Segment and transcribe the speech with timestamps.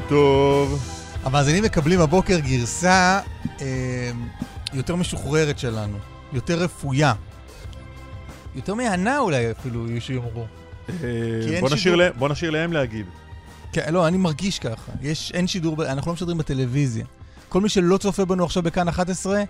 [0.00, 0.88] בוקר טוב.
[1.24, 3.20] המאזינים מקבלים הבוקר גרסה
[3.60, 4.10] אה,
[4.72, 5.98] יותר משוחררת שלנו,
[6.32, 7.14] יותר רפויה.
[8.54, 10.44] יותר מהנה אולי אפילו, יש שיאמרו.
[10.88, 10.94] אה,
[11.60, 11.96] בוא נשאיר שידור.
[11.96, 13.06] להם- בוא נשאיר להם להגיד.
[13.72, 14.92] כן, לא, אני מרגיש ככה.
[15.02, 17.04] יש, אין שידור, אנחנו לא משדרים בטלוויזיה.
[17.48, 19.42] כל מי שלא צופה בנו עכשיו בכאן 11,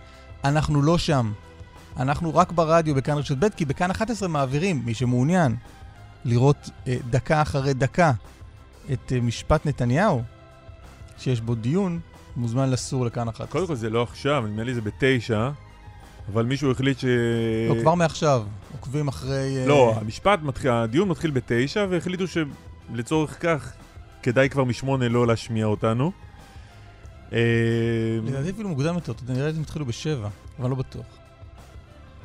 [0.45, 1.33] אנחנו לא שם.
[1.97, 5.57] אנחנו רק ברדיו בכאן רשת ב', כי בכאן 11 מעבירים, מי שמעוניין,
[6.25, 8.13] לראות אה, דקה אחרי דקה
[8.93, 10.23] את אה, משפט נתניהו,
[11.21, 12.01] שיש בו דיון,
[12.37, 13.47] מוזמן לסור לכאן 11.
[13.47, 15.51] קודם כל זה לא עכשיו, נדמה לי זה בתשע,
[16.33, 17.05] אבל מישהו החליט ש...
[17.69, 19.57] לא, כבר מעכשיו, עוקבים אחרי...
[19.63, 23.73] אה, לא, המשפט מתחיל, הדיון מתחיל בתשע, והחליטו שלצורך כך
[24.23, 26.13] כדאי כבר משמונה לא להשמיע אותנו.
[27.33, 27.39] אה,
[28.25, 31.05] לדעתי אפילו מוקדם יותר, אתה יודע, נראה לי שהם התחילו בשבע, אבל לא בטוח.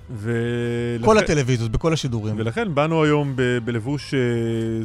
[0.10, 2.36] ולכן- כל הטלוויזיות, בכל השידורים.
[2.38, 4.20] ולכן באנו היום ב- בלבוש אה,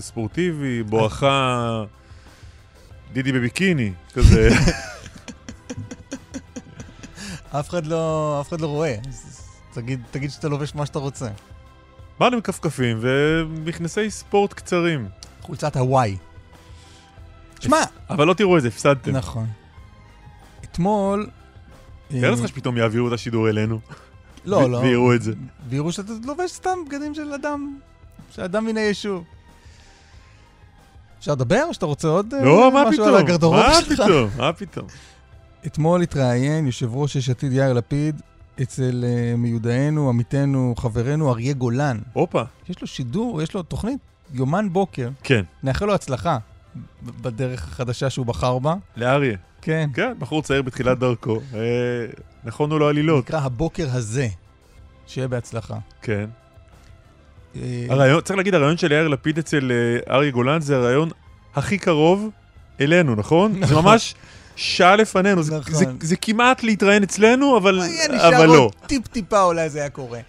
[0.00, 1.84] ספורטיבי, בואכה
[3.12, 4.48] דידי בביקיני, כזה.
[7.58, 8.96] אף אחד לא, אף אחד לא רואה.
[9.72, 11.28] תגיד, תגיד שאתה לובש מה שאתה רוצה.
[12.18, 15.08] באנו עם כפכפים ומכנסי ספורט קצרים.
[15.40, 16.16] חולצת הוואי.
[17.60, 17.80] שמע,
[18.10, 19.16] אבל לא תראו את זה, הפסדתם.
[19.16, 19.46] נכון.
[20.64, 21.30] אתמול...
[22.08, 23.80] תאר אה, לך שפתאום יעבירו את השידור אלינו.
[24.44, 24.76] לא, לא.
[24.76, 25.32] ויראו את זה.
[25.68, 27.78] ויראו שאתה לובש סתם בגדים של אדם,
[28.30, 29.24] של אדם מן היישוב.
[31.20, 33.24] אפשר לדבר או שאתה רוצה עוד אה, לא, מה משהו על פתאום?
[33.24, 34.00] הגרדורוב מה שלך?
[34.00, 34.28] פתאום?
[34.36, 34.86] מה פתאום?
[35.66, 38.20] אתמול התראיין יושב ראש יש עתיד יאיר לפיד
[38.62, 41.98] אצל אה, מיודענו, עמיתנו, חברנו אריה גולן.
[42.12, 42.42] הופה.
[42.68, 43.98] יש לו שידור, יש לו תוכנית
[44.32, 45.08] יומן בוקר.
[45.22, 46.38] כן, נאחל לו הצלחה
[47.02, 48.74] בדרך החדשה שהוא בחר בה.
[48.96, 49.36] לאריה.
[49.62, 49.90] כן.
[49.94, 51.40] כן, בחור צעיר בתחילת דרכו.
[51.54, 51.60] אה,
[52.44, 53.24] נכונו לו עלילות.
[53.24, 54.28] נקרא הבוקר הזה.
[55.06, 55.76] שיהיה בהצלחה.
[56.02, 56.26] כן.
[57.56, 61.10] אה, הרעיון, צריך להגיד, הרעיון של יאיר לפיד אצל אה, אריה גולן זה הרעיון
[61.54, 62.28] הכי קרוב
[62.80, 63.52] אלינו, נכון?
[63.52, 63.84] זה נכון.
[63.84, 64.14] ממש
[64.56, 65.42] שעה לפנינו.
[65.42, 65.74] זה- נכון.
[65.74, 68.58] זה- זה כמעט להתראיין אצלנו, אבל נשאר אבל לא.
[68.58, 70.20] עוד טיפ-טיפה אולי זה היה קורה.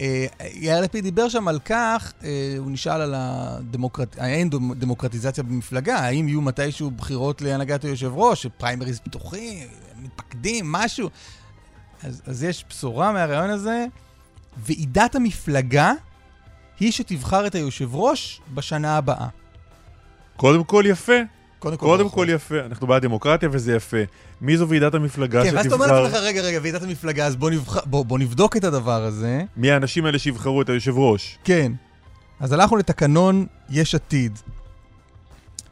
[0.00, 2.12] אה, יאיר לפיד דיבר שם על כך,
[2.58, 4.16] הוא נשאל על הדמוקרט...
[4.18, 9.58] האין דמ- דמוקרטיזציה במפלגה, האם יהיו מתישהו בחירות להנהגת היושב ראש, פריימריז פתוחים,
[10.02, 11.10] מתפקדים, משהו.
[12.04, 13.86] אז, אז יש בשורה מהרעיון הזה.
[14.66, 15.92] ועידת המפלגה
[16.80, 19.26] היא שתבחר את היושב ראש בשנה הבאה.
[20.36, 21.12] קודם כל יפה.
[21.58, 22.14] קודם כל, קודם ברכות.
[22.14, 22.54] כל יפה.
[22.66, 23.96] אנחנו בעד דמוקרטיה וזה יפה.
[24.40, 26.02] מי זו ועידת המפלגה כן, ואז אתה אומר שתבחר?
[26.02, 27.84] לעצמך, רגע, רגע, ועידת המפלגה, אז בוא, נבח...
[27.86, 29.42] בוא, בוא נבדוק את הדבר הזה.
[29.56, 31.38] מי האנשים האלה שיבחרו את היושב ראש?
[31.44, 31.72] כן.
[32.40, 34.38] אז הלכנו לתקנון יש עתיד.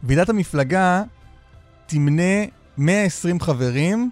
[0.03, 1.03] ועידת המפלגה
[1.87, 2.45] תמנה
[2.79, 4.11] 120 חברים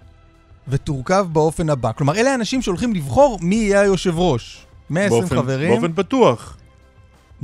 [0.67, 1.91] ותורכב באופן הבא.
[1.91, 4.65] כלומר, אלה האנשים שהולכים לבחור מי יהיה היושב ראש.
[4.89, 5.71] 120 באופן- חברים.
[5.71, 6.57] באופן פתוח.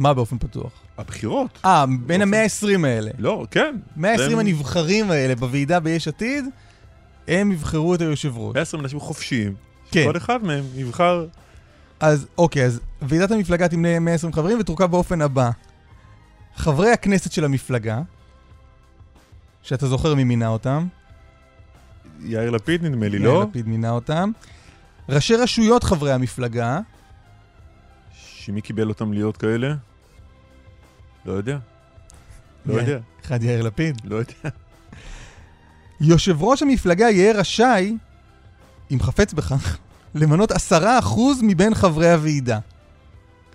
[0.01, 0.71] מה באופן פתוח?
[0.97, 1.59] הבחירות.
[1.65, 3.11] אה, בין באופן- ה-120 האלה.
[3.17, 3.75] לא, כן.
[3.95, 6.45] 120 הם- הנבחרים האלה בוועידה ביש עתיד,
[7.27, 8.53] הם יבחרו את היושב ראש.
[8.55, 9.53] 120 אנשים חופשיים.
[9.91, 10.03] כן.
[10.11, 11.25] כל אחד מהם יבחר...
[11.99, 15.49] אז אוקיי, אז ועידת המפלגה תמנה 120 חברים ותורכב באופן הבא.
[16.55, 18.01] חברי הכנסת של המפלגה,
[19.63, 20.87] שאתה זוכר מי מינה אותם,
[22.23, 23.45] יאיר לפיד נדמה לי, יאיר לא?
[23.49, 24.31] לפיד מינה אותם.
[25.09, 26.79] ראשי רשויות חברי המפלגה,
[28.23, 29.73] שמי קיבל אותם להיות כאלה?
[31.25, 31.57] לא יודע.
[32.65, 32.73] לא.
[32.73, 32.97] יודע.
[33.25, 34.01] אחד יאיר לפיד.
[34.03, 34.33] לא יודע.
[36.01, 37.97] יושב ראש המפלגה יהיה רשאי,
[38.91, 39.77] אם חפץ בכך,
[40.15, 42.59] למנות עשרה אחוז מבין חברי הוועידה.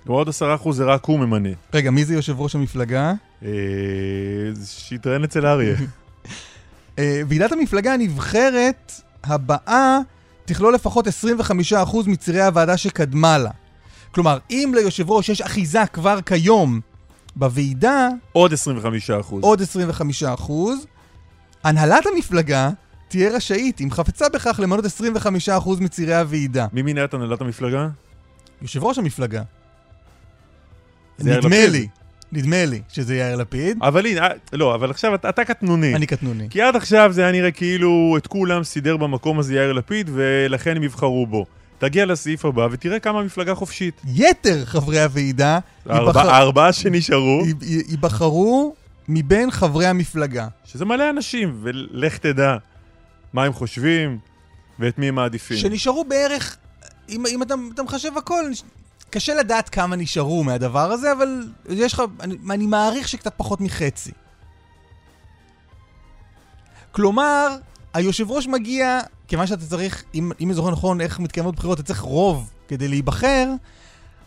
[0.04, 1.48] כלומר עוד עשרה אחוז זה רק הוא ממנה.
[1.74, 3.12] רגע, מי זה יושב ראש המפלגה?
[3.42, 3.48] אה,
[4.52, 5.76] זה שיתראיין אצל אריה.
[6.98, 8.92] אה, ועידת המפלגה הנבחרת
[9.24, 9.98] הבאה
[10.44, 11.10] תכלול לפחות 25%
[12.06, 13.50] מצירי הוועדה שקדמה לה.
[14.10, 16.80] כלומר, אם ליושב ראש יש אחיזה כבר כיום
[17.36, 19.44] בוועידה עוד 25 אחוז.
[19.44, 20.86] עוד 25 אחוז.
[21.64, 22.70] הנהלת המפלגה
[23.08, 26.66] תהיה רשאית, אם חפצה בכך, למנות 25 אחוז מצעירי הוועידה.
[26.72, 27.88] מי מינה את הנהלת המפלגה?
[28.62, 29.42] יושב ראש המפלגה.
[31.18, 31.66] נדמה.
[31.66, 31.88] לי,
[32.32, 33.78] נדמה לי שזה יאיר לפיד.
[33.82, 35.94] אבל הנה, אה, לא, אבל עכשיו אתה, אתה קטנוני.
[35.94, 36.46] אני קטנוני.
[36.50, 40.76] כי עד עכשיו זה היה נראה כאילו את כולם סידר במקום הזה יאיר לפיד, ולכן
[40.76, 41.46] הם יבחרו בו.
[41.78, 44.00] תגיע לסעיף הבא ותראה כמה מפלגה חופשית.
[44.14, 48.74] יתר חברי הוועידה הארבע- הארבעה שנשארו, י- י- ייבחרו
[49.08, 50.48] מבין חברי המפלגה.
[50.64, 52.56] שזה מלא אנשים, ולך תדע
[53.32, 54.18] מה הם חושבים
[54.78, 55.56] ואת מי הם מעדיפים.
[55.56, 56.56] שנשארו בערך,
[57.08, 58.44] אם, אם אתה, אתה מחשב הכל,
[59.10, 64.10] קשה לדעת כמה נשארו מהדבר הזה, אבל יש לך, אני, אני מעריך שקצת פחות מחצי.
[66.92, 67.56] כלומר,
[67.94, 71.86] היושב ראש מגיע, כיוון שאתה צריך, אם, אם אני זוכר נכון איך מתקיימות בחירות, אתה
[71.86, 73.48] צריך רוב כדי להיבחר,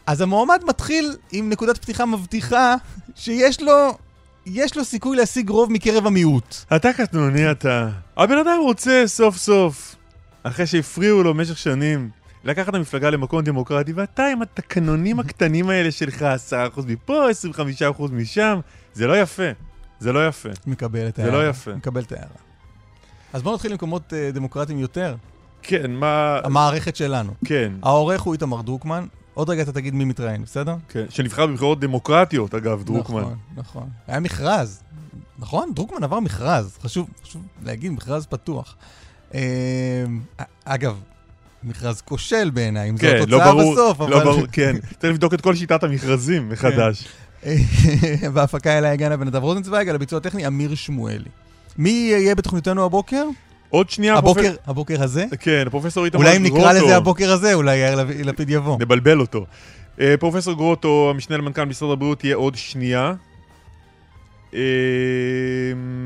[0.07, 2.75] אז המועמד מתחיל עם נקודת פתיחה מבטיחה
[3.15, 3.97] שיש לו,
[4.45, 6.55] יש לו סיכוי להשיג רוב מקרב המיעוט.
[6.75, 7.89] אתה קטנוני אתה.
[8.17, 9.95] הבן אדם רוצה סוף סוף,
[10.43, 12.09] אחרי שהפריעו לו במשך שנים,
[12.43, 17.25] לקחת את המפלגה למקום דמוקרטי, ואתה עם התקנונים הקטנים האלה שלך, 10% מפה,
[17.97, 18.59] 25% משם,
[18.93, 19.49] זה לא יפה.
[19.99, 20.49] זה לא יפה.
[20.67, 21.43] מקבל את זה ההערה.
[21.43, 21.75] לא יפה.
[21.75, 22.48] מקבל את ההערה.
[23.33, 25.15] אז בואו נתחיל למקומות uh, דמוקרטיים יותר.
[25.61, 26.39] כן, מה...
[26.43, 27.33] המערכת שלנו.
[27.45, 29.05] כן, העורך הוא איתמר דרוקמן.
[29.33, 30.75] עוד רגע אתה תגיד מי מתראיין, בסדר?
[30.89, 31.05] כן.
[31.09, 33.21] שנבחר בבחירות דמוקרטיות, אגב, דרוקמן.
[33.21, 33.89] נכון, נכון.
[34.07, 34.81] היה מכרז.
[35.39, 35.71] נכון?
[35.75, 36.77] דרוקמן עבר מכרז.
[36.81, 38.75] חשוב, חשוב להגיד, מכרז פתוח.
[39.33, 39.39] אה,
[40.65, 40.99] אגב,
[41.63, 44.23] מכרז כושל בעיניי, אם זו כן, לא התוצאה ברור, בסוף, לא אבל...
[44.23, 44.75] ברור, כן.
[44.99, 47.07] צריך לבדוק את כל שיטת המכרזים מחדש.
[48.33, 51.29] בהפקה אליי הגנה בנדב רוזנצוויג, על הביצוע הטכני אמיר שמואלי.
[51.77, 53.25] מי יהיה בתוכניתנו הבוקר?
[53.69, 55.25] עוד שנייה, הבוקר, הבוקר הזה?
[55.39, 56.61] כן, פרופסור איתמר אולי אם גרוטו.
[56.61, 58.77] נקרא לזה הבוקר הזה, אולי יאיר לפיד יבוא.
[58.79, 59.45] נבלבל אותו.
[59.99, 63.13] אה, פרופסור גרוטו, המשנה למנכ"ל משרד הבריאות, תהיה עוד שנייה.
[64.53, 64.59] אה,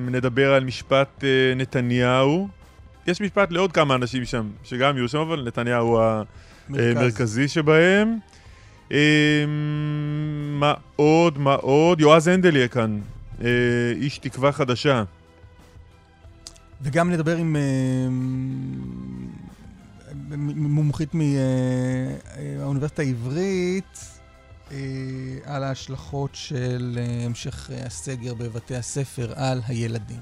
[0.07, 2.47] נדבר על משפט אה, נתניהו.
[3.07, 5.99] יש משפט לעוד כמה אנשים שם, שגם יהיו שם, אבל נתניהו
[6.69, 6.97] מרכז.
[6.97, 8.17] המרכזי שבהם.
[10.59, 11.37] מה עוד?
[11.37, 12.01] מה עוד?
[12.01, 12.99] יועז הנדל יהיה כאן.
[13.95, 15.03] איש תקווה חדשה.
[16.83, 17.61] וגם נדבר עם אה,
[20.55, 24.19] מומחית מהאוניברסיטה העברית
[24.71, 24.77] אה,
[25.45, 30.19] על ההשלכות של אה, המשך אה, הסגר בבתי הספר על הילדים.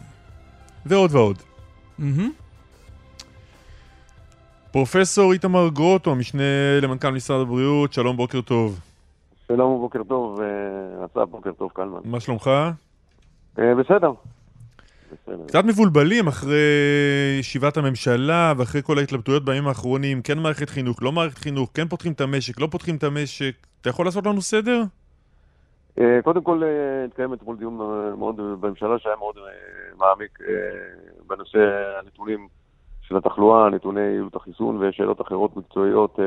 [0.85, 1.37] ועוד ועוד.
[4.71, 6.43] פרופסור איתמר גרוטו, המשנה
[6.81, 8.79] למנכ"ל משרד הבריאות, שלום, בוקר טוב.
[9.47, 11.99] שלום ובוקר טוב, אה, אסף, בוקר טוב, קלמן.
[12.03, 12.47] מה שלומך?
[13.59, 14.11] אה, בסדר.
[15.11, 15.47] בסדר.
[15.47, 16.57] קצת מבולבלים אחרי
[17.39, 22.11] ישיבת הממשלה ואחרי כל ההתלבטויות בימים האחרונים, כן מערכת חינוך, לא מערכת חינוך, כן פותחים
[22.11, 23.53] את המשק, לא פותחים את המשק.
[23.81, 24.83] אתה יכול לעשות לנו סדר?
[25.99, 29.35] אה, קודם כל, אה, התקיים אתמול דיון אה, מאוד בממשלה שהיה מאוד
[29.97, 30.39] מעמיק
[31.27, 31.59] בנושא
[31.99, 32.47] הנתונים
[33.01, 36.19] של התחלואה, נתוני יעילות החיסון ושאלות אחרות מקצועיות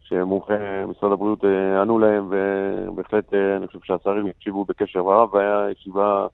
[0.00, 0.54] שמומחי
[0.88, 1.44] משרד הבריאות
[1.82, 6.26] ענו להם, ובהחלט אני חושב שהשרים הקשיבו בקשר רב, והיה ישיבה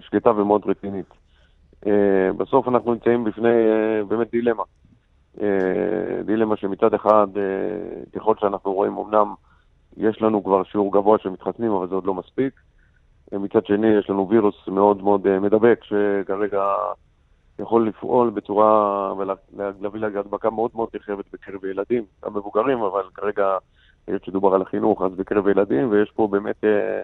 [0.00, 1.06] שקטה ומאוד רצינית.
[1.86, 4.62] אה, בסוף אנחנו נמצאים בפני אה, באמת דילמה.
[5.40, 9.34] אה, דילמה שמצד אחד, אה, ככל שאנחנו רואים, אמנם
[9.96, 12.54] יש לנו כבר שיעור גבוה של מתחסנים, אבל זה עוד לא מספיק.
[13.32, 16.74] אה, מצד שני, יש לנו וירוס מאוד מאוד אה, מדבק, שכרגע
[17.58, 23.56] יכול לפעול בצורה ולהביא להדבקה מאוד מאוד נרחבת בקרב ילדים, גם מבוגרים, אבל כרגע,
[24.06, 27.02] היות שדובר על החינוך, אז בקרב ילדים, ויש פה באמת אה, אה,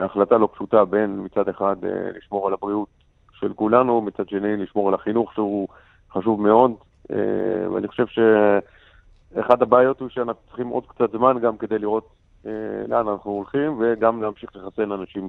[0.00, 2.88] החלטה לא פשוטה בין מצד אחד אה, לשמור על הבריאות
[3.32, 5.68] של כולנו, מצד שני לשמור על החינוך שהוא
[6.12, 6.72] חשוב מאוד,
[7.12, 12.08] אה, ואני חושב שאחד הבעיות הוא שאנחנו צריכים עוד קצת זמן גם כדי לראות
[12.46, 12.52] אה,
[12.88, 15.28] לאן אנחנו הולכים, וגם להמשיך לחסן אנשים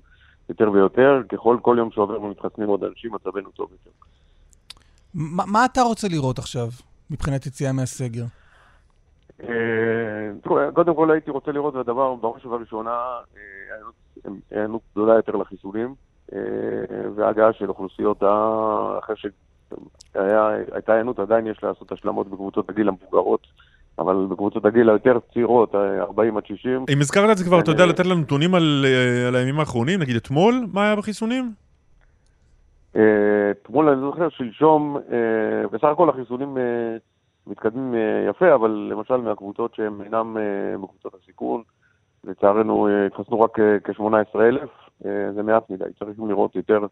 [0.50, 1.21] יותר ויותר.
[1.29, 3.89] ככל כל יום שעובר ומתחסנים עוד אנשים, מצבנו טוב יותר.
[5.13, 6.67] מה מה אתה רוצה לראות עכשיו,
[7.09, 8.23] מבחינת יציאה מהסגר?
[9.50, 10.29] אה,
[10.74, 15.95] קודם כל הייתי רוצה לראות, והדבר בראש ובראשונה, אה, היענות- היענות גדולה יותר לחיסונים,
[16.33, 16.39] אה,
[17.15, 18.24] והגעה של אוכלוסיות,
[19.00, 23.48] אחרי שהייתה היענות, עדיין יש לעשות השלמות בקבוצות הגיל המבוגרות,
[24.00, 27.71] אבל בקבוצות הגיל היותר צעירות, אה, 40 עד 60, אם הזכרת את זה כבר, אתה
[27.71, 30.00] יודע לתת לנו נתונים על, אה, על הימים האחרונים?
[30.00, 31.51] נגיד אתמול, מה היה בחיסונים?
[32.95, 33.01] אה,
[33.51, 36.63] אתמול אני זוכר, שלשום, אה, בסך הכל החיסונים אה,
[37.51, 41.62] מתקדמים אה, יפה, אבל למשל מהקבוצות שהן אינן אה, בקבוצות הסיכון,
[42.24, 44.67] לצערנו אה, התחסנו רק כ-18,000,
[45.36, 46.86] זה מעט מדי, צריכים לראות יותר,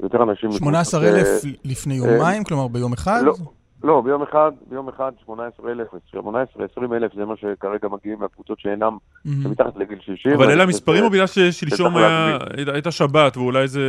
[0.00, 0.52] יותר אנשים.
[0.52, 3.22] 18,000 אה, לפני יומיים, כלומר ביום אחד?
[3.24, 3.32] לא.
[3.84, 8.96] לא, ביום אחד, ביום אחד 18,000, 18, 20 אלף זה מה שכרגע מגיעים מהקבוצות שאינם.
[9.42, 10.32] שמתחת לגיל 60.
[10.32, 11.92] אבל אלה המספרים או בגלל ששלשום
[12.72, 13.80] הייתה שבת ואולי זה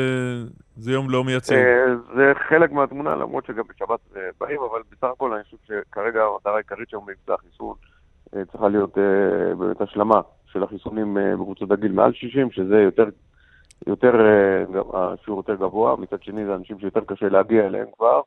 [0.75, 1.55] זה יום לא מייצג?
[1.55, 6.23] אה, זה חלק מהתמונה, למרות שגם בשבת אה, באים, אבל בסך הכל אני חושב שכרגע
[6.23, 7.75] המטרה העיקרית של מבצע החיסון
[8.35, 8.97] אה, צריכה להיות
[9.57, 13.05] באמת השלמה של החיסונים בקבוצות הגיל מעל 60, שזה יותר,
[13.88, 14.13] יותר,
[14.93, 18.21] השיעור יותר גבוה, מצד שני זה אנשים שיותר קשה להגיע אליהם כבר,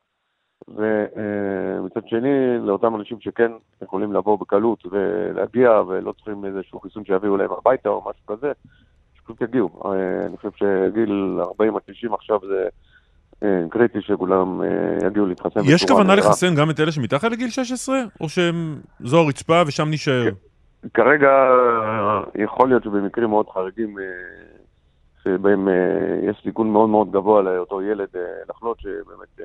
[0.69, 7.51] ומצד שני, לאותם אנשים שכן יכולים לבוא בקלות ולהגיע ולא צריכים איזשהו חיסון שיביאו להם
[7.53, 8.53] הביתה או משהו כזה,
[9.15, 9.83] שפשוט יגיעו.
[9.85, 12.69] אה, אני חושב שגיל 40 עד 90 עכשיו זה
[13.43, 16.29] אה, קריטי שכולם אה, יגיעו להתחסן יש כוונה מהירה.
[16.29, 17.99] לחסן גם את אלה שמתחת לגיל 16?
[18.21, 20.25] או שזו הרצפה ושם נישאר?
[20.95, 21.31] כרגע
[22.35, 23.97] יכול להיות שבמקרים מאוד חריגים,
[25.25, 25.69] שבהם
[26.23, 28.09] יש סיכון מאוד מאוד גבוה לאותו ילד
[28.49, 29.41] לחלות, שבאמת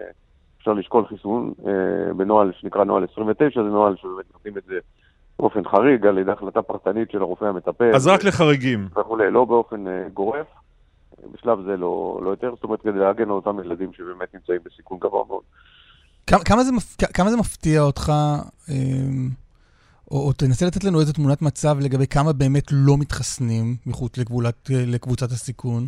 [0.62, 4.76] אפשר לשקול חיסון אה, בנוהל שנקרא נוהל 29, זה נוהל שבאמת נותנים את זה
[5.40, 7.96] באופן חריג על ידי החלטה פרטנית של הרופא המטפל.
[7.96, 8.88] אז רק לחריגים.
[9.00, 10.48] וכולי, לא באופן אה, גורף.
[11.34, 14.98] בשלב זה לא, לא יותר, זאת אומרת כדי להגן על אותם ילדים שבאמת נמצאים בסיכון
[15.02, 15.42] גבוה מאוד.
[16.28, 18.12] כמה, כמה, זה, מפ- כמה זה מפתיע אותך,
[18.70, 19.30] אמ,
[20.12, 24.70] או, או תנסה לתת לנו איזו תמונת מצב לגבי כמה באמת לא מתחסנים מחוץ לגבולת,
[24.70, 25.88] לקבוצת הסיכון?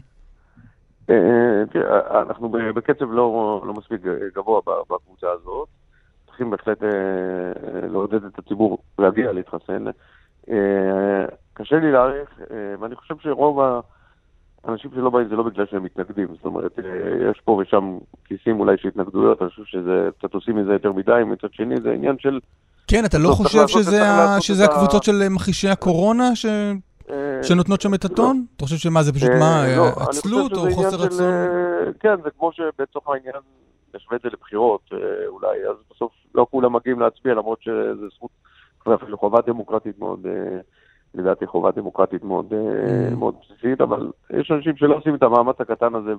[1.09, 4.01] אה, תראה, אנחנו ב- בקצב לא, לא מספיק
[4.35, 5.67] גבוה בקבוצה הזאת.
[6.25, 6.89] צריכים בהחלט אה,
[7.87, 9.85] לעודד את הציבור להגיע להתחסן.
[10.49, 13.59] אה, קשה לי להעריך, אה, ואני חושב שרוב
[14.63, 16.27] האנשים שלא באים זה לא בגלל שהם מתנגדים.
[16.35, 20.55] זאת אומרת, אה, יש פה ושם כיסים אולי של התנגדויות, אני חושב שזה, קצת עושים
[20.55, 21.21] מזה יותר מדי.
[21.25, 22.39] מצד שני, זה עניין של...
[22.87, 24.01] כן, אתה לא חושב שזה,
[24.39, 26.71] שזה הקבוצות של מכחישי הקורונה ש, אה,
[27.41, 28.45] שנותנות שם את הטון?
[28.55, 31.25] אתה חושב שמה, זה פשוט אה, מה, לא, אה, עצלות או חוסר רצון?
[31.25, 33.41] אה, כן, זה כמו שבצורך העניין
[33.95, 38.31] נשווה את זה לבחירות אה, אולי, אז בסוף לא כולם מגיעים להצביע, למרות שזו זכות,
[38.87, 40.59] ואפילו חובה דמוקרטית מאוד, אה,
[41.15, 42.59] לדעתי חובה דמוקרטית מאוד, אה,
[43.11, 43.15] Mm.
[43.15, 46.13] מאוד בסיסית, אבל יש אנשים שלא עושים את המאמץ הקטן הזה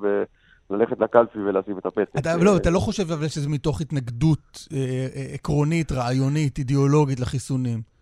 [0.71, 2.19] וללכת לקלפי ולשים את הפתק.
[2.19, 4.79] אתה, אה, לא, אתה לא חושב אבל שזה מתוך התנגדות אה,
[5.17, 7.94] אה, עקרונית, רעיונית, אידיאולוגית לחיסונים.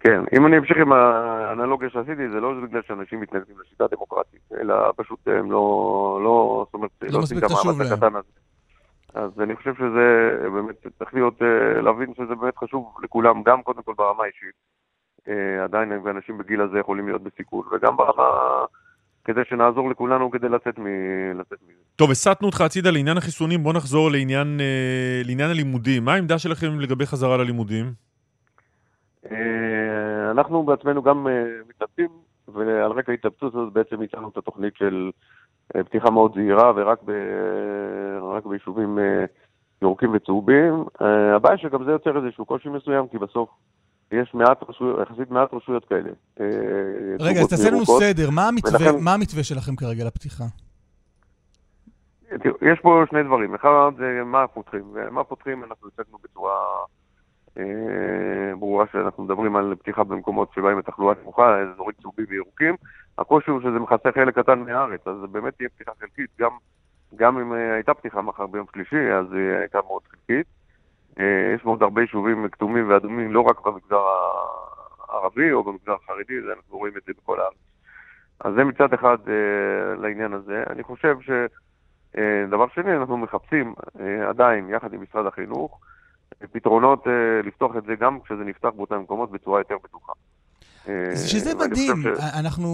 [0.00, 4.74] כן, אם אני אמשיך עם האנלוגיה שעשיתי, זה לא בגלל שאנשים מתנגדים לשיטה דמוקרטית, אלא
[4.96, 7.92] פשוט הם לא, לא, זאת אומרת, לא לא מספיק חשוב להם.
[7.92, 8.28] הקטן הזה.
[9.14, 13.82] אז אני חושב שזה באמת, צריך להיות, אה, להבין שזה באמת חשוב לכולם, גם קודם
[13.82, 14.54] כל ברמה האישית.
[15.28, 18.24] אה, עדיין אנשים בגיל הזה יכולים להיות בסיכון, וגם ברמה,
[19.24, 21.78] כדי שנעזור לכולנו כדי לצאת מ- לצאת מזה.
[21.96, 26.04] טוב, הסטנו אותך הצידה לעניין החיסונים, בוא נחזור לעניין, אה, לעניין הלימודים.
[26.04, 28.07] מה העמדה שלכם לגבי חזרה ללימודים?
[29.32, 31.32] אה, אנחנו בעצמנו גם אה,
[31.68, 32.08] מתלבטים,
[32.48, 35.10] ועל רקע ההתלבטות הזאת בעצם הצענו את התוכנית של
[35.76, 37.10] אה, פתיחה מאוד זהירה ורק ב,
[38.34, 38.98] רק ביישובים
[39.82, 40.84] ירוקים וצהובים.
[41.36, 43.48] הבעיה שגם זה יוצר איזשהו קושי מסוים, כי בסוף
[44.12, 46.10] יש מעט רשויות, יחסית מעט רשויות כאלה.
[47.20, 47.84] רגע, אז תעשה לנו.
[47.84, 50.44] סדר, מה המתווה, ולכן- מה המתווה שלכם כרגע לפתיחה?
[52.42, 53.54] תראו, יש פה שני דברים.
[53.54, 56.54] אחד זה מה פותחים, ומה פותחים אנחנו הצגנו בצורה
[58.58, 62.74] ברורה שאנחנו מדברים על פתיחה במקומות שבהם התחלואה נמוכה, אזורים צהובים וירוקים.
[63.18, 66.30] הקושי הוא שזה מכסה חלק קטן מהארץ, אז זה באמת תהיה פתיחה חלקית.
[66.40, 66.50] גם,
[67.16, 70.46] גם אם אה, הייתה פתיחה מחר ביום שלישי, אז היא הייתה מאוד חלקית.
[71.18, 74.02] אה, יש מאוד הרבה יישובים כתומים ואדומים, לא רק במגזר
[75.08, 77.54] הערבי או במגזר החרדי, אנחנו רואים את זה בכל הארץ.
[78.40, 80.64] אז זה מצד אחד אה, לעניין הזה.
[80.70, 81.30] אני חושב ש...
[82.18, 85.88] אה, דבר שני, אנחנו מחפשים אה, עדיין, יחד עם משרד החינוך, אה,
[86.52, 87.12] פתרונות אה,
[87.46, 90.12] לפתוח את זה גם כשזה נפתח באותם מקומות בצורה יותר בטוחה.
[90.88, 92.68] אה, שזה מדהים, ש- אנחנו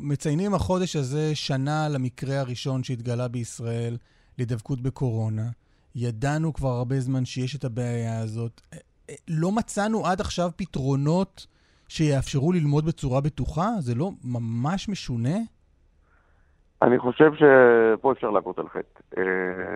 [0.00, 3.96] מציינים החודש הזה שנה למקרה הראשון שהתגלה בישראל
[4.38, 5.42] להידבקות בקורונה.
[5.94, 8.60] ידענו כבר הרבה זמן שיש את הבעיה הזאת.
[8.72, 8.78] אה,
[9.28, 11.46] לא מצאנו עד עכשיו פתרונות
[11.88, 13.68] שיאפשרו ללמוד בצורה בטוחה?
[13.78, 15.36] זה לא ממש משונה?
[16.82, 19.20] אני חושב שפה אפשר להכות על חטא.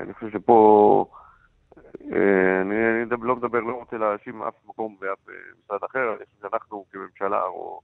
[0.03, 1.07] אני חושב שפה...
[2.13, 6.25] אה, אני, אני לא מדבר, לא רוצה להאשים אף מקום ואף אה, משרד אחר, אני
[6.25, 7.81] חושב שאנחנו כממשלה, או,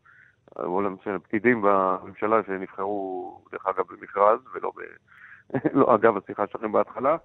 [0.59, 4.81] או למשל פקידים בממשלה שנבחרו, דרך אגב, במכרז, ולא ב...
[5.79, 7.17] לא, אגב, השיחה שלכם בהתחלה.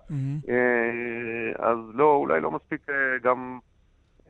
[0.50, 2.82] אה, אז לא, אולי לא מספיק
[3.24, 3.60] גם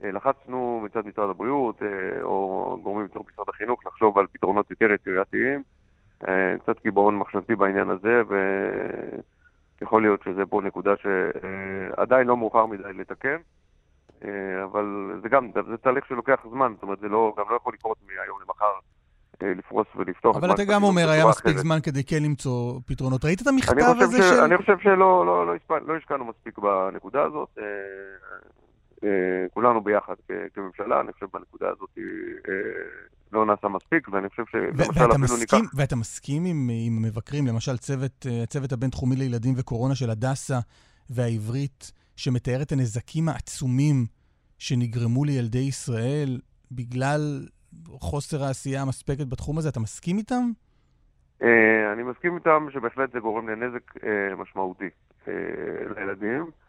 [0.04, 1.82] לחצנו מצד משרד הבריאות,
[2.22, 5.64] או גורמים מתוך משרד החינוך, לחשוב על פתרונות יותר יצירתיים.
[6.60, 8.22] קצת קיבעון מחשבתי בעניין הזה,
[9.82, 13.38] ויכול להיות שזה פה נקודה שעדיין לא מאוחר מדי לתקן,
[14.24, 17.74] אה, אבל זה גם, זה תהליך שלוקח זמן, זאת אומרת, זה לא, גם לא יכול
[17.74, 18.74] לקרות מהיום למחר.
[19.44, 21.58] אה, לפרוס ולפתוח אבל אתה גם אומר, היה מספיק אחרת.
[21.58, 23.26] זמן כדי כן למצוא פתרונות.
[23.26, 24.26] ראית את המכתב הזה ש...
[24.30, 24.40] של...
[24.40, 25.80] אני חושב שלא לא, לא.
[25.88, 27.58] לא השקענו מספיק בנקודה הזאת.
[29.04, 30.16] אה, אה, כולנו ביחד
[30.54, 32.54] כממשלה, אני חושב בנקודה הזאת אה,
[33.32, 35.72] לא נעשה מספיק, ואני חושב שלמשל אפילו מסכים, ניקח...
[35.76, 40.60] ואתה מסכים עם, עם המבקרים, למשל צוות, אה, הצוות הבינתחומי לילדים וקורונה של הדסה
[41.10, 44.06] והעברית, שמתאר את הנזקים העצומים
[44.60, 46.40] שנגרמו לילדי ישראל
[46.72, 47.48] בגלל
[47.88, 50.44] חוסר העשייה המספקת בתחום הזה, אתה מסכים איתם?
[51.44, 54.90] אה, אני מסכים איתם שבהחלט זה גורם לנזק אה, משמעותי
[55.28, 55.34] אה,
[55.96, 56.67] לילדים, אה,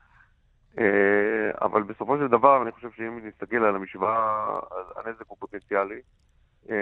[1.63, 4.47] אבל בסופו של דבר אני חושב שאם נסתכל על המשוואה,
[4.97, 6.01] הנזק הוא פוטנציאלי.
[6.71, 6.77] אה,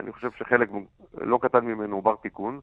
[0.00, 0.68] אני חושב שחלק
[1.14, 2.60] לא קטן ממנו הוא בר תיקון.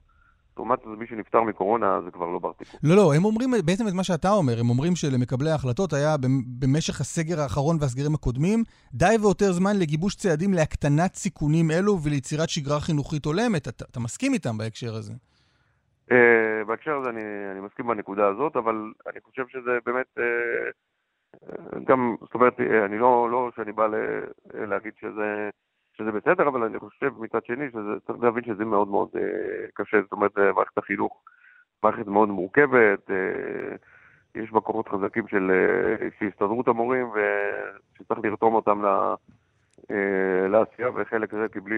[0.58, 2.80] לעומת זאת, מי שנפטר מקורונה זה כבר לא בר תיקון.
[2.84, 6.44] לא, לא, הם אומרים בעצם את מה שאתה אומר, הם אומרים שלמקבלי ההחלטות היה במ-
[6.60, 8.64] במשך הסגר האחרון והסגרים הקודמים,
[8.94, 13.68] די ויותר זמן לגיבוש צעדים להקטנת סיכונים אלו וליצירת שגרה חינוכית הולמת.
[13.68, 15.14] אתה, אתה מסכים איתם בהקשר הזה.
[16.12, 17.22] Uh, בהקשר הזה אני,
[17.52, 22.98] אני מסכים בנקודה הזאת, אבל אני חושב שזה באמת, uh, גם, זאת אומרת, אה, אני
[22.98, 23.88] לא, לא שאני בא
[24.54, 25.50] להגיד שזה,
[25.98, 29.10] שזה בסדר, אבל אני חושב מצד שני שצריך להבין שזה מאוד מאוד
[29.74, 31.24] קשה, זאת אומרת, מערכת החינוך,
[31.84, 33.10] מערכת מאוד מורכבת,
[34.36, 34.60] יש בה
[34.90, 35.52] חזקים של,
[36.20, 39.16] של הסתדרות המורים, ושצריך לרתום אותם ל...
[40.50, 41.76] לעשייה, וחלק זה כי בלי,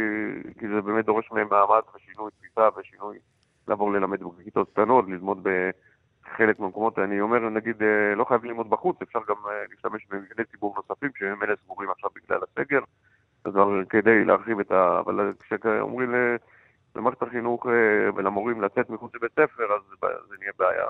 [0.60, 3.18] כי זה באמת דורש מהם מאמץ ושינוי תפיסה ושינוי
[3.68, 5.48] לעבור ללמד בכיתות קטנות, ללמוד
[6.28, 10.46] בחלק מהמקומות, אני אומר, נגיד, אה, לא חייב ללמוד בחוץ, אפשר גם אה, להשתמש במבני
[10.52, 12.80] ציבור נוספים, שהם אלה סגורים עכשיו בגלל הסגר,
[13.46, 13.54] אז
[13.90, 15.00] כדי להרחיב את ה...
[15.00, 16.14] אבל כשאומרים
[16.96, 19.82] למערכת החינוך אה, ולמורים לצאת מחוץ לבית ספר, אז
[20.30, 20.86] זה נהיה בעיה.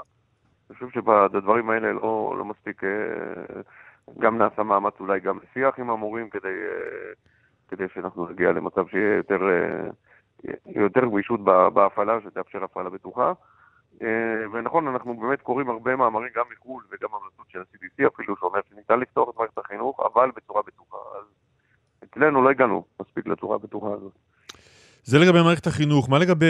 [0.69, 2.81] אני חושב שבדברים האלה לא, לא מספיק,
[4.19, 6.55] גם נעשה מאמץ אולי גם לשיח עם המורים כדי,
[7.67, 9.39] כדי שאנחנו נגיע למצב שיהיה יותר...
[10.65, 13.33] יותר גמישות בהפעלה, שתאפשר הפעלה בטוחה.
[14.01, 14.07] אה,
[14.53, 18.99] ונכון, אנחנו באמת קוראים הרבה מאמרים גם מחו"ל וגם המלצות של ה-CDC אפילו, שאומר שניתן
[18.99, 20.97] לפתוח את מערכת החינוך, אבל בצורה בטוחה.
[21.19, 21.25] אז
[22.03, 24.11] אצלנו לא הגענו מספיק לצורה הבטוחה הזאת.
[25.03, 26.09] זה לגבי מערכת החינוך.
[26.09, 26.45] מה לגבי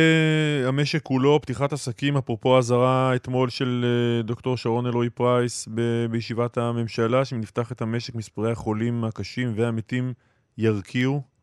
[0.68, 6.58] המשק כולו, פתיחת עסקים, אפרופו האזהרה אתמול של אה, דוקטור שרון אלרועי פרייס ב- בישיבת
[6.58, 10.14] הממשלה, שאם נפתח את המשק, מספרי החולים הקשים והמתים
[10.58, 11.37] ירקיעו?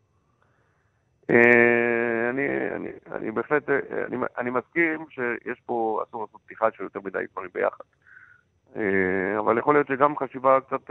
[1.30, 6.82] אה, אני, אני, אני בהחלט, אה, אני, אני מסכים שיש פה, אסור לעשות פתיחה של
[6.82, 7.84] יותר מדי דברים ביחד.
[8.76, 10.90] אה, אבל יכול להיות שגם חשיבה קצת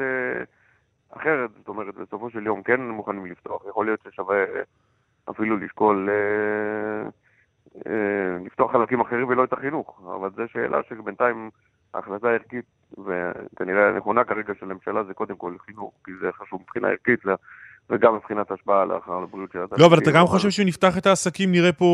[1.09, 3.61] אחרת, זאת אומרת, בסופו של יום כן מוכנים לפתוח.
[3.69, 4.43] יכול להיות ששווה
[5.29, 6.09] אפילו לשקול
[8.45, 10.01] לפתוח חלקים אחרים ולא את החינוך.
[10.15, 11.49] אבל זו שאלה שבינתיים
[11.93, 16.87] ההחלטה הערכית, וכנראה הנכונה כרגע של הממשלה, זה קודם כל חינוך, כי זה חשוב מבחינה
[16.87, 17.19] ערכית.
[17.89, 19.79] וגם מבחינת השפעה לאחר הבריאות של התלמידים.
[19.79, 21.85] לא, אבל אתה גם חושב שאם נפתח את העסקים נראה פה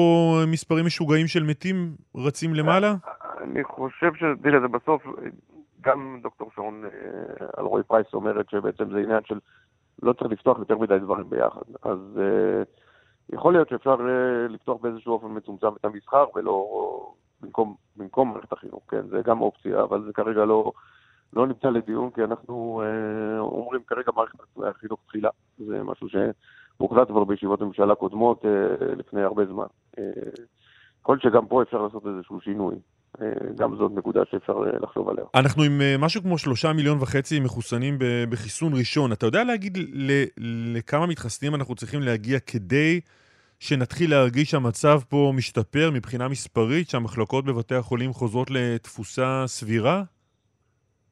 [0.47, 2.95] מספרים משוגעים של מתים רצים למעלה?
[3.43, 4.23] אני חושב ש...
[4.43, 5.03] תראה, זה בסוף,
[5.81, 9.39] גם דוקטור שרון אה, אלרועי פרייס אומרת שבעצם זה עניין של
[10.03, 11.61] לא צריך לפתוח יותר מדי דברים ביחד.
[11.83, 12.63] אז אה,
[13.33, 16.65] יכול להיות שאפשר אה, לפתוח באיזשהו אופן מצומצם את המסחר ולא
[17.41, 20.71] במקום, במקום מערכת החינוך, כן, זה גם אופציה, אבל זה כרגע לא,
[21.33, 25.29] לא נמצא לדיון, כי אנחנו אה, אומרים כרגע מערכת החינוך תחילה.
[25.57, 29.65] זה משהו שהוחלט כבר בישיבות ממשלה קודמות אה, לפני הרבה זמן.
[29.99, 30.03] אה,
[31.01, 32.75] יכול שגם פה אפשר לעשות איזשהו שינוי.
[33.21, 35.23] אה, גם זאת נקודה שאפשר אה, לחשוב עליה.
[35.35, 37.97] אנחנו עם אה, משהו כמו שלושה מיליון וחצי מחוסנים
[38.29, 39.11] בחיסון ראשון.
[39.11, 39.77] אתה יודע להגיד
[40.75, 42.99] לכמה מתחסנים אנחנו צריכים להגיע כדי
[43.59, 50.03] שנתחיל להרגיש שהמצב פה משתפר מבחינה מספרית, שהמחלקות בבתי החולים חוזרות לתפוסה סבירה?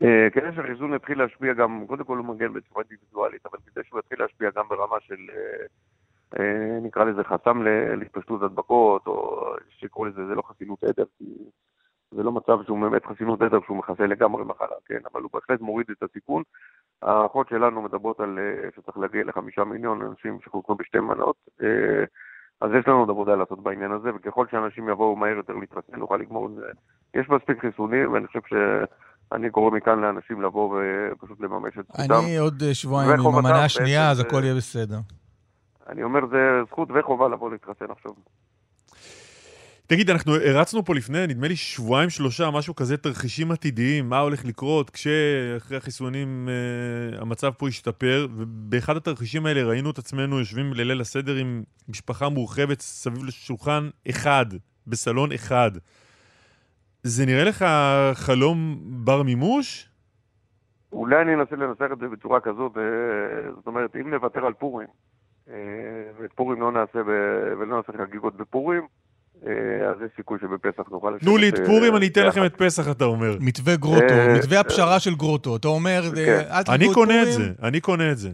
[0.04, 4.00] אה, כדי שהחיסון יתחיל להשפיע גם, קודם כל הוא מגן בצורה אינדיבידואלית, אבל כדי שהוא
[4.00, 5.66] יתחיל להשפיע גם ברמה של, אה,
[6.40, 7.62] אה, נקרא לזה חסם
[7.98, 11.26] להתפשטות הדבקות, או שקראו לזה, זה לא חסינות עדר, כי
[12.12, 15.62] זה לא מצב שהוא באמת חסינות עדר שהוא מכסה לגמרי מחלה, כן, אבל הוא בהחלט
[15.62, 16.44] מוריד את הסיכון.
[17.02, 18.40] ההערכות שלנו מדברות על
[18.76, 21.36] שצריך להגיע לחמישה מיליון אנשים שחוסנו בשתי מנות,
[22.62, 26.18] אז יש לנו עוד עבודה לעשות בעניין הזה, וככל שאנשים יבואו מהר יותר להתחסן, נוכל
[26.18, 26.66] לגמור את זה.
[27.14, 28.54] יש מספיק חיסונים, ואני חושב ש...
[29.32, 32.13] אני קורא מכאן לאנשים לבוא ופשוט לממש את זכותם.
[32.13, 35.00] אני עוד אה, שבועיים עם המנה השנייה, אז הכל יהיה בסדר.
[35.90, 36.38] אני אומר, זה
[36.68, 38.12] זכות וחובה לבוא להתחסן עכשיו.
[39.88, 44.46] תגיד, אנחנו הרצנו פה לפני, נדמה לי שבועיים, שלושה, משהו כזה, תרחישים עתידיים, מה הולך
[44.46, 51.02] לקרות כשאחרי החיסונים אה, המצב פה ישתפר, ובאחד התרחישים האלה ראינו את עצמנו יושבים לליל
[51.02, 54.46] הסדר עם משפחה מורחבת סביב לשולחן אחד,
[54.88, 55.72] בסלון אחד.
[57.04, 57.66] זה נראה לך
[58.14, 59.90] חלום בר מימוש?
[60.92, 64.88] אולי אני אנסה לנסח את זה בצורה כזאת, אה, זאת אומרת, אם נוותר על פורים,
[65.50, 65.54] אה,
[66.22, 67.10] ואת פורים לא נעשה ב...
[67.60, 68.88] ולא נעשה חגיגות בפורים,
[69.46, 71.18] אה, אז יש סיכוי שבפסח נוכל...
[71.20, 72.26] תנו לי את פורים, אה, אני אתן.
[72.26, 73.38] לכם את פסח, אתה אומר.
[73.40, 75.56] מתווה גרוטו, אה, מתווה הפשרה של גרוטו.
[75.56, 76.22] אתה אומר, כן.
[76.22, 76.94] אה, אל את אני פורים.
[76.94, 78.30] קונה את זה, אני קונה את זה.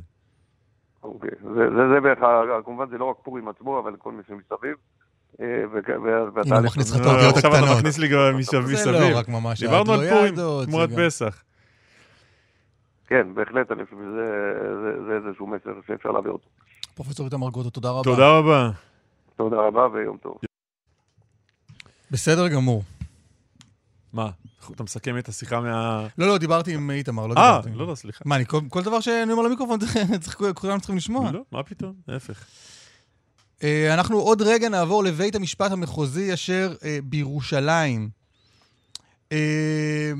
[1.04, 1.30] אוקיי.
[1.41, 2.19] זה, זה, זה בערך,
[2.65, 4.76] כמובן זה לא רק פורים עצמו, אבל כל מי שמסביב.
[5.41, 7.77] אה, והתהליך הוא מכניס לך את האותיות עכשיו אתה הקטנות.
[7.77, 8.65] מכניס לי גם מסביב.
[8.77, 8.91] זה.
[8.91, 11.43] לא רק ממש דיברנו על פורים תמורת פסח.
[13.07, 14.25] כן, בהחלט, אני חושב שזה
[14.83, 16.47] זה, זה איזשהו מסר שאפשר להעביר אותו.
[16.95, 18.03] פרופסור איתמר גרוטו, תודה רבה.
[18.03, 18.69] תודה רבה.
[19.37, 20.37] תודה רבה ויום טוב.
[22.11, 22.83] בסדר גמור.
[24.13, 24.29] מה,
[24.75, 26.07] אתה מסכם את השיחה מה...
[26.17, 27.69] לא, לא, דיברתי עם איתמר, לא אה, דיברתי.
[27.69, 28.23] עם- לא, לא, סליחה.
[28.25, 29.79] מה, אני כל כל דבר שאני אומר למיקרופון,
[30.55, 31.31] כולם צריכים לשמוע.
[31.31, 32.45] לא, מה פתאום, להפך.
[33.63, 38.10] אה, אנחנו עוד רגע נעבור לבית המשפט המחוזי אשר אה, בירושלים.
[39.32, 40.12] אה,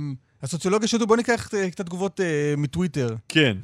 [0.42, 2.20] הסוציולוגיה שתו, בואו ניקח קצת תגובות
[2.58, 3.58] מטוויטר, כן.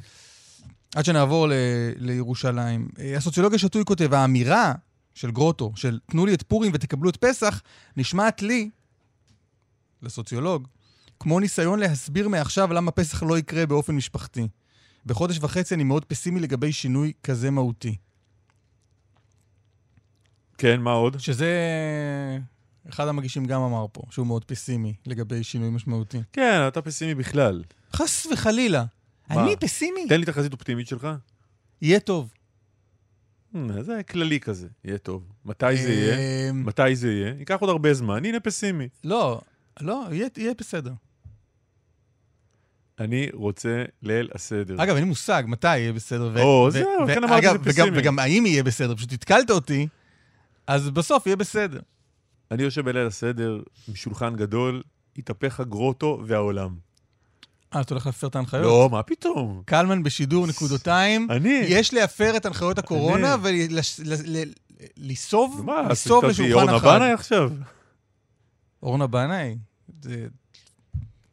[0.94, 1.52] עד שנעבור ל-
[1.96, 2.88] לירושלים.
[3.16, 4.72] הסוציולוגיה שתוי כותב, האמירה
[5.14, 7.62] של גרוטו, של תנו לי את פורים ותקבלו את פסח,
[7.96, 8.70] נשמעת לי,
[10.02, 10.68] לסוציולוג,
[11.20, 14.48] כמו ניסיון להסביר מעכשיו למה פסח לא יקרה באופן משפחתי.
[15.06, 17.96] בחודש וחצי אני מאוד פסימי לגבי שינוי כזה מהותי.
[20.60, 21.18] כן, מה עוד?
[21.20, 21.48] שזה...
[22.88, 26.18] אחד המגישים גם אמר פה, שהוא מאוד פסימי לגבי שינוי משמעותי.
[26.32, 27.62] כן, אתה פסימי בכלל.
[27.96, 28.84] חס וחלילה.
[29.30, 29.44] מה?
[29.44, 30.06] אני פסימי?
[30.08, 31.08] תן לי תחזית אופטימית שלך.
[31.82, 32.32] יהיה טוב.
[33.54, 35.22] Hmm, זה כללי כזה, יהיה טוב.
[35.44, 36.16] מתי זה יהיה?
[36.50, 37.34] אמ, מתי זה יהיה?
[37.38, 38.88] ייקח עוד הרבה זמן, הנה פסימי.
[39.04, 39.40] לא,
[39.80, 40.92] לא, יהיה- יהיה בסדר.
[43.00, 44.74] אני רוצה ליל הסדר.
[44.82, 46.42] אגב, אין לי מושג מתי יהיה בסדר.
[46.42, 47.98] או, זהו, לכן אמרתי שזה וגם- פסימי.
[47.98, 49.88] וגם האם יהיה בסדר, פשוט התקלת אותי,
[50.70, 51.80] אז בסוף יהיה בסדר.
[52.50, 54.82] אני יושב בליל הסדר עם שולחן גדול,
[55.16, 56.76] התהפך הגרוטו והעולם.
[57.74, 58.64] אה, אתה הולך להפר את ההנחיות?
[58.64, 59.62] לא, מה פתאום?
[59.64, 61.30] קלמן בשידור נקודותיים.
[61.30, 61.62] אני.
[61.68, 63.36] יש להפר את הנחיות הקורונה.
[64.96, 66.98] ולסוב מה, לסוב עשית אותי לשולחן אורנה אחד.
[66.98, 67.50] בנאי עכשיו?
[68.82, 69.56] אורנה בנאי?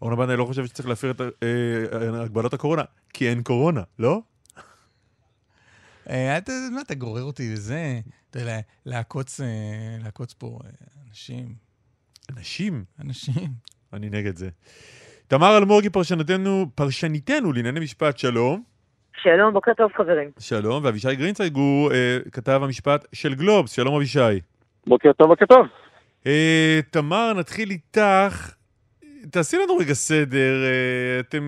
[0.01, 4.21] אורנה בנאי לא חושבת שצריך להפר את אה, הגבלות הקורונה, כי אין קורונה, לא?
[6.07, 7.99] אתה מה, אתה גורר אותי לזה?
[8.29, 9.47] אתה יודע, לעקוץ, אה,
[10.03, 10.69] לעקוץ פה אה,
[11.07, 11.45] אנשים,
[12.29, 13.49] אנשים, אנשים.
[13.93, 14.49] אני נגד זה.
[15.27, 18.63] תמר אלמוגי פרשנתנו, פרשניתנו לענייני משפט, שלום.
[19.21, 20.29] שלום, בוקר טוב חברים.
[20.39, 24.39] שלום, ואבישי גרינצייג הוא אה, כתב המשפט של גלובס, שלום אבישי.
[24.87, 25.67] בוקר טוב, בוקר טוב.
[26.27, 28.56] אה, תמר, נתחיל איתך.
[29.31, 30.69] תעשי לנו רגע סדר, אה,
[31.19, 31.43] אתם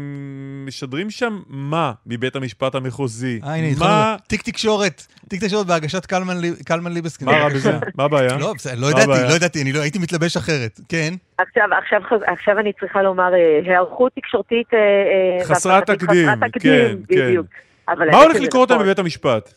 [0.67, 3.39] משדרים שם מה מבית המשפט המחוזי?
[3.43, 3.73] אה, הנה, מה,
[4.13, 4.17] התחלנו.
[4.27, 7.27] תיק תקשורת, תיק תקשורת בהגשת קלמן לי- קלמן ליבסקין.
[7.27, 7.71] מה רע בזה?
[7.95, 8.37] מה הבעיה?
[8.37, 9.07] לא, בסדר, לא ידעתי?
[9.29, 10.79] לא ידעתי, אני לא הייתי מתלבש אחרת.
[10.89, 11.13] כן.
[11.37, 14.67] עכשיו, עכשיו, עכשיו אני צריכה לומר אה, היערכות תקשורתית...
[14.73, 17.35] אה, חסרת תקדים, כן, תקדים, כן.
[17.93, 18.83] אבל מה הולך לקרות היום.
[18.83, 19.53] בבית המשפט?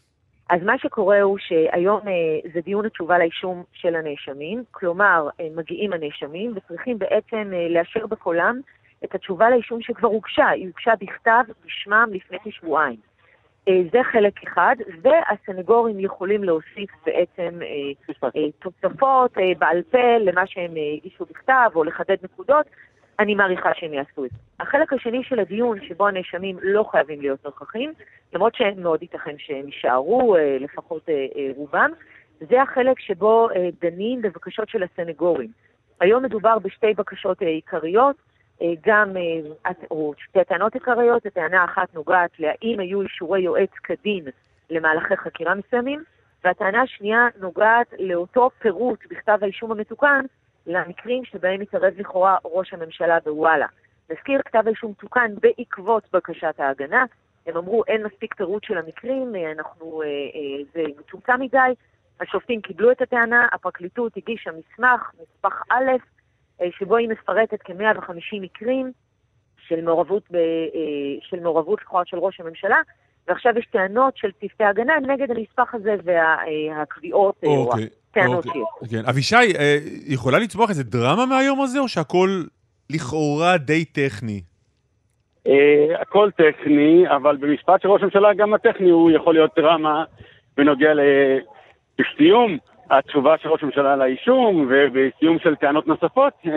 [0.50, 5.92] אז מה שקורה הוא שהיום אה, זה דיון התשובה לאישום של הנאשמים, כלומר, אה, מגיעים
[5.92, 8.60] הנאשמים וצריכים בעצם אה, לאשר בקולם
[9.04, 13.12] את התשובה לאישום שכבר הוגשה, היא הוגשה בכתב בשמם לפני כשבועיים.
[13.92, 17.58] זה חלק אחד, והסנגורים יכולים להוסיף בעצם
[18.58, 22.66] תוספות בעל פה למה שהם הגישו בכתב, או לחדד נקודות,
[23.18, 24.36] אני מעריכה שהם יעשו את זה.
[24.60, 27.92] החלק השני של הדיון, שבו הנאשמים לא חייבים להיות נוכחים,
[28.32, 31.90] למרות שמאוד ייתכן שהם יישארו, אה, לפחות אה, אה, רובם,
[32.50, 33.48] זה החלק שבו
[33.80, 35.50] דנים בבקשות של הסנגורים.
[36.00, 38.16] היום מדובר בשתי בקשות עיקריות,
[38.86, 39.16] גם,
[39.90, 44.24] או שתי טענות עיקריות, הטענה האחת נוגעת להאם היו אישורי יועץ כדין
[44.70, 46.04] למהלכי חקירה מסוימים,
[46.44, 50.24] והטענה השנייה נוגעת לאותו פירוט בכתב האישום המתוקן
[50.66, 53.66] למקרים שבהם התערב לכאורה ראש הממשלה בוואלה.
[54.10, 57.04] נזכיר, כתב האישום תוקן בעקבות בקשת ההגנה.
[57.46, 61.72] הם אמרו, אין מספיק פירוט של המקרים, אה, אנחנו, אה, אה, זה מצומצם מדי.
[62.20, 65.90] השופטים קיבלו את הטענה, הפרקליטות הגישה מסמך, נספח א',
[66.60, 68.92] אה, שבו היא מפרטת כ-150 מקרים
[69.68, 70.40] של מעורבות, ב, אה,
[71.20, 72.80] של מעורבות לכאורה של ראש הממשלה,
[73.28, 78.62] ועכשיו יש טענות של צוותי הגנה נגד הנספח הזה והקביעות, אה, או אוקיי, הטענות אוקיי.
[78.80, 78.90] שיש.
[78.90, 79.08] כן.
[79.08, 82.42] אבישי, אה, יכולה לצמוח איזה דרמה מהיום הזה, או שהכל
[82.90, 84.40] לכאורה די טכני?
[85.46, 90.04] אה, הכל טכני, אבל במשפט של ראש הממשלה גם הטכני הוא יכול להיות דרמה
[90.56, 90.90] בנוגע
[91.98, 92.58] לסיום
[92.90, 96.50] התשובה של ראש הממשלה לאישום ובסיום של טענות נוספות, אה,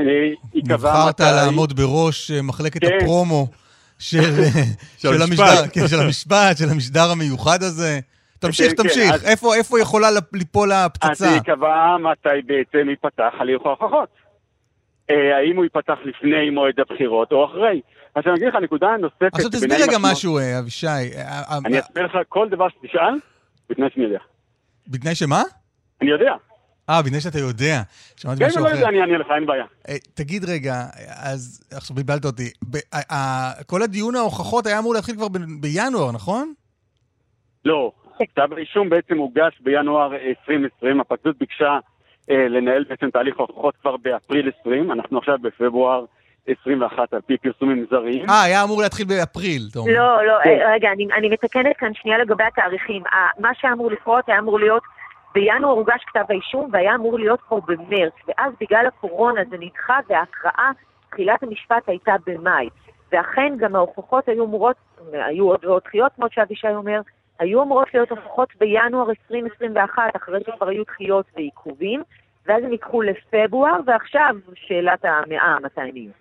[0.54, 1.24] ייקבע נבחרת מתי...
[1.24, 2.98] לעמוד בראש מחלקת כן.
[3.02, 3.48] הפרומו
[4.00, 4.20] של
[5.02, 5.46] של של המשפט.
[5.48, 8.00] המשדר, כן, של המשפט, של המשדר המיוחד הזה.
[8.46, 9.14] תמשיך, כן, כן, תמשיך.
[9.14, 11.26] אז- איפה איפה יכולה ליפול אז הפצצה?
[11.28, 14.10] ייקבע מתי בעצם ייפתח הליך ההוכחות.
[15.10, 17.82] אה, האם הוא ייפתח לפני מועד הבחירות או אחרי.
[18.16, 19.30] עכשיו אני אגיד לך נקודה נוספת...
[19.34, 20.88] עכשיו תסביר רגע משהו, אה, אבישי.
[20.88, 23.14] אה, אני אסביר לך כל דבר שתשאל,
[23.70, 24.20] בתנאי שאני יודע.
[24.88, 25.44] בתנאי שמה?
[26.02, 26.32] אני יודע.
[26.90, 27.82] אה, בגלל שאתה יודע.
[28.16, 28.76] שמעתי כן, משהו לא אחר.
[28.76, 29.66] יודע, אני אענה לך, אין בעיה.
[30.14, 30.84] תגיד רגע,
[31.24, 32.50] אז עכשיו בלבלת אותי.
[33.68, 35.28] כל הדיון ההוכחות היה אמור להתחיל כבר
[35.60, 36.54] בינואר, נכון?
[37.66, 41.80] לא, כתב האישום בעצם הוגש בינואר 2020, הפרקליטות ביקשה
[42.32, 46.06] אה, לנהל בעצם תהליך הוכחות כבר באפריל 20, אנחנו עכשיו בפברואר
[46.48, 48.30] 21 על פי פרסומים זרים.
[48.30, 49.92] אה, היה אמור להתחיל באפריל, אתה אומר.
[49.94, 50.50] לא, לא, כן.
[50.50, 53.04] אה, רגע, אני, אני מתקנת כאן שנייה לגבי התאריכים.
[53.40, 54.84] מה שהיה אמור לקרות היה אמור להיות,
[55.34, 60.72] בינואר הוגש כתב האישום והיה אמור להיות כבר במרץ, ואז בגלל הקורונה זה נדחה וההקראה,
[61.12, 62.70] תחילת המשפט הייתה במאי.
[63.12, 64.76] ואכן גם ההוכחות היו אמורות,
[65.14, 67.02] היו עוד ועוד דחיות, כמו שאבישי אומר,
[67.40, 72.04] היו אמורות להיות הוכחות בינואר 2021, אחרי שכבר היו דחיות ועיכובים,
[72.46, 76.12] ואז הם ייקחו לפברואר, ועכשיו שאלת המאה, מתי הם יהיו.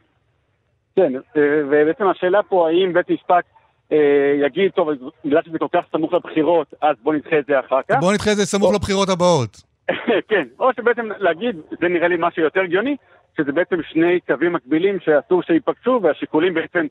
[0.96, 3.44] כן, אה, ובעצם השאלה פה, האם בית משפט
[3.92, 4.88] אה, יגיד, טוב,
[5.24, 7.96] בגלל שזה כל כך סמוך לבחירות, אז בוא נדחה את זה אחר כך.
[8.00, 9.62] בואו נדחה את זה סמוך לבחירות הבאות.
[10.30, 12.96] כן, או שבעצם להגיד, זה נראה לי משהו יותר הגיוני,
[13.36, 16.86] שזה בעצם שני קווים מקבילים שאסור שייפגשו, והשיקולים בעצם,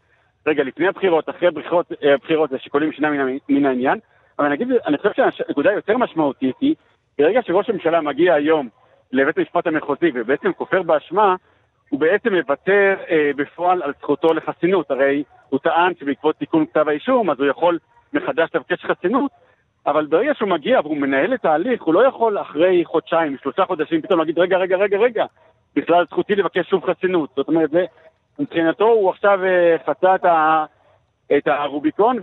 [0.47, 3.99] רגע, לפני הבחירות, אחרי הבחירות, אה, הבחירות, זה שיקולים מן, מן העניין.
[4.39, 6.75] אבל אני אגיד, אני חושב שהנקודה היותר משמעותית היא,
[7.19, 8.69] ברגע שראש הממשלה מגיע היום
[9.11, 11.35] לבית המשפט המחוזי ובעצם כופר באשמה,
[11.89, 14.91] הוא בעצם מוותר אה, בפועל על זכותו לחסינות.
[14.91, 17.79] הרי הוא טען שבעקבות תיקון כתב האישום, אז הוא יכול
[18.13, 19.31] מחדש לבקש חסינות,
[19.85, 24.01] אבל ברגע שהוא מגיע והוא מנהל את ההליך, הוא לא יכול אחרי חודשיים, שלושה חודשים,
[24.01, 25.25] פתאום להגיד, רגע, רגע, רגע, רגע,
[25.75, 27.29] בכלל זכותי לבקש שוב חסינות.
[27.35, 27.69] זאת אומרת,
[28.39, 30.65] מבחינתו הוא עכשיו אה, חצה את, ה,
[31.37, 32.19] את הרוביקון,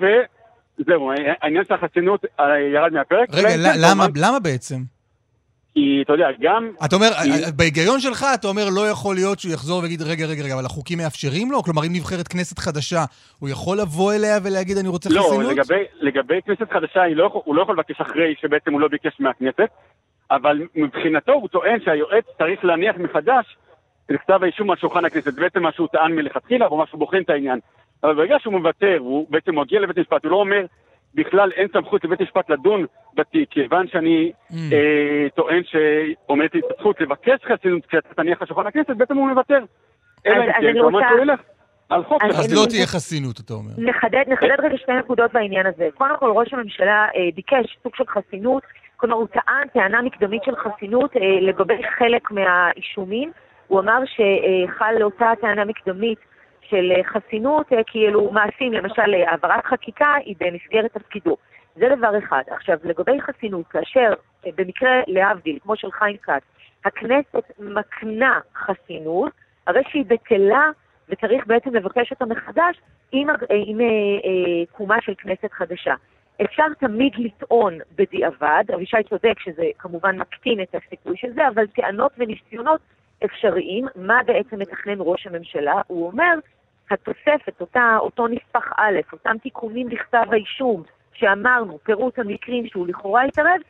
[0.80, 1.10] וזהו,
[1.42, 3.28] העניין של החסינות אה, ירד מהפרק.
[3.32, 4.76] רגע, כן, למה- כמובן, למה בעצם?
[5.74, 6.70] כי אתה יודע, גם...
[6.84, 10.26] אתה אומר, כי- אה, בהיגיון שלך, אתה אומר, לא יכול להיות שהוא יחזור ויגיד, רגע,
[10.26, 11.62] רגע, רגע, אבל החוקים מאפשרים לו?
[11.62, 13.04] כלומר, אם נבחרת כנסת חדשה,
[13.38, 15.52] הוא יכול לבוא אליה ולהגיד, אני רוצה לא, חסינות?
[15.52, 19.68] לגבי, לגבי כנסת חדשה, לא, הוא לא יכול לבקש אחרי שבעצם הוא לא ביקש מהכנסת,
[20.30, 23.56] אבל מבחינתו הוא טוען שהיועץ צריך להניח מחדש
[24.10, 25.34] את כתב האישום על שולחן הכנסת.
[25.34, 27.58] בעצם מה שהוא טען מלכתחילה, או מה שהוא בוחן את העניין.
[28.04, 30.64] אבל ברגע שהוא מוותר, הוא בעצם מגיע לבית משפט, הוא לא אומר,
[31.14, 34.54] בכלל אין סמכות לבית משפט לדון בתיק, כיוון שאני Mm.
[34.72, 39.28] אה, טוען שעומדת לי את הזכות לבקש חסינות כשאתה תניח על שולחן הכנסת, בעצם הוא
[39.28, 39.58] מוותר.
[40.26, 41.40] אלא אם כן, אני כמובן שהוא ילך
[41.90, 42.54] אז.
[42.54, 43.70] לא תהיה חסינות, אתה אומר.
[43.78, 45.88] נחדד, נחדד רגע שתי נקודות בעניין הזה.
[45.94, 48.62] קודם כל, ראש הממשלה אה, ביקש סוג של חסינות,
[48.96, 53.32] כלומר, הוא טען טענה מקדמית של חסינות אה, לגבי חלק מהאישומים.
[53.66, 56.18] הוא אמר שחל לאותה טענה מקדמית
[56.70, 61.36] של אה, חסינות, אה, כאילו מעשים, למשל אה, העברת חקיקה, היא במסגרת תפקידו.
[61.76, 62.42] זה דבר אחד.
[62.50, 64.12] עכשיו, לגבי חסינות, כאשר
[64.56, 66.42] במקרה להבדיל, כמו של חיים כץ,
[66.84, 69.32] הכנסת מקנה חסינות,
[69.66, 70.70] הרי שהיא בטלה
[71.08, 72.80] וצריך בעצם לבקש אותה מחדש
[73.12, 73.78] עם, עם
[74.72, 75.94] קומה של כנסת חדשה.
[76.44, 82.12] אפשר תמיד לטעון בדיעבד, אבישי צודק שזה כמובן מקטין את הסיכוי של זה, אבל טענות
[82.18, 82.80] וניסיונות
[83.24, 85.80] אפשריים, מה בעצם מתכנן ראש הממשלה?
[85.86, 86.34] הוא אומר,
[86.90, 93.60] התוספת, אותה, אותו נספח א', אותם תיקונים בכתב האישום שאמרנו, פירוט המקרים שהוא לכאורה התערב,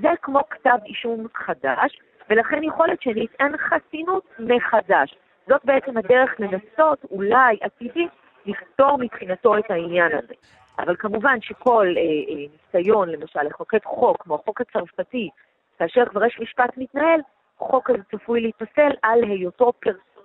[0.00, 1.98] זה כמו כתב אישום חדש,
[2.30, 5.16] ולכן יכול להיות שניתן חסינות מחדש.
[5.48, 8.10] זאת בעצם הדרך לנסות, אולי עתידית,
[8.46, 10.34] לפתור מבחינתו את העניין הזה.
[10.78, 15.30] אבל כמובן שכל אה, אה, ניסיון, למשל, לחוקק חוק, כמו החוק הצרפתי,
[15.78, 17.20] כאשר כבר יש משפט מתנהל,
[17.58, 20.15] חוק הזה צפוי להיפסל על היותו פרסונלי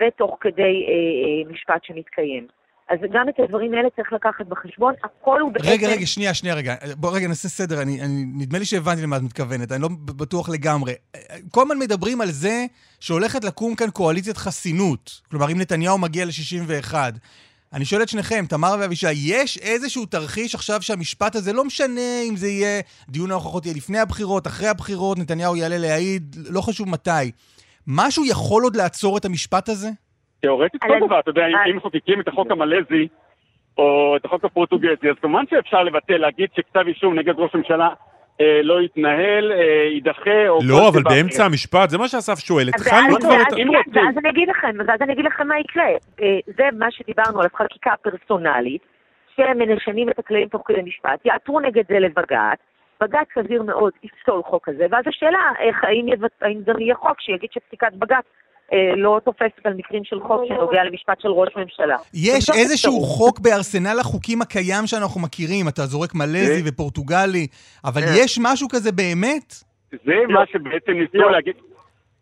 [0.00, 2.46] ותוך כדי אה, אה, משפט שמתקיים.
[2.88, 5.68] אז גם את הדברים האלה צריך לקחת בחשבון, הכל הוא בעצם...
[5.68, 6.74] רגע, רגע, שנייה, שנייה, רגע.
[6.96, 10.48] בוא רגע נעשה סדר, אני, אני, נדמה לי שהבנתי למה את מתכוונת, אני לא בטוח
[10.48, 10.92] לגמרי.
[11.50, 12.66] כל הזמן מדברים על זה
[13.00, 15.20] שהולכת לקום כאן קואליציית חסינות.
[15.30, 16.94] כלומר, אם נתניהו מגיע ל-61.
[17.72, 22.36] אני שואל את שניכם, תמר ואבישי, יש איזשהו תרחיש עכשיו שהמשפט הזה, לא משנה אם
[22.36, 27.30] זה יהיה, דיון ההוכחות יהיה לפני הבחירות, אחרי הבחירות, נתניהו יעלה להעיד, לא חשוב מתי.
[27.88, 29.88] משהו יכול עוד לעצור את המשפט הזה?
[30.40, 33.08] תיאורטית כל דבר, אתה יודע, אם- אם מחוקקים את החוק המלזי,
[33.78, 37.88] או את החוק הפורטוגזי, אז כמובן שאפשר לבטל, להגיד שכתב אישום נגד ראש הממשלה
[38.40, 40.58] אה, לא יתנהל, אה, יידחה, או...
[40.68, 41.44] לא, אבל באמצע.
[41.44, 42.68] המשפט, זה מה שאסף שואל.
[42.68, 43.46] התחלנו כבר את...
[43.54, 43.68] כן.
[43.94, 45.88] ואז אני אגיד לכם, ואז אני אגיד לכם מה יקרה.
[46.22, 48.82] אה, זה מה שדיברנו עליו, חקיקה פרסונלית,
[49.36, 52.58] שמשנים את הכללים תוך כדי משפט, יעתרו נגד זה לבג"ץ,
[53.00, 57.20] בג"ץ סביר מאוד יפסול חוק כזה, ואז השאלה, איך, האם, יבט, האם גם יהיה חוק
[57.20, 58.24] שיגיד שפסיקת בג"ץ
[58.72, 61.96] אה, לא תופסת על מקרים של חוק שנוגע למשפט של ראש ממשלה.
[62.14, 63.00] יש איזשהו.
[63.00, 67.46] חוק בארסנל החוקים הקיים שאנחנו מכירים, אתה זורק מלזי זה- ופורטוגלי,
[67.84, 68.08] אבל אה.
[68.24, 69.54] יש משהו כזה באמת?
[70.04, 71.54] זה מה שבעצם ניסו להגיד,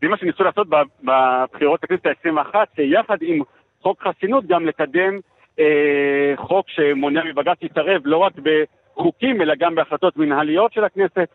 [0.03, 0.67] זה מה שניסו לעשות
[1.03, 3.43] בבחירות לכנסת ה-21, שיחד עם
[3.83, 5.19] חוק חסינות גם לקדם
[5.59, 8.33] אה, חוק שמונע מבג"ץ להתערב לא רק
[8.97, 11.29] בחוקים, אלא גם בהחלטות מנהליות של הכנסת.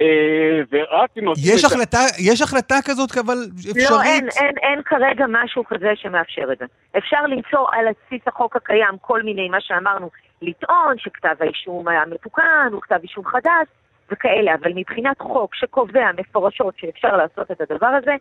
[0.00, 1.46] אה, ורק אם נותנים...
[1.54, 3.90] יש החלטה, יש החלטה כזאת, אבל אפשרית?
[3.90, 6.64] לא, אין, אין, אין כרגע משהו כזה שמאפשר את זה.
[6.98, 10.10] אפשר למצוא על בסיס החוק הקיים כל מיני, מה שאמרנו,
[10.42, 13.66] לטעון שכתב האישום היה מתוקן, או כתב אישום חדש,
[14.10, 18.14] וכאלה, אבל מבחינת חוק שקובע מפורשות שאפשר לעשות את הדבר הזה,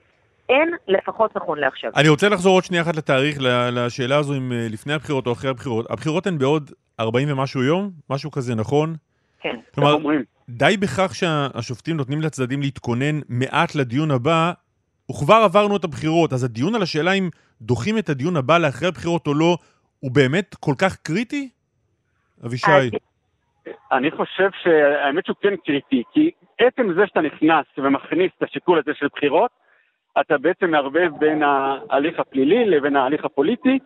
[0.50, 1.92] אין לפחות נכון לעכשיו.
[1.96, 3.38] אני רוצה לחזור עוד שנייה אחת לתאריך,
[3.72, 5.92] לשאלה הזו אם אה, לפני הבחירות או אחרי הבחירות.
[5.92, 8.96] הבחירות הן בעוד 40 ומשהו יום, משהו כזה, נכון?
[9.40, 9.56] כן.
[9.76, 9.98] כלומר?
[10.50, 14.52] די בכך שהשופטים נותנים לצדדים להתכונן מעט לדיון הבא,
[15.12, 17.30] וכבר עברנו את הבחירות, אז הדיון על השאלה אם
[17.62, 19.58] דוחים את הדיון הבא לאחרי הבחירות או לא,
[20.00, 21.50] הוא באמת כל כך קריטי?
[22.46, 22.72] אבישי.
[23.92, 28.92] אני חושב שהאמת שהוא כן קריטי, כי עצם זה שאתה נכנס ומכניס את השיקול הזה
[29.00, 29.52] של בחירות,
[30.20, 33.80] אתה בעצם מערבב בין ההליך הפלילי לבין ההליך הפוליטי,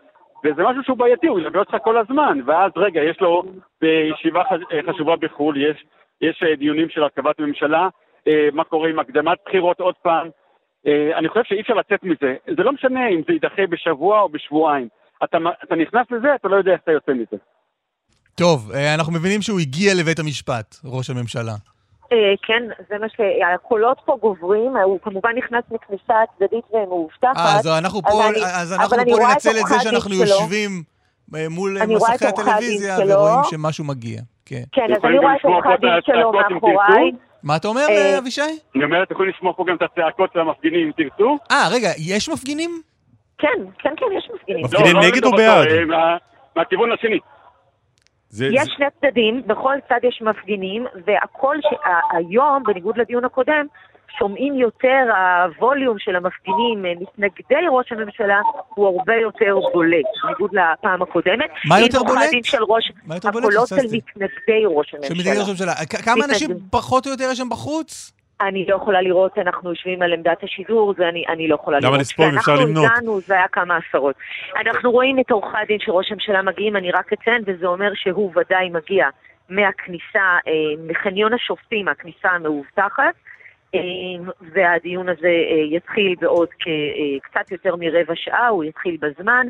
[0.45, 3.43] וזה משהו שהוא בעייתי, הוא ילווה אותך כל הזמן, ואז רגע, יש לו
[3.81, 5.85] בישיבה חש- חשובה בחו"ל, יש,
[6.21, 7.87] יש אה, דיונים של הרכבת ממשלה,
[8.27, 10.27] אה, מה קורה עם הקדמת בחירות עוד פעם.
[10.87, 14.29] אה, אני חושב שאי אפשר לצאת מזה, זה לא משנה אם זה יידחה בשבוע או
[14.29, 14.87] בשבועיים.
[15.23, 17.37] אתה, אתה נכנס לזה, אתה לא יודע איך אתה יוצא מזה.
[18.35, 21.74] טוב, אה, אנחנו מבינים שהוא הגיע לבית המשפט, ראש הממשלה.
[22.11, 27.37] אה, כן, זה מה שהקולות פה גוברים, הוא כמובן נכנס מכניסה צדדית ומאובטחת.
[27.37, 30.15] אה, אז אנחנו פה, אני- אז אנחנו פה ננצל את זה שאנחנו.
[30.15, 30.71] יושבים
[31.35, 32.95] אה, מול מסכי הטלוויזיה.
[33.07, 34.21] ורואים שמשהו מגיע.
[34.45, 34.63] כן.
[34.71, 37.11] כן, אז אני רואה את עורכי הדין שלו מאחוריי.
[37.43, 38.41] מה אתה אומר, אה, אה, אבישי?
[38.75, 41.37] אני אומר, אתם יכולים לשמוע פה גם את הצעקות של המפגינים, אם תרצו.
[41.51, 42.81] אה, רגע, יש מפגינים?
[43.37, 43.47] כן,
[43.79, 44.65] כן, כן, יש מפגינים.
[44.65, 45.67] מפגינים לא, לא נגד או בעד?
[45.67, 46.17] אה, מה-
[46.55, 47.19] מהכיוון השני.
[48.35, 53.65] זה, יש זה, שני צדדים, בכל צד יש מפגינים, והכל שהיום, בניגוד לדיון הקודם,
[54.19, 55.03] שומעים יותר,
[55.59, 58.41] הווליום של המפגינים אה, מתנגדי ראש הממשלה
[58.75, 61.49] הוא הרבה יותר בולט, בניגוד לפעם הקודמת.
[61.67, 62.29] מה יותר בולט?
[62.43, 63.45] של ראש, מה יותר בולט?
[63.45, 63.75] הקולות של.
[63.75, 65.41] מתנגדי ראש של מדינת הממשלה.
[65.41, 65.73] ראש הממשלה.
[66.05, 66.49] כמה אנשים.
[66.69, 68.11] פחות או יותר יש שם בחוץ?
[68.41, 71.87] אני לא יכולה לראות, אנחנו יושבים על עמדת השידור, זה אני, אני לא יכולה למה
[71.87, 72.01] לראות.
[72.01, 72.69] לספור אם אפשר למנות?
[72.69, 74.15] כשאנחנו הגענו, זה היה כמה עשרות.
[74.55, 78.31] אנחנו רואים את עורכי הדין של ראש הממשלה מגיעים, אני רק אציין, וזה אומר שהוא
[78.35, 79.07] ודאי מגיע
[79.49, 80.51] מהכניסה, אה,
[80.87, 83.13] מחניון השופטים, הכניסה המאובטחת,
[83.75, 83.79] אה,
[84.41, 86.47] והדיון הזה אה, יתחיל בעוד
[87.23, 89.47] קצת יותר מרבע שעה, הוא יתחיל בזמן.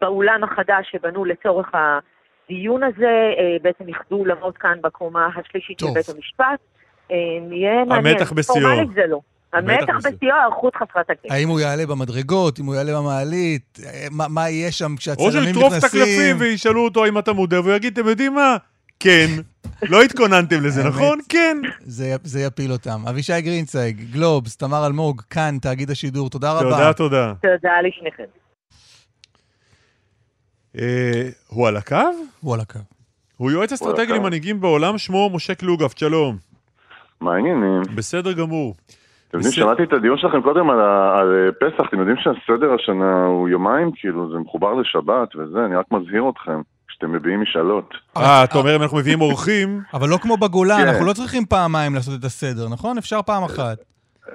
[0.00, 5.94] באולם החדש שבנו לצורך הדיון הזה, בעצם איחדו אולמות כאן בקומה השלישית של טוב.
[5.94, 6.73] בית המשפט.
[7.10, 7.16] אה,
[7.52, 8.14] יהיה מעניין.
[8.16, 8.54] המתח בשיאו.
[8.54, 9.20] פורמלית זה לא.
[9.52, 10.18] המתח בשיאו.
[10.22, 11.32] היערכות חסרת תקדים.
[11.32, 15.44] האם הוא יעלה במדרגות, אם הוא יעלה במעלית, אה, מה- מה יהיה שם או כשהצלמים
[15.54, 16.36] שיטרוף את הקלפים נכנסים?
[16.40, 18.56] וישאלו אותו האם אתה מודה, והוא יגיד, אתם יודעים מה?
[19.00, 19.26] כן.
[19.90, 20.84] לא התכוננתם לזה.
[20.84, 21.18] נכון?
[21.28, 21.56] כן.
[21.80, 23.02] זה- זה יפיל אותם.
[23.08, 26.62] אבישי גרינצייג, גלובס, תמר אלמוג, כאן, תאגיד השידור, תודה רבה.
[26.70, 27.32] תודה, תודה.
[27.42, 28.24] תודה לשניכם.
[30.78, 31.96] אה, הוא על הקו?
[32.40, 32.78] הוא על הקו.
[33.36, 34.12] הוא יועץ אסטרטגי.
[34.12, 36.53] למנהיגים בעולם, שמו משה קלוגפט, שלום.
[37.20, 37.82] מה העניינים?
[37.94, 38.74] בסדר גמור.
[39.28, 39.52] אתם יודעים.
[39.52, 43.90] שמעתי את הדיון שלכם קודם על, על אה, פסח, אתם יודעים שהסדר השנה הוא יומיים,
[43.94, 47.94] כאילו, זה מחובר לשבת וזה, אני רק מזהיר אתכם, כשאתם מביעים משאלות.
[48.16, 50.88] אה, אתה אומר אם אנחנו מביאים אורחים, אבל לא כמו בגולן, כן.
[50.88, 52.98] אנחנו לא צריכים פעמיים לעשות את הסדר, נכון?
[52.98, 53.78] אפשר פעם אחת.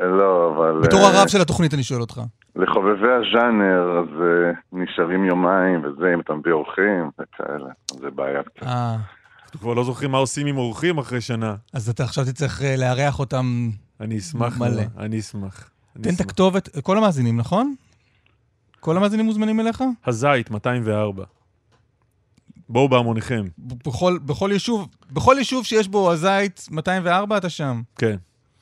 [0.02, 0.82] אה, לא, אבל...
[0.82, 2.22] בתור אה, הרב של התוכנית אני שואל אותך.
[2.56, 8.66] לחובבי הז'אנר, אז אה, נשארים יומיים וזה, אם אתה מביא אורחים וכאלה, זה בעיה קצת.
[9.50, 11.56] אנחנו כבר לא זוכרים מה עושים עם אורחים אחרי שנה.
[11.74, 13.70] אז אתה עכשיו תצטרך אה, לארח אותם.
[14.00, 14.84] אני אשמח מלא.
[14.98, 15.70] אני אשמח.
[16.02, 16.22] תן את.
[16.22, 17.76] הכתובת, כל המאזינים, נכון?
[18.80, 19.84] כל המאזינים מוזמנים אליך?
[20.06, 21.24] הזית, 204.
[22.70, 23.46] בואו בהמוניכם.
[23.58, 27.82] בכל, בכל יישוב, בכל יישוב שיש בו הזית 204 אתה שם.
[27.96, 28.16] כן,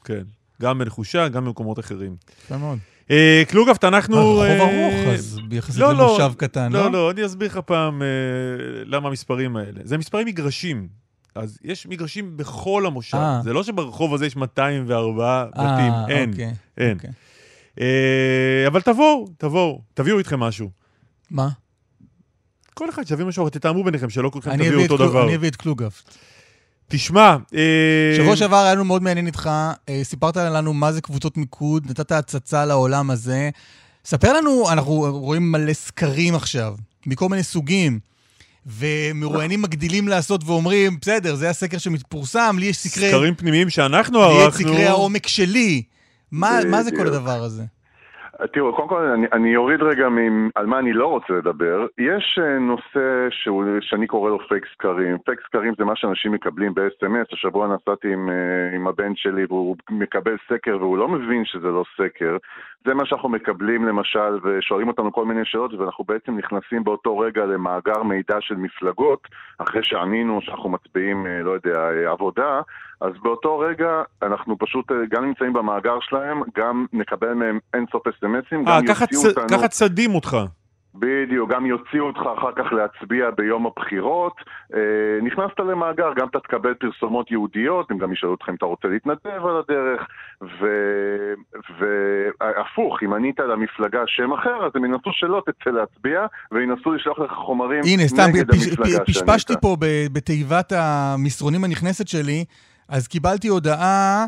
[0.04, 0.24] כן.
[0.62, 2.16] גם בנחושה, גם במקומות אחרים.
[2.46, 2.80] יפה מאוד.
[3.12, 4.18] אה, קלוגפט, אנחנו...
[4.18, 6.84] הרחוב אה, ארוך, אז יחסית לא, לא, למושב קטן, לא?
[6.84, 8.08] לא, לא, אני אסביר לך פעם אה,
[8.86, 9.80] למה המספרים האלה.
[9.84, 10.88] זה מספרים מגרשים.
[11.36, 13.18] אז יש מגרשים בכל המושב.
[13.18, 13.42] אה.
[13.44, 15.94] זה לא שברחוב הזה יש 204 אה, בתים.
[16.16, 16.98] אין, אוקיי, אין.
[16.98, 17.10] אוקיי.
[17.82, 20.70] אה, אבל תבואו, תבואו, תביאו איתכם משהו.
[21.32, 21.50] מה?
[22.74, 25.24] כל אחד שיביא משהו, תתאמו ביניכם, שלא כולכם תביאו אותו דבר.
[25.24, 26.18] אני אביא את קלוגפט.
[26.90, 29.50] תשמע, אה, שבוע שעבר היה לנו מאוד מעניין איתך,
[29.90, 33.50] אה, סיפרת לנו מה זה קבוצות מיקוד, נתת הצצה לעולם הזה.
[34.06, 38.00] ספר לנו, אנחנו רואים מלא סקרים עכשיו, מכל מיני סוגים,
[38.66, 43.10] ומרואיינים מגדילים לעשות ואומרים, בסדר, זה הסקר שמתפרסם, לי יש סקרי...
[43.10, 44.68] סקרים פנימיים שאנחנו לי יש ערכנו.
[44.68, 45.84] סקרי העומק שלי.
[46.32, 47.08] מה, מה זה כל.
[47.08, 47.64] הדבר הזה?
[48.46, 51.86] תראו, קודם כל אני, אני אוריד רגע מ, על מה אני לא רוצה לדבר.
[51.98, 55.18] יש אה, נושא שהוא, שאני קורא לו פייק סקרים.
[55.18, 57.34] פייק סקרים זה מה שאנשים מקבלים ב-SMS.
[57.34, 61.84] השבוע נסעתי עם, אה, עם הבן שלי והוא מקבל סקר והוא לא מבין שזה לא
[61.98, 62.38] סקר.
[62.88, 67.46] זה מה שאנחנו מקבלים למשל ושואלים אותנו כל מיני שאלות ואנחנו בעצם נכנסים באותו רגע
[67.46, 69.28] למאגר מידע של מפלגות
[69.58, 72.62] אחרי שענינו שאנחנו מצביעים, אה, לא יודע, אה, עבודה,
[73.02, 78.68] אז באותו רגע אנחנו פשוט אה, גם נמצאים במאגר שלהם, גם נקבל מהם אינסוף אס.אם.אסים,
[78.68, 79.58] אה, גם יוציאו צ- אותנו...
[79.58, 80.38] ככה צדים אותך.
[81.00, 84.34] בדיוק, גם יוציאו אותך אחר כך להצביע ביום הבחירות.
[84.74, 84.80] אה,
[85.24, 89.46] נכנסת למאגר, גם אתה תקבל פרסומות יהודיות, הם גם ישאלו אותך אם אתה רוצה להתנדב
[89.46, 90.08] על הדרך,
[91.80, 97.32] והפוך, אם ענית למפלגה שם אחר, אז הם ינסו שלא תצא להצביע, וינסו לשלוח לך
[97.32, 99.62] חומרים הנה, סתם, נגד פש- המפלגה פ- פשפשתי שענית.
[99.62, 102.46] פה ב- בתיבת המסרונים הנכנסת שלי,
[102.90, 104.26] אז קיבלתי הודעה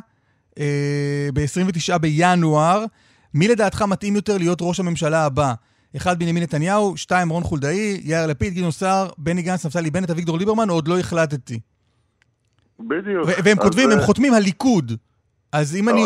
[0.60, 2.86] אה, ב-29 בינואר,
[3.34, 5.54] מי לדעתך מתאים יותר להיות ראש הממשלה הבא?
[5.98, 10.38] אחד, בנימין נתניהו, שתיים, רון חולדאי, יאיר לפיד, גדעון סער, בני גנץ, נפתלי בנט, אביגדור
[10.38, 11.60] ליברמן, עוד לא החלטתי.
[12.80, 13.28] בדיוק.
[13.44, 14.92] והם כותבים, הם אה, חותמים הליכוד.
[15.52, 16.02] אז אם לא, אני...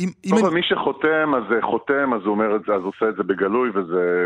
[0.00, 2.82] אם- אם קודם כל, מי שחותם, אז אה, חותם, אז הוא אומר את זה, אז
[2.82, 4.24] עושה את זה בגלוי, וזה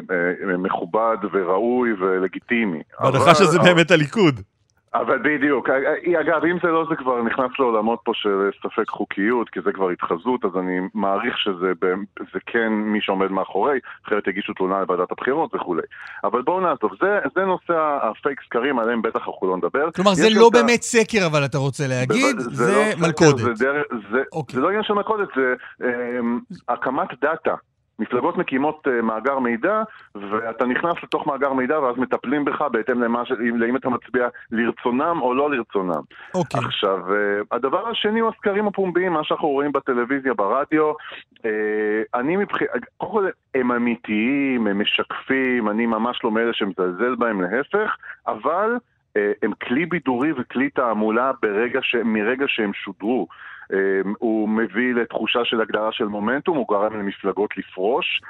[0.50, 2.78] אה, מכובד וראוי ולגיטימי.
[3.00, 4.40] בהנחה אבל- שזה באמת הליכוד.
[4.94, 9.48] אבל בדיוק, אה, אגב, אם זה לא, זה כבר נכנס לעולמות פה של ספק חוקיות,
[9.48, 11.72] כי זה כבר התחזות, אז אני מעריך שזה
[12.32, 15.82] זה כן מי שעומד מאחורי, אחרת יגישו תלונה לוועדת הבחירות וכולי.
[16.24, 19.90] אבל בואו נעזוב, זה, זה נושא הפייק סקרים, עליהם בטח אנחנו לא נדבר.
[19.90, 23.56] כלומר, זה לא את ה- באמת סקר, אבל אתה רוצה להגיד, זה לא סקר, מלכודת.
[23.56, 23.82] זה, דרך,
[24.12, 24.54] זה, אוקיי.
[24.56, 25.88] זה לא עניין של מלכודת, זה אה,
[26.68, 27.54] הקמת דאטה.
[27.98, 29.82] מפלגות מקימות אה, מאגר מידע,
[30.14, 33.32] ואתה נכנס לתוך מאגר מידע ואז מטפלים בך בהתאם למה ש...
[33.54, 36.02] לאם אתה מצביע לרצונם או לא לרצונם.
[36.34, 36.60] אוקיי.
[36.64, 40.92] עכשיו, אה, הדבר השני הוא הסקרים הפומביים, מה שאנחנו רואים בטלוויזיה, ברדיו.
[41.44, 41.50] אה,
[42.14, 47.96] אני מבחינת, קודם כל, הם אמיתיים, הם משקפים, אני ממש לא מאלה שמזלזל בהם, להפך,
[48.26, 48.76] אבל
[49.42, 51.94] הם כלי בידורי וכלי תעמולה ברגע ש...
[52.04, 53.26] מרגע שהם שודרו.
[53.74, 58.20] אה, הוא מביא לתחושה של הגדרה של מומנטום, הוא גורם למפלגות לפרוש,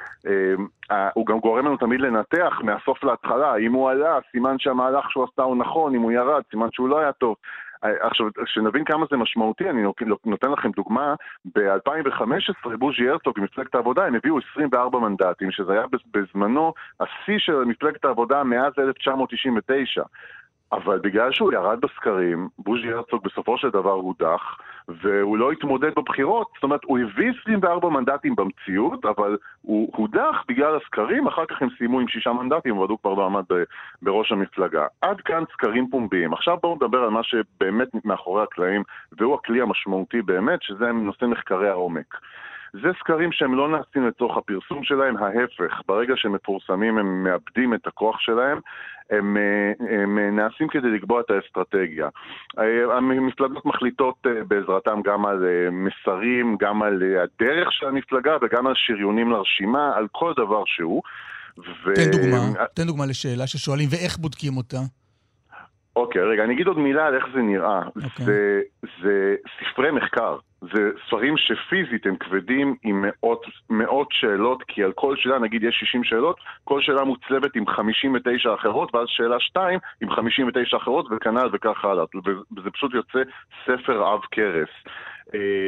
[0.91, 5.23] אה, הוא גם גורם לנו תמיד לנתח מהסוף להתחלה, אם הוא עלה, סימן שהמהלך שהוא
[5.23, 7.35] עשה הוא נכון, אם הוא ירד, סימן שהוא לא היה טוב.
[7.83, 9.83] אה, עכשיו, שנבין כמה זה משמעותי, אני
[10.25, 11.15] נותן לכם דוגמה,
[11.55, 15.83] ב-2015 בוז'י הרצוג ומפלגת העבודה, הם הביאו 24 מנדטים, שזה היה
[16.13, 20.03] בזמנו השיא של מפלגת העבודה מאז 1999.
[20.71, 24.57] אבל בגלל שהוא ירד בסקרים, בוז'י הרצוג בסופו של דבר הודח,
[24.87, 30.75] והוא לא התמודד בבחירות, זאת אומרת, הוא הביא 24 מנדטים במציאות, אבל הוא הודח בגלל
[30.75, 33.43] הסקרים, אחר כך הם סיימו עם שישה מנדטים, אבל הוא כבר לא עמד
[34.01, 34.85] בראש המפלגה.
[35.01, 36.33] עד כאן סקרים פומביים.
[36.33, 38.83] עכשיו בואו נדבר על מה שבאמת מאחורי הקלעים,
[39.17, 42.17] והוא הכלי המשמעותי באמת, שזה נושא מחקרי העומק.
[42.81, 47.87] זה סקרים שהם לא נעשים לצורך הפרסום שלהם, ההפך, ברגע שהם מפורסמים הם מאבדים את
[47.87, 48.59] הכוח שלהם,
[49.09, 52.09] הם, אה, הם נעשים כדי לקבוע את האסטרטגיה.
[52.59, 58.73] אה, המפלגות מחליטות אה, בעזרתם גם על מסרים, גם על הדרך של המפלגה וגם על
[58.75, 61.01] שריונים לרשימה, על כל דבר שהוא.
[61.57, 61.93] ו...
[61.95, 64.77] תן דוגמה, תן דוגמה לשאלה ששואלים, ואיך בודקים אותה?
[65.95, 67.81] אוקיי, רגע, אני אגיד עוד מילה על איך זה נראה.
[67.95, 68.25] אוקיי.
[68.25, 68.61] זה,
[69.03, 70.37] זה ספרי מחקר.
[70.61, 75.75] זה ספרים שפיזית הם כבדים עם מאות, מאות שאלות, כי על כל שאלה, נגיד יש
[75.79, 81.49] 60 שאלות, כל שאלה מוצלבת עם 59 אחרות, ואז שאלה 2 עם 59 אחרות, וכנ"ל
[81.53, 82.03] וכך הלאה.
[82.57, 83.19] וזה פשוט יוצא
[83.65, 84.69] ספר עב כרס.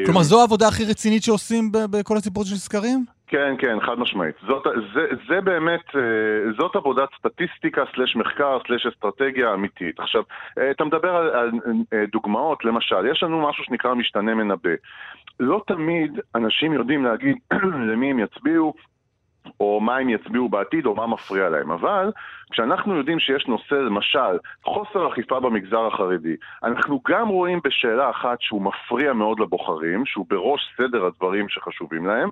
[0.05, 3.16] כלומר, זו העבודה הכי רצינית שעושים בכל הסיפור של סקרים?
[3.28, 4.36] כן, כן, חד משמעית.
[4.47, 9.99] זאת, זה, זה באמת, אה, זאת עבודת סטטיסטיקה סלש מחקר סלש אסטרטגיה אמיתית.
[9.99, 10.23] עכשיו,
[10.57, 11.51] אה, אתה מדבר על, על
[11.93, 14.69] אה, דוגמאות, למשל, יש לנו משהו שנקרא משתנה מנבא.
[15.39, 17.38] לא תמיד אנשים יודעים להגיד
[17.91, 18.73] למי הם יצביעו,
[19.59, 21.71] או מה הם יצביעו בעתיד, או מה מפריע להם.
[21.71, 22.11] אבל
[22.52, 28.62] כשאנחנו יודעים שיש נושא, למשל, חוסר אכיפה במגזר החרדי, אנחנו גם רואים בשאלה אחת שהוא
[28.62, 32.30] מפריע מאוד לבוחרים, שהוא בראש סדר הדברים שחשובים להם,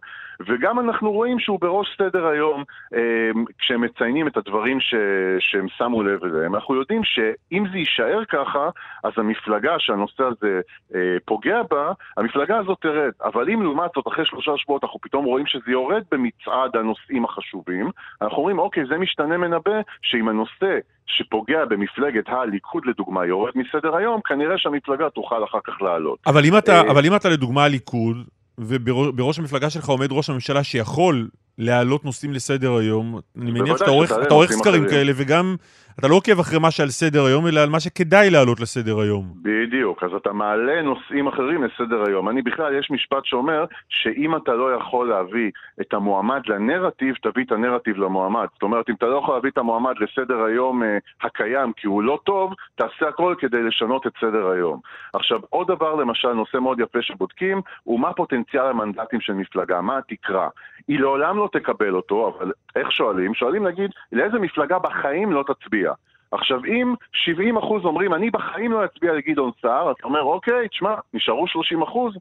[0.48, 2.64] וגם אנחנו רואים שהוא בראש סדר היום
[2.96, 4.96] אה, כשהם מציינים את הדברים ש...
[5.40, 6.56] שהם שמו לב אליהם.
[6.56, 8.70] אנחנו יודעים שאם זה יישאר ככה,
[9.04, 10.62] אז המפלגה שהנושא הזה
[10.96, 13.12] אה, פוגע בה, המפלגה הזאת תרד.
[13.24, 17.92] אבל אם לעומת זאת, אחרי שלושה שבועות אנחנו פתאום רואים שזה יורד במצעד הנושאים החשובים,
[18.22, 20.78] אנחנו אומרים, אוקיי, זה משתנה מנבא, שאם הנושא
[21.08, 26.20] שפוגע במפלגת הליכוד לדוגמה יורד מסדר היום, כנראה שהמפלגה תוכל אחר כך לעלות.
[26.28, 28.18] אבל אם אתה, אה, אבל אם אתה לדוגמה הליכוד,
[28.58, 31.28] ובראש המפלגה שלך עומד ראש הממשלה שיכול
[31.58, 33.92] להעלות נושאים לסדר היום, אני מניח שאתה
[34.32, 34.90] עורך, סקרים.
[34.90, 35.56] כאלה, וגם
[36.00, 39.24] אתה לא עוקב אחרי מה שעל סדר היום, אלא על מה שכדאי להעלות לסדר היום.
[39.42, 42.30] בדיוק, אז אתה מעלה נושאים אחרים לסדר היום.
[42.30, 47.52] אני בכלל, יש משפט שאומר שאם אתה לא יכול להביא את המועמד לנרטיב, תביא את
[47.52, 48.46] הנרטיב למועמד.
[48.54, 52.04] זאת אומרת, אם אתה לא יכול להביא את המועמד לסדר היום אה, הקיים כי הוא
[52.04, 54.80] לא טוב, תעשה הכל כדי לשנות את סדר היום.
[55.14, 59.98] עכשיו, עוד דבר, למשל, נושא מאוד יפה שבודקים, הוא מה פוטנציאל המנדטים של מפלגה, מה
[59.98, 60.48] התקרה.
[60.88, 63.34] היא לעולם לא תקבל אותו, אבל איך שואלים?
[63.34, 65.85] שואלים, נגיד, לאיזה מפלגה בחיים לא תצביע?
[66.32, 70.96] עכשיו, אם 70 אחוז אומרים, אני בחיים לא אצביע לגדעון סער, אתה אומר, אוקיי, תשמע,
[71.14, 72.14] נשארו 30 אחוז,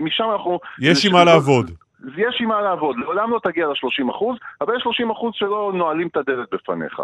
[0.00, 0.58] משם אנחנו...
[0.80, 1.70] יש עם מה לעבוד.
[2.16, 6.06] יש עם מה לעבוד, לעולם לא תגיע ל-30 אחוז, אבל יש 30 אחוז שלא נועלים
[6.06, 7.02] את הדלת בפניך.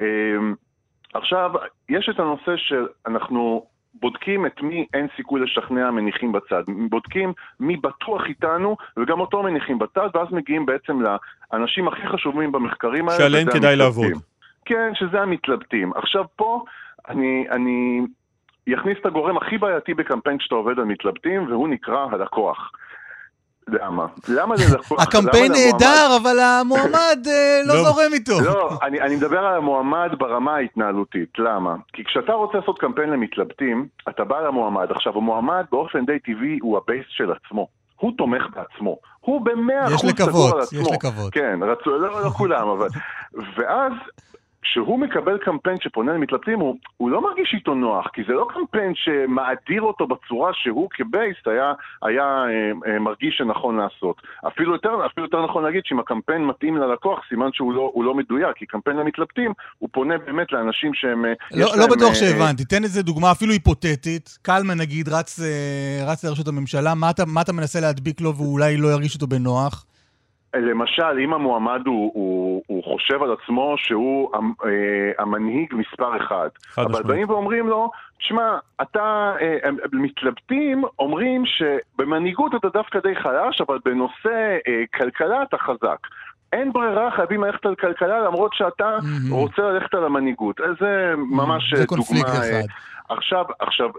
[0.00, 0.54] אמ,
[1.14, 1.50] עכשיו,
[1.88, 6.62] יש את הנושא שאנחנו בודקים את מי אין סיכוי לשכנע מניחים בצד.
[6.88, 11.00] בודקים מי בטוח איתנו, וגם אותו מניחים בצד, ואז מגיעים בעצם
[11.52, 13.20] לאנשים הכי חשובים במחקרים האלה.
[13.20, 14.12] שעליהם כדאי לעבוד.
[14.68, 15.92] כן, שזה המתלבטים.
[15.94, 16.64] עכשיו פה,
[17.08, 18.00] אני, אני
[18.66, 22.72] יכניס את הגורם הכי בעייתי בקמפיין כשאתה עובד על מתלבטים, והוא נקרא הלקוח.
[23.68, 24.06] למה?
[24.28, 25.02] למה זה לקוח?
[25.02, 28.40] הקמפיין נהדר, אבל המועמד אה, לא, לא זורם איתו.
[28.44, 31.38] לא, אני, אני מדבר על המועמד ברמה ההתנהלותית.
[31.38, 31.76] למה?
[31.92, 34.90] כי כשאתה רוצה לעשות קמפיין למתלבטים, אתה בא למועמד.
[34.90, 37.68] עכשיו, המועמד באופן די טבעי הוא ה base של עצמו.
[37.96, 38.98] הוא תומך בעצמו.
[39.20, 40.80] הוא במאה אחוז סגור על עצמו.
[40.80, 41.32] יש לקוות.
[41.32, 42.88] כן, רצו, לא, לא כולם, אבל...
[43.56, 43.92] ואז
[44.62, 48.92] כשהוא מקבל קמפיין שפונה למתלבטים, הוא, הוא לא מרגיש איתו נוח, כי זה לא קמפיין
[48.94, 54.22] שמאדיר אותו בצורה שהוא כ base היה, היה אה, אה, מרגיש שנכון לעשות.
[54.46, 58.56] אפילו יותר, אפילו יותר נכון להגיד שאם הקמפיין מתאים ללקוח, סימן שהוא לא, לא מדויק,
[58.56, 61.24] כי קמפיין למתלבטים, הוא פונה באמת לאנשים שהם...
[61.24, 64.38] אה, לא, לא להם, בטוח אה, שהבנתי, תן איזה דוגמה אפילו היפותטית.
[64.42, 68.52] קלמן נגיד רץ, אה, רץ לראשות הממשלה, מה אתה, מה אתה מנסה להדביק לו והוא
[68.52, 69.87] אולי לא ירגיש אותו בנוח?
[70.56, 74.70] למשל, אם המועמד הוא, הוא, הוא חושב על עצמו שהוא אה,
[75.18, 77.02] המנהיג מספר אחד, אבל.
[77.02, 84.56] באים ואומרים לו, תשמע, אתה, אה, מתלבטים, אומרים שבמנהיגות אתה דווקא די חלש, אבל בנושא
[84.68, 85.98] אה, כלכלה אתה חזק.
[86.52, 89.34] אין ברירה, חייבים ללכת על כלכלה למרות שאתה mm-hmm.
[89.34, 90.60] רוצה ללכת על המנהיגות.
[90.80, 91.74] זה ממש.
[91.74, 92.02] זה דוגמה...
[92.02, 92.66] זה קונפליקט אחד.
[93.08, 93.90] עכשיו, עכשיו,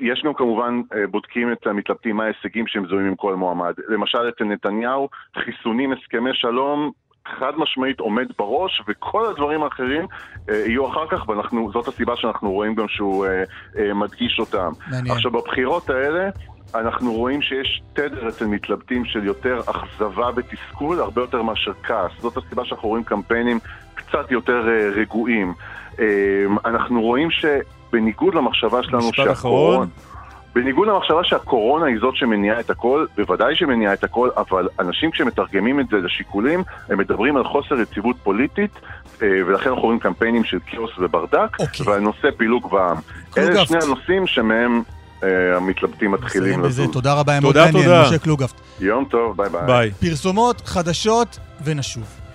[0.00, 3.74] יש גם כמובן, אה, בודקים את המתלבטים, מה ההישגים שהם זוהים עם כל מועמד.
[3.88, 6.90] למשל, אצל נתניהו, חיסונים, הסכמי שלום,
[7.38, 10.06] חד משמעית עומד בראש, וכל הדברים האחרים
[10.50, 13.44] אה, יהיו אחר כך, וזאת הסיבה שאנחנו רואים גם שהוא אה,
[13.78, 14.70] אה, מדגיש אותם.
[14.90, 15.14] מעניין.
[15.14, 16.30] עכשיו, בבחירות האלה...
[16.74, 22.12] אנחנו רואים שיש תדר אצל מתלבטים של יותר אכזבה ותסכול, הרבה יותר מאשר כעס.
[22.20, 23.58] זאת הסיבה שאנחנו רואים קמפיינים
[23.94, 25.54] קצת יותר אה, רגועים.
[25.98, 27.44] אה, אנחנו רואים ש...
[27.92, 29.86] בניגוד למחשבה שלנו שהקורונה...
[30.56, 35.80] בניגוד למחשבה שהקורונה היא זאת שמניעה את הכל, בוודאי שמניעה את הכל, אבל אנשים כשמתרגמים
[35.80, 38.70] את זה לשיקולים, הם מדברים על חוסר יציבות פוליטית,
[39.22, 41.82] אה, ולכן אנחנו רואים קמפיינים של כאוס וברדק, okay.
[41.84, 42.96] ועל נושא פילוג בעם.
[43.38, 44.82] אלה שני הנושאים שמהם
[45.22, 46.90] אה, המתלבטים מתחילים לזוז.
[46.92, 48.60] תודה רבה, אמות דניאל, משה קלוגפט.
[48.80, 49.66] יום טוב, ביי ביי.
[49.66, 49.90] ביי.
[49.90, 52.25] פרסומות, חדשות ונשוב.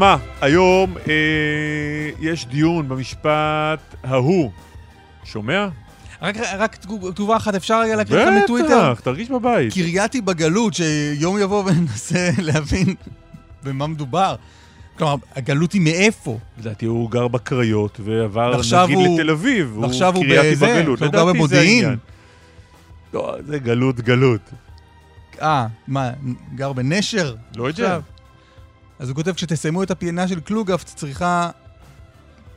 [0.00, 4.50] שמע, היום אה, יש דיון במשפט ההוא.
[5.24, 5.68] שומע?
[6.22, 6.76] רק, רק
[7.14, 8.92] תגובה אחת, אפשר רגע להקריא לך מטוויטר?
[8.92, 9.72] בטח, תרגיש בבית.
[9.74, 12.94] קרייתי בגלות, שיום יבוא וננסה להבין
[13.62, 14.34] במה מדובר.
[14.98, 16.38] כלומר, הגלות היא מאיפה?
[16.58, 19.78] לדעתי הוא גר בקריות ועבר נגיד הוא, לתל אביב.
[19.80, 21.96] ועכשיו הוא בזה, הוא גר במודיעין.
[23.14, 24.50] לא, זה גלות, גלות.
[25.42, 26.10] אה, מה,
[26.54, 27.34] גר בנשר?
[27.56, 27.98] לא יודע.
[29.00, 31.50] אז הוא כותב, כשתסיימו את הפינה של קלוגפט, צריכה,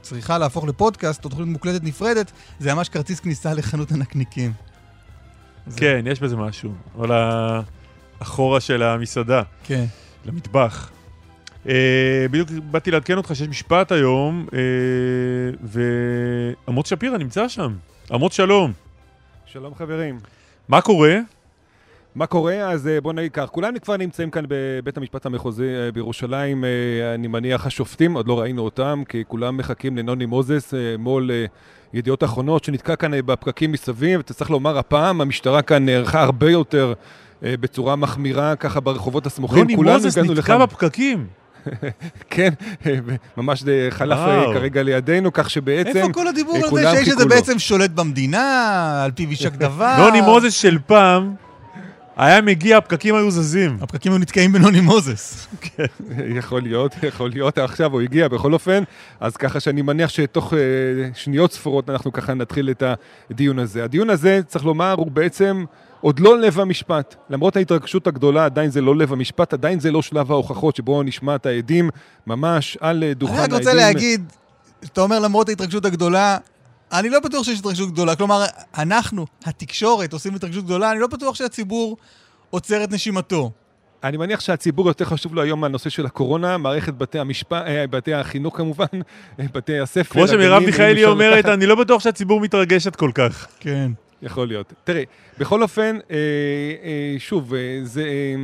[0.01, 4.51] צריכה להפוך לפודקאסט או תוכנית מוקלטת נפרדת, זה ממש כרטיס כניסה לחנות הנקניקים.
[5.75, 6.09] כן, זה...
[6.09, 6.73] יש בזה משהו.
[6.95, 7.05] או
[8.21, 9.41] לאחורה של המסעדה.
[9.63, 9.85] כן.
[10.25, 10.91] למטבח.
[11.65, 11.69] Uh,
[12.31, 14.55] בדיוק באתי לעדכן אותך שיש משפט היום, uh,
[16.67, 17.75] ועמוץ שפירא נמצא שם.
[18.11, 18.73] עמוץ שלום.
[19.45, 20.19] שלום חברים.
[20.67, 21.17] מה קורה?
[22.15, 22.69] מה קורה?
[22.69, 26.69] אז אה, בוא נגיד כך, כולם כבר נמצאים כאן בבית המשפט המחוזי אה, בירושלים, אה,
[27.13, 31.31] אני מניח השופטים, עוד לא ראינו אותם, כי כולם מחכים לנוני מוזס מול
[31.93, 36.93] ידיעות אחרונות, שנתקע כאן בפקקים מסביב, אתה צריך לומר, הפעם המשטרה כאן נערכה הרבה יותר
[37.41, 39.57] בצורה מחמירה, ככה ברחובות הסמוכים.
[39.57, 41.27] נוני מוזס נתקע בפקקים.
[42.29, 42.49] כן,
[43.37, 44.53] ממש חלף וואו.
[44.53, 45.97] כרגע לידינו, כך שבעצם...
[45.97, 47.29] איפה כל הדיבור אה, על זה כולם שהאיש חיכו הזה לו.
[47.29, 49.95] בעצם שולט במדינה, על פיו יישק דבר?
[50.05, 51.35] נוני מוזס של פעם,
[52.17, 53.77] היה מגיע, הפקקים היו זזים.
[53.81, 55.47] הפקקים היו נתקעים בנוני מוזס.
[56.39, 58.83] יכול להיות, יכול להיות, עכשיו הוא הגיע בכל אופן,
[59.19, 60.59] אז ככה שאני מניח שתוך אה,
[61.13, 62.83] שניות ספורות אנחנו ככה נתחיל את
[63.31, 63.83] הדיון הזה.
[63.83, 65.65] הדיון הזה, צריך לומר, הוא בעצם
[66.01, 67.15] עוד לא לב המשפט.
[67.29, 71.35] למרות ההתרגשות הגדולה, עדיין זה לא לב המשפט, עדיין זה לא שלב ההוכחות שבו נשמע
[71.35, 71.89] את העדים
[72.27, 73.55] ממש על אה, דוכן אני העדים.
[73.55, 74.31] רק רוצה להגיד,
[74.85, 76.37] אתה אומר למרות ההתרגשות הגדולה,
[76.93, 78.15] אני לא בטוח שיש התרגשות גדולה.
[78.15, 78.45] כלומר,
[78.77, 81.97] אנחנו, התקשורת, עושים התרגשות גדולה, אני לא בטוח שהציבור
[82.49, 83.51] עוצר את נשימתו.
[84.03, 88.13] אני מניח שהציבור יותר חשוב לו היום הנושא של הקורונה, מערכת בתי המשפט, אה, בתי
[88.13, 88.85] החינוך כמובן,
[89.39, 90.13] אה, בתי הספר.
[90.13, 93.47] כמו שמרב מיכאלי אומרת, אני לא בטוח שהציבור מתרגשת כל כך.
[93.59, 93.91] כן.
[94.21, 94.73] יכול להיות.
[94.83, 95.03] תראה,
[95.37, 96.15] בכל אופן, אה,
[96.83, 98.03] אה, שוב, אה, זה...
[98.03, 98.35] אה,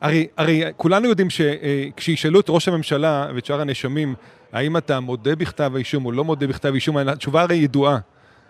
[0.00, 4.14] הרי, הרי כולנו יודעים שכשישאלו את ראש הממשלה ואת שאר הנאשמים,
[4.52, 7.98] האם אתה מודה בכתב האישום או לא מודה בכתב האישום, התשובה הרי ידועה.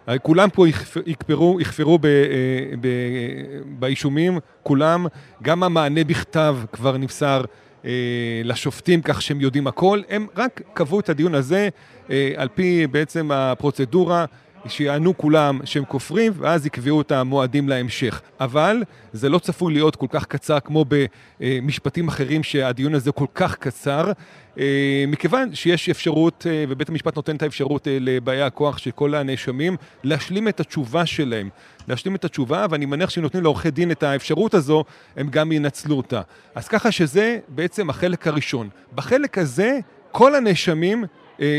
[0.06, 2.10] הרי כולם פה יכפ- יכפרו, יכפרו ב, אה,
[2.80, 2.88] ב,
[3.78, 5.06] באישומים, כולם,
[5.42, 7.44] גם המענה בכתב כבר נמסר
[7.84, 7.90] אה,
[8.44, 11.68] לשופטים כך שהם יודעים הכל, הם רק קבעו את הדיון הזה
[12.10, 14.24] אה, על פי בעצם הפרוצדורה.
[14.66, 18.20] שיענו כולם שהם כופרים, ואז יקבעו את המועדים להמשך.
[18.40, 18.82] אבל
[19.12, 20.84] זה לא צפוי להיות כל כך קצר כמו
[21.40, 24.12] במשפטים אחרים שהדיון הזה כל כך קצר,
[24.58, 29.14] אה, מכיוון שיש אפשרות, אה, ובית המשפט נותן את האפשרות אה, לבאי הכוח של כל
[29.14, 31.48] הנאשמים, להשלים את התשובה שלהם.
[31.88, 34.84] להשלים את התשובה, ואני מניח שאם נותנים לעורכי דין את האפשרות הזו,
[35.16, 36.20] הם גם ינצלו אותה.
[36.54, 38.68] אז ככה שזה בעצם החלק הראשון.
[38.94, 39.78] בחלק הזה,
[40.12, 41.04] כל הנאשמים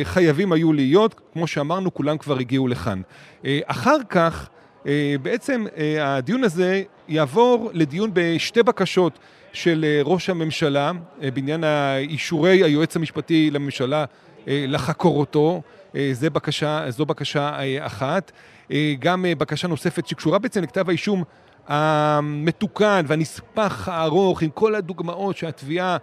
[0.03, 3.01] חייבים היו להיות, כמו שאמרנו, כולם כבר הגיעו לכאן.
[3.45, 4.49] אה, אחר כך,
[4.87, 9.19] אה, בעצם אה, הדיון הזה יעבור לדיון בשתי בקשות
[9.53, 10.91] של אה, ראש הממשלה,
[11.23, 11.63] אה, בעניין
[11.97, 14.05] אישורי היועץ המשפטי לממשלה
[14.47, 15.61] אה, לחקור אותו.
[15.95, 18.31] אה, זה בקשה, זו בקשה אה, אחת.
[18.71, 21.23] אה, גם אה, בקשה נוספת שקשורה בעצם לכתב האישום
[21.67, 25.97] המתוקן והנספח הארוך עם כל הדוגמאות שהתביעה אה,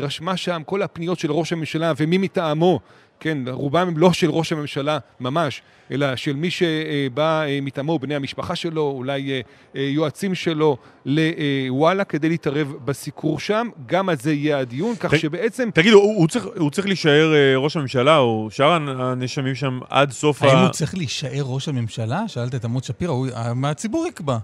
[0.00, 2.80] רשמה שם, כל הפניות של ראש הממשלה ומי מטעמו,
[3.22, 5.62] כן, רובם הם לא של ראש הממשלה ממש,
[5.92, 9.40] אלא של מי שבא אה, מטעמו, בני המשפחה שלו, אולי אה,
[9.76, 15.18] אה, יועצים שלו לוואלה כדי להתערב בסיקור שם, גם על זה יהיה הדיון, כך ת-
[15.18, 15.68] שבעצם...
[15.74, 20.10] תגידו, הוא הוא צריך- הוא צריך להישאר אה, ראש הממשלה, או שאר הנאשמים שם עד
[20.10, 20.62] סוף האם ה...
[20.62, 22.22] הוא צריך להישאר ראש הממשלה?
[22.28, 24.38] שאלת את עמוד שפירא, הוא- מה הציבור יקבע?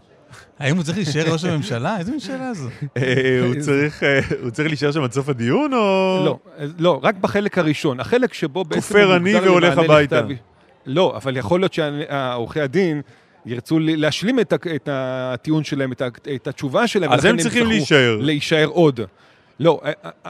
[0.58, 1.98] האם הוא צריך להישאר ראש הממשלה?
[1.98, 2.68] איזה מין שאלה זו?
[2.96, 6.22] אה, הוא צריך, אה, הוא צריך להישאר שם עד סוף הדיון, או...
[6.24, 6.38] לא,
[6.78, 8.00] לא, רק בחלק הראשון.
[8.00, 8.80] החלק שבו בעצם...
[8.80, 10.22] כופר אני והולך הביתה.
[10.86, 13.02] לא, אבל יכול להיות שעורכי הדין
[13.46, 15.92] ירצו להשלים את הטיעון שלהם,
[16.34, 17.12] את התשובה שלהם.
[17.12, 18.18] אז הם צריכים להישאר.
[18.20, 19.00] להישאר עוד.
[19.60, 19.80] לא,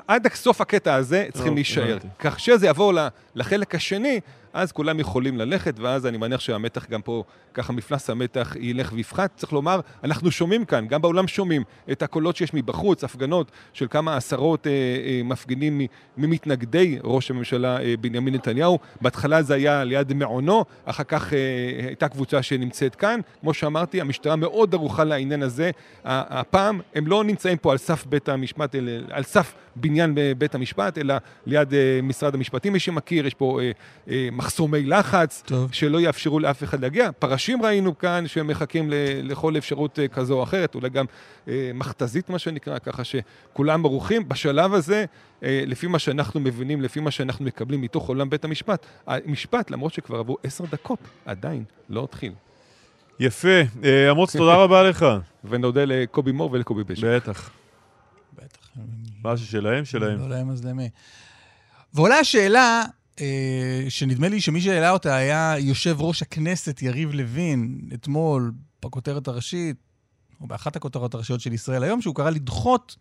[0.09, 1.99] עד סוף הקטע הזה צריכים לא, להישאר.
[2.18, 2.92] כך שזה יעבור
[3.34, 4.20] לחלק השני,
[4.57, 9.30] אז כולם יכולים ללכת, ואז אני מניח שהמתח גם פה, ככה מפלס המתח ילך ויפחת.
[9.36, 14.16] צריך לומר, אנחנו שומעים כאן, גם בעולם שומעים, את הקולות שיש מבחוץ, הפגנות של כמה
[14.16, 15.80] עשרות אה, אה, מפגינים
[16.16, 18.78] ממתנגדי ראש הממשלה אה, בנימין נתניהו.
[19.00, 21.38] בהתחלה זה היה ליד מעונו, אחר כך אה,
[21.86, 23.20] הייתה קבוצה שנמצאת כאן.
[23.40, 25.70] כמו שאמרתי, המשטרה מאוד ערוכה לעניין הזה.
[26.04, 30.98] הפעם הם לא נמצאים פה על סף בית המשפט, אלא על סף בניין בבית המשפט,
[30.98, 31.14] אלא
[31.46, 33.70] ליד אה, משרד המשפטים, מי שמכיר, יש פה אה,
[34.11, 35.72] אה, מחסומי לחץ, טוב.
[35.72, 37.11] שלא יאפשרו לאף אחד להגיע.
[37.18, 38.90] פרשים ראינו כאן שמחכים
[39.22, 41.05] לכל אפשרות אה, כזו או אחרת, אולי גם
[41.49, 44.28] אה, מכתזית מה שנקרא, ככה שכולם ערוכים.
[44.28, 45.05] בשלב הזה,
[45.42, 49.92] אה, לפי מה שאנחנו מבינים, לפי מה שאנחנו מקבלים מתוך עולם בית המשפט, המשפט, למרות
[49.92, 52.32] שכבר עברו עשר דקות, עדיין לא התחיל.
[53.20, 53.61] יפה.
[53.84, 55.07] אה, אמוץ, תודה רבה לך.
[55.44, 57.05] ונודה לקובי מור ולקובי בשק.
[57.05, 57.51] בטח.
[58.34, 58.68] בטח.
[59.24, 60.18] מה ששלהם, שלהם.
[60.18, 60.88] לא להם אז למי.
[61.94, 63.05] ועולה השאלה, אה,
[63.89, 68.53] שנדמה לי שמי שהעלה אותה היה יושב ראש הכנסת יריב לוין, אתמול,
[68.85, 69.77] בכותרת הראשית,
[70.41, 72.97] או באחת הכותרות הראשיות של ישראל היום, שהוא קרא לדחות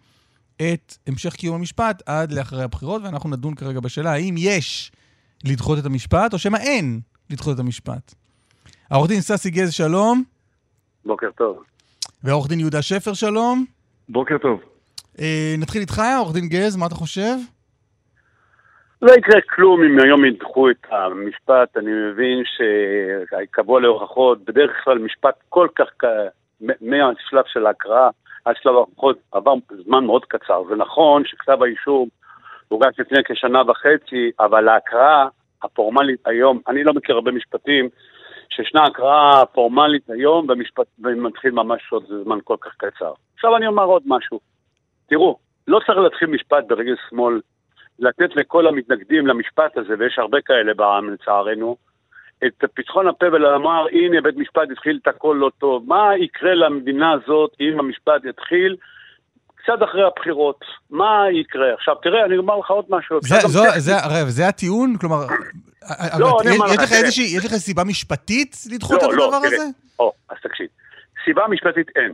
[0.57, 4.91] את המשך קיום המשפט עד לאחרי הבחירות, ואנחנו נדון כרגע בשאלה האם יש
[5.43, 6.99] לדחות את המשפט, או שמא אין
[7.29, 8.13] לדחות את המשפט.
[8.89, 10.23] העורך דין ססי גז, שלום,
[11.05, 11.63] בוקר טוב.
[12.23, 13.65] והעורך דין יהודה שפר, שלום.
[14.09, 14.59] בוקר טוב.
[15.19, 17.35] אה, נתחיל איתך, עורך דין גז, מה אתה חושב?
[19.01, 25.35] לא יקרה כלום אם היום ידחו את המשפט, אני מבין שקבוע להוכחות, בדרך כלל משפט
[25.49, 25.89] כל כך,
[26.81, 28.09] מהשלב של ההקראה
[28.45, 29.53] עד שלב ההוכחות עבר
[29.85, 30.63] זמן מאוד קצר.
[30.69, 32.07] זה נכון שכתב האישום
[32.67, 35.27] הוגש לפני כשנה וחצי, אבל ההקראה
[35.63, 37.89] הפורמלית היום, אני לא מכיר הרבה משפטים,
[38.49, 43.13] שישנה הקראה פורמלית היום במשפט, ומתחיל ממש עוד זמן כל כך קצר.
[43.35, 44.39] עכשיו אני אומר עוד משהו.
[45.07, 45.37] תראו,
[45.67, 47.41] לא צריך להתחיל משפט ברגל שמאל
[47.99, 51.77] לתת לכל המתנגדים למשפט הזה, ויש הרבה כאלה בעם לצערנו,
[52.45, 55.83] את פתחון הפה ולומר, הנה בית משפט התחיל את הכל לא טוב.
[55.87, 58.75] מה יקרה למדינה הזאת אם המשפט יתחיל
[59.55, 60.65] קצת אחרי הבחירות?
[60.89, 61.73] מה יקרה?
[61.73, 63.19] עכשיו, תראה, אני אומר לך עוד משהו.
[63.21, 63.81] זה, זו, טכנית.
[63.81, 64.97] זה, הרי, זה הטיעון?
[64.97, 65.17] כלומר,
[66.19, 66.91] לא, אבל אני אומר יש לך.
[66.91, 69.55] איזושהי, יש לך סיבה משפטית לדחות את לא, לא, הדבר תראה.
[69.55, 69.65] הזה?
[69.99, 70.67] או, אז תקשיב.
[71.25, 72.13] סיבה משפטית אין.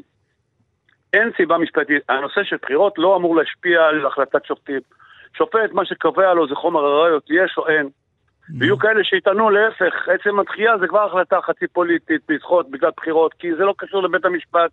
[1.14, 2.04] אין סיבה משפטית.
[2.10, 4.80] הנושא של בחירות לא אמור להשפיע על החלטת שופטים.
[5.38, 7.90] שופט, מה שקובע לו זה חומר הראיות, יש או אין.
[8.60, 13.56] ויהיו כאלה שיטענו להפך, עצם הדחייה זה כבר החלטה חצי פוליטית, לדחות בגלל בחירות, כי
[13.56, 14.72] זה לא קשור לבית המשפט.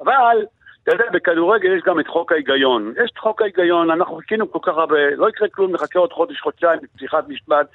[0.00, 0.36] אבל,
[0.82, 2.92] אתה יודע, בכדורגל יש גם את חוק ההיגיון.
[3.04, 6.40] יש את חוק ההיגיון, אנחנו חיכינו כל כך הרבה, לא יקרה כלום, נחכה עוד חודש,
[6.40, 7.66] חודשיים לפתיחת משפט.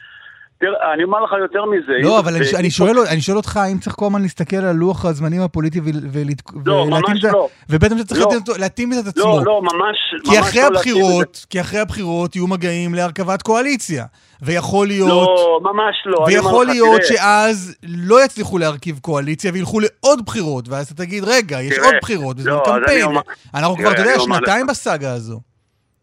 [0.59, 1.93] תראה, אני אומר לך יותר מזה.
[2.03, 5.05] לא, אבל אני, אני, שואל, אני שואל אותך, האם צריך כל הזמן להסתכל על לוח
[5.05, 7.47] הזמנים הפוליטי לא, ולהתאים ממש את ה- לא.
[7.69, 8.53] ובית המשפט צריך לא.
[8.59, 9.23] להתאים את עצמו.
[9.23, 11.07] לא, לא, ממש, כי ממש אחרי לא להתאים את זה.
[11.09, 14.05] הבחירות, כי אחרי הבחירות יהיו מגעים להרכבת קואליציה.
[14.41, 15.09] ויכול להיות...
[15.09, 16.19] לא, ממש לא.
[16.27, 21.77] ויכול להיות שאז לא יצליחו להרכיב קואליציה וילכו לעוד בחירות, ואז אתה תגיד, רגע, יש
[21.77, 23.03] עוד בחירות, וזה לא, קמפיין.
[23.03, 23.21] אומר-
[23.55, 24.67] אנחנו כבר, אתה יודע, שנתיים.
[24.67, 25.39] בסאגה הזו.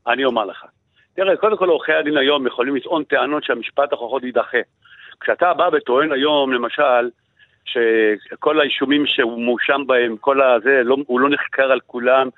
[0.09, 0.57] אני אומר לך.
[1.20, 4.58] תראה, קודם כל עורכי הדין היום יכולים לטעון טענות שהמשפט ההוכחות יידחה.
[5.20, 7.10] כשאתה בא וטוען היום, למשל,
[7.64, 12.28] שכל האישומים שהוא מואשם בהם, כל הזה, לא, הוא לא נחקר על כולם,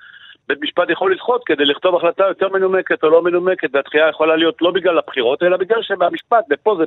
[0.47, 4.61] בית משפט יכול לדחות כדי לכתוב החלטה יותר מנומקת או לא מנומקת, והדחייה יכולה להיות
[4.61, 6.83] לא בגלל הבחירות, אלא בגלל שבמשפט, ופה זה.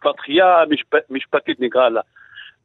[0.00, 0.94] כבר דחייה משפ...
[1.10, 2.00] משפטית נקרא לה.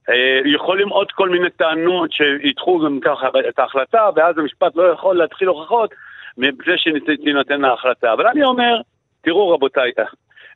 [0.10, 5.18] אה, יכולים עוד כל מיני טענות שידחו גם ככה את ההחלטה, ואז המשפט לא יכול
[5.18, 5.94] להתחיל הוכחות
[6.38, 8.14] מפני שתינתן ההחלטה.
[8.14, 8.82] אבל אני אומר,
[9.22, 9.92] תראו רבותיי,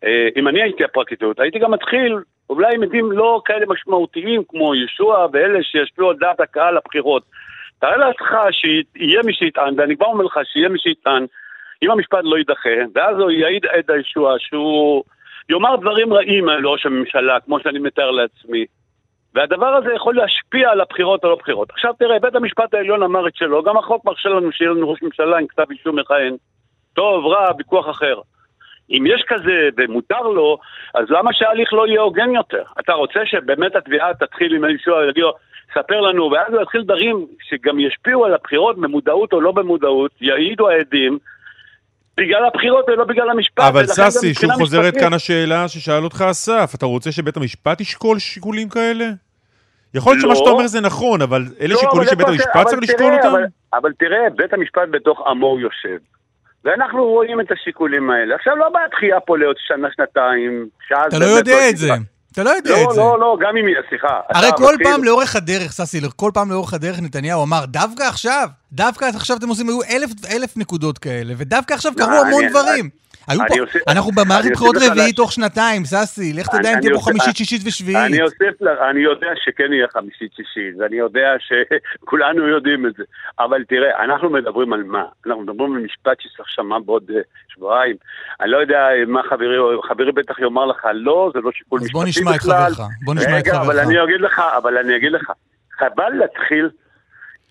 [0.03, 2.17] אה, אם אני הייתי הפרקליטות, הייתי גם מתחיל
[2.49, 7.23] אולי עם עדים לא כאלה משמעותיים כמו ישוע ואלה שישפיעו על דעת הקהל לבחירות.
[7.79, 11.25] תאר לעצמך שיהיה מי שיטען, ואני כבר אומר לך שיהיה מי שיטען,
[11.83, 15.03] אם המשפט לא יידחה, ואז הוא יעיד עד הישוע שהוא
[15.49, 18.65] יאמר דברים רעים על ראש הממשלה, כמו שאני מתאר לעצמי.
[19.35, 21.69] והדבר הזה יכול להשפיע על הבחירות או לא בחירות.
[21.69, 25.01] עכשיו תראה, בית המשפט העליון אמר את שלו, גם החוק מרשה לנו שיהיה לנו ראש
[25.01, 26.35] ממשלה עם כתב אישום מכהן.
[26.93, 28.15] טוב, רע, ויכוח אחר.
[28.89, 30.57] אם יש כזה ומותר לו,
[30.93, 32.63] אז למה שההליך לא יהיה הוגן יותר?
[32.79, 35.23] אתה רוצה שבאמת התביעה תתחיל עם איזשהו, יגיד
[35.73, 40.69] ספר לנו, ואז הוא יתחיל דברים שגם ישפיעו על הבחירות במודעות או לא במודעות, יעידו
[40.69, 41.19] העדים,
[42.21, 43.59] בגלל הבחירות ולא בגלל המשפט.
[43.59, 48.69] אבל ססי, שוב חוזרת כאן השאלה ששאל אותך אסף, אתה רוצה שבית המשפט ישקול שיקולים
[48.69, 49.05] כאלה?
[49.93, 50.29] יכול להיות לא.
[50.29, 53.13] שמה שאתה אומר זה נכון, אבל אלה לא, שיקולים שבית איפה המשפט זה- צריך לשקול
[53.13, 53.27] אותם?
[53.27, 53.43] אבל,
[53.73, 55.97] אבל תראה, בית המשפט בתוך עמו יושב.
[56.65, 58.35] ואנחנו רואים את השיקולים האלה.
[58.35, 61.07] עכשיו, לא בהתחייה פה לעוד שנה, שנתיים, שאז...
[61.07, 61.89] אתה לא יודע את זה.
[62.31, 63.01] אתה לא יודע לא, את זה.
[63.01, 63.65] לא, לא, גם אם...
[63.89, 64.19] סליחה.
[64.29, 68.47] הרי כל מתחיל- פעם לאורך הדרך, ססי, כל פעם לאורך הדרך נתניהו אמר, דווקא עכשיו,
[68.71, 72.49] דווקא עכשיו אתם עושים, היו אלף, אלף נקודות כאלה, ודווקא עכשיו לא, קרו המון אני-
[72.49, 72.89] דברים.
[72.89, 77.01] אני פה, אוסיף- אנחנו במערכת בחירות רביעית תוך שנתיים, ססי, לך תדע אם תהיה פה
[77.01, 78.11] חמישית, שישית ושביעית.
[78.13, 83.03] אני אוסיף לך, אני יודע שכן יהיה חמישית שישית, ואני יודע שכולנו יודעים את זה.
[83.39, 85.03] אבל תראה, אנחנו מדברים על מה?
[85.27, 87.21] אנחנו מדברים על משפט שצריך שמע בעוד אה,
[87.53, 87.95] שבועיים.
[88.41, 89.57] אני לא יודע מה חברי,
[89.87, 92.71] חברי בטח יאמר לך, לא, זה לא שיקול אז משפטי בוא נשמע את בכלל.
[92.73, 93.87] חברך, בוא נשמע את רגע, אבל חברך.
[93.87, 95.31] אני אגיד לך, אבל אני אגיד לך,
[95.79, 96.69] חבל להתחיל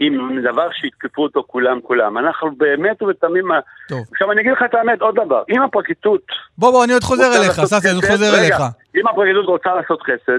[0.01, 2.19] עם דבר שיתקפו אותו כולם כולם.
[2.19, 3.45] אנחנו באמת ובתמים...
[3.89, 3.99] טוב.
[4.13, 5.43] עכשיו אני אגיד לך את האמת, עוד דבר.
[5.51, 6.27] אם הפרקליטות
[6.59, 8.57] בוא, בוא, אני עוד חוזר אליך, ססי, אני עוד חוזר רגע, אליך.
[8.97, 10.39] אם הפרקליטות רוצה לעשות חסד,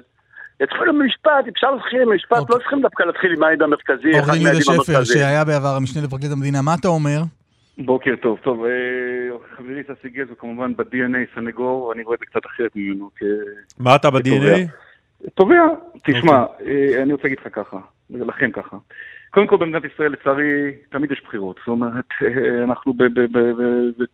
[0.61, 2.53] יתחילו במשפט, אפשר להתחיל עם משפט, אוקיי.
[2.55, 5.19] לא צריכים דווקא להתחיל עם העד המרכזי, אחד עורך דין יהודה מהעדים שפר, המרכזיים.
[5.19, 7.21] שהיה בעבר המשנה לפרקליט המדינה, מה אתה אומר?
[7.77, 8.39] בוקר טוב.
[8.43, 8.69] טוב, אה,
[9.57, 13.09] חברי ססי גז הוא כמובן ב-DNA סנגור, אני רואה את זה קצת אחרת ממנו.
[13.15, 13.23] כ-
[13.79, 14.67] מה אתה ב-DNA?
[15.35, 15.55] תובע,
[16.05, 17.77] תשמע, אה, אני רוצה להגיד לך ככה,
[18.09, 18.77] לכם ככה.
[19.31, 22.93] קודם כל במדינת ישראל לצערי תמיד יש בחירות, זאת אומרת אה, אנחנו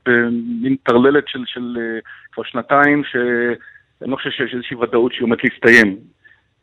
[0.05, 1.99] במין טרללת של, של אה,
[2.31, 5.97] כבר שנתיים שאני לא חושב שיש איזושהי ודאות שהיא עומדת להסתיים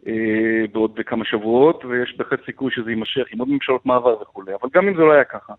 [0.06, 4.68] אה, בעוד כמה שבועות ויש בהחלט סיכוי שזה יימשך עם עוד ממשלות מעבר וכולי, אבל
[4.74, 5.52] גם אם זה לא היה ככה.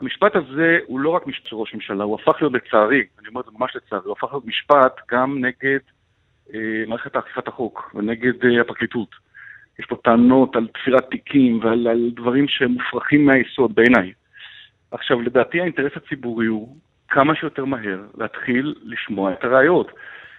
[0.00, 3.40] המשפט הזה הוא לא רק משפט של ראש ממשלה, הוא הפך להיות לצערי, אני אומר
[3.40, 5.78] את זה ממש לצערי, הוא הפך להיות משפט גם נגד
[6.86, 9.27] מערכת אכיפת החוק ונגד הפרקליטות.
[9.78, 14.12] יש פה טענות על תפירת תיקים ועל על דברים שהם מופרכים מהיסוד בעיניי.
[14.90, 16.76] עכשיו, לדעתי האינטרס הציבורי הוא
[17.08, 19.92] כמה שיותר מהר להתחיל לשמוע את הראיות.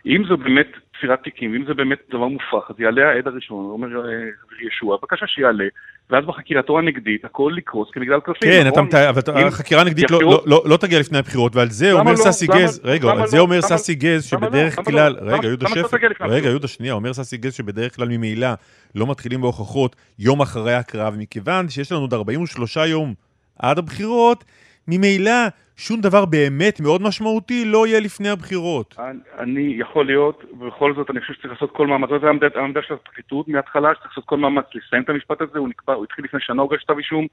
[0.06, 3.88] אם זו באמת תפירת תיקים, אם זה באמת דבר מופרך, אז יעלה העד הראשון, אומר
[3.88, 4.02] אה,
[4.42, 5.64] חברי ישוע, בבקשה שיעלה,
[6.10, 8.50] ואז בחקירתו הנגדית הכל לקרוס כמגדל קלפים.
[8.52, 8.84] כן, אתה נכון?
[8.86, 12.12] מתאר, אבל אם החקירה הנגדית לא- לא- לא- לא תגיע לפני הבחירות, ועל זה אומר
[12.12, 12.18] לא?
[12.18, 13.40] ססי למה- גז, רגע, למה על זה?
[13.40, 14.24] אומר למה- ססי גז?
[14.26, 15.16] שבדרך למה כלל?
[15.22, 16.50] למה- רגע, יהודה שפר, רגע?
[16.50, 18.48] יהודה שנייה, אומר ססי גז שבדרך כלל ממילא
[18.96, 23.14] לא מתחילים בהוכחות יום אחרי הקרב, מכיוון שיש לנו עוד 43 יום
[23.60, 24.44] עד הבחירות,
[24.88, 25.32] ממילא
[25.80, 28.96] שום דבר באמת מאוד משמעותי לא יהיה לפני הבחירות.
[29.00, 32.80] אני- אני, יכול להיות, ובכל זאת אני חושב שצריך לעשות כל מאמץ, זאת העמדה העמדה
[32.88, 36.26] של הפרקליטות מההתחלה, שצריך לעשות כל מאמץ לסיים את המשפט הזה, הוא נקבע, הוא התחיל
[36.26, 37.28] לפני שנה הוגש כתב אישום,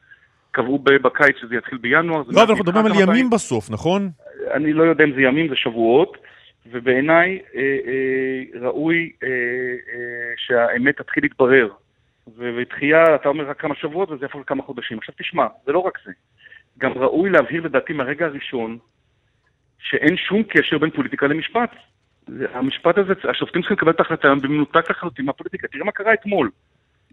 [0.51, 2.22] קבעו בקיץ שזה יתחיל בינואר.
[2.28, 3.30] לא, אבל אנחנו מדברים על ימים פעמים.
[3.30, 4.11] בסוף, נכון?
[4.55, 6.16] אני לא יודע אם זה ימים, זה שבועות,
[6.72, 9.34] ובעיניי אה, אה, ראוי אה, אה,
[10.36, 11.68] שהאמת תתחיל להתברר.
[12.38, 14.99] ודחייה, אתה אומר רק כמה שבועות וזה יהפוך לכמה חודשים.
[14.99, 16.12] עכשיו תשמע, זה לא רק זה.
[16.79, 18.79] גם ראוי להבהיר לדעתי מהרגע הראשון
[19.79, 21.70] שאין שום קשר בין פוליטיקה למשפט.
[22.53, 25.68] המשפט הזה, השופטים צריכים לקבל את ההחלטה במנותק לחלוטין מהפוליטיקה.
[25.68, 26.51] תראה מה קרה אתמול.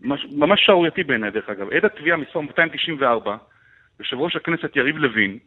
[0.02, 1.70] ממש- שערורייתי בעיניי, דרך אגב.
[1.72, 3.38] עד התביעה מספר 294,
[4.00, 5.38] יושב ראש הכנסת יריב לוין,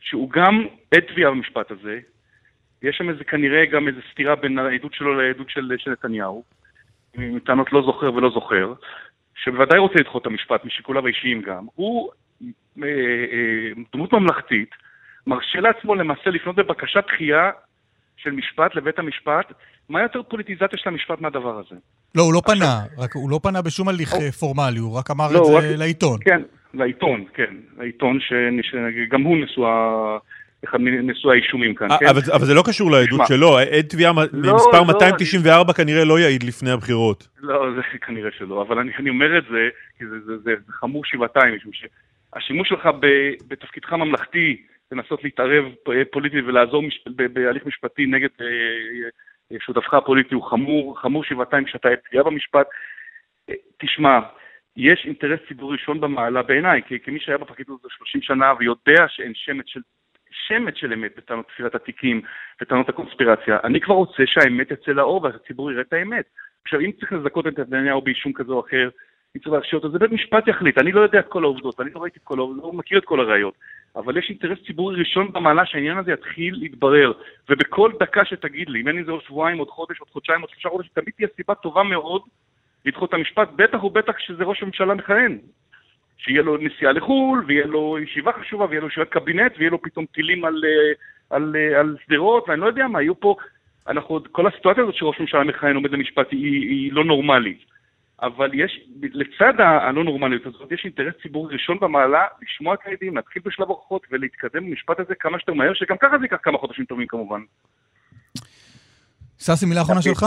[0.00, 2.00] שהוא גם עד תביעה במשפט הזה,
[2.82, 6.44] יש שם איזה כנראה גם איזו סתירה בין העדות שלו לעדות של, של נתניהו,
[7.14, 8.74] עם טענות לא זוכר ולא זוכר,
[9.34, 11.66] שבוודאי רוצה לדחות את המשפט משיקוליו האישיים גם.
[11.74, 12.10] הוא
[13.92, 14.70] דמות ממלכתית,
[15.26, 17.50] מרשה לעצמו למעשה לפנות בבקשת דחייה
[18.16, 19.52] של משפט לבית המשפט.
[19.88, 21.80] מה יותר פוליטיזציה של המשפט מהדבר הזה?
[22.14, 25.32] לא, הוא לא פנה, רק הוא לא פנה בשום הליך אה, פורמלי, הוא רק אמר
[25.32, 26.18] לא, את זה רק- לעיתון.
[26.24, 26.42] כן,
[26.74, 27.54] לעיתון, כן.
[27.78, 30.18] לעיתון שגם הוא נשוא ה-
[30.64, 32.06] אחד מנשוא האישומים כאן, אה, כן?
[32.06, 33.26] אבל אבל זה לא קשור לעדות תשמע.
[33.26, 37.28] שלו, עד תביעה מ- לא, מספר לא, 294 כנראה לא יעיד לפני הבחירות.
[37.40, 39.68] לא, זה כנראה שלא, אבל אני, אני אומר את זה,
[39.98, 41.72] כי זה, זה, זה, זה חמור שבעתיים, משום
[42.34, 42.88] שהשימוש שלך
[43.48, 44.62] בתפקידך ממלכתי,
[44.92, 48.46] לנסות להתערב פ- פוליטית ולעזור מש, בהליך משפטי נגד אה,
[49.52, 52.66] אה, שותפך הפוליטי הוא חמור, חמור שבעתיים כשאתה תביעה במשפט.
[53.50, 54.20] אה, תשמע,
[54.76, 59.32] יש אינטרס ציבורי ראשון במעלה בעיניי, כי כמי שהיה בפרקליטות הזה 30 שנה ויודע שאין
[59.34, 59.80] שמץ של,
[60.30, 62.22] שמץ של אמת בטענות תפילת התיקים
[62.62, 66.24] וטענות הקונספירציה, אני כבר רוצה שהאמת תצא לאור והציבור יראה את האמת.
[66.62, 68.88] עכשיו, אם צריך לזכות את נתניהו באישום כזה או אחר,
[69.36, 70.78] אם צריך להרשיע אותו, זה בית משפט יחליט.
[70.78, 73.04] אני לא יודע את כל העובדות, אני לא ראיתי את כל העובדות, לא מכיר את
[73.04, 73.54] כל הראיות.
[73.96, 77.12] אבל יש אינטרס ציבורי ראשון במעלה שהעניין הזה יתחיל להתברר.
[77.48, 80.50] ובכל דקה שתגיד לי, אם אין לי זה עוד שבועיים, עוד חודש, עוד חודשיים, עוד
[80.50, 82.22] שלושה חודשים, תמיד תהיה סיבה טובה מאוד
[82.84, 85.38] לדחות את המשפט, בטח ובטח כשזה ראש הממשלה מכהן.
[86.16, 90.06] שיהיה לו נסיעה לחו"ל, ויהיה לו ישיבה חשובה, ויהיה לו ישיבת קבינט, ויהיה לו פתאום
[90.06, 90.92] טילים על, אה,
[91.36, 93.36] על, אה, על שדרות, ואני לא יודע מה, יהיו פה...
[93.88, 97.73] אנחנו, כל הסיטואציה הזאת שראש ממשלה מכהן עומד למשפט היא, היא לא נורמלית.
[98.22, 103.42] אבל יש, לצד הלא נורמליות הזאת, יש אינטרס ציבורי ראשון במעלה לשמוע את העדים, להתחיל
[103.44, 107.06] בשלב הוכחות ולהתקדם במשפט הזה כמה שיותר מהר, שגם ככה זה ייקח כמה חודשים טובים
[107.06, 107.40] כמובן.
[109.38, 110.26] ששי, מילה אחרונה שלך?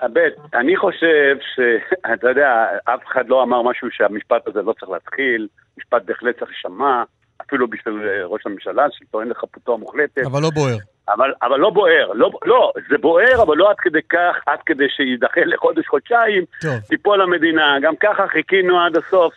[0.00, 5.48] הבט, אני חושב שאתה יודע, אף אחד לא אמר משהו שהמשפט הזה לא צריך להתחיל,
[5.78, 7.02] משפט בהחלט צריך להישמע,
[7.46, 10.26] אפילו בשביל אה, ראש הממשלה, שטוען לחפותו המוחלטת.
[10.26, 10.76] אבל לא בוער.
[11.08, 14.84] אבל, אבל לא בוער, לא, לא, זה בוער, אבל לא עד כדי כך, עד כדי
[14.96, 16.80] שיידחה לחודש, חודשיים, טוב.
[16.88, 17.76] תיפול המדינה.
[17.82, 19.34] גם ככה חיכינו עד הסוף.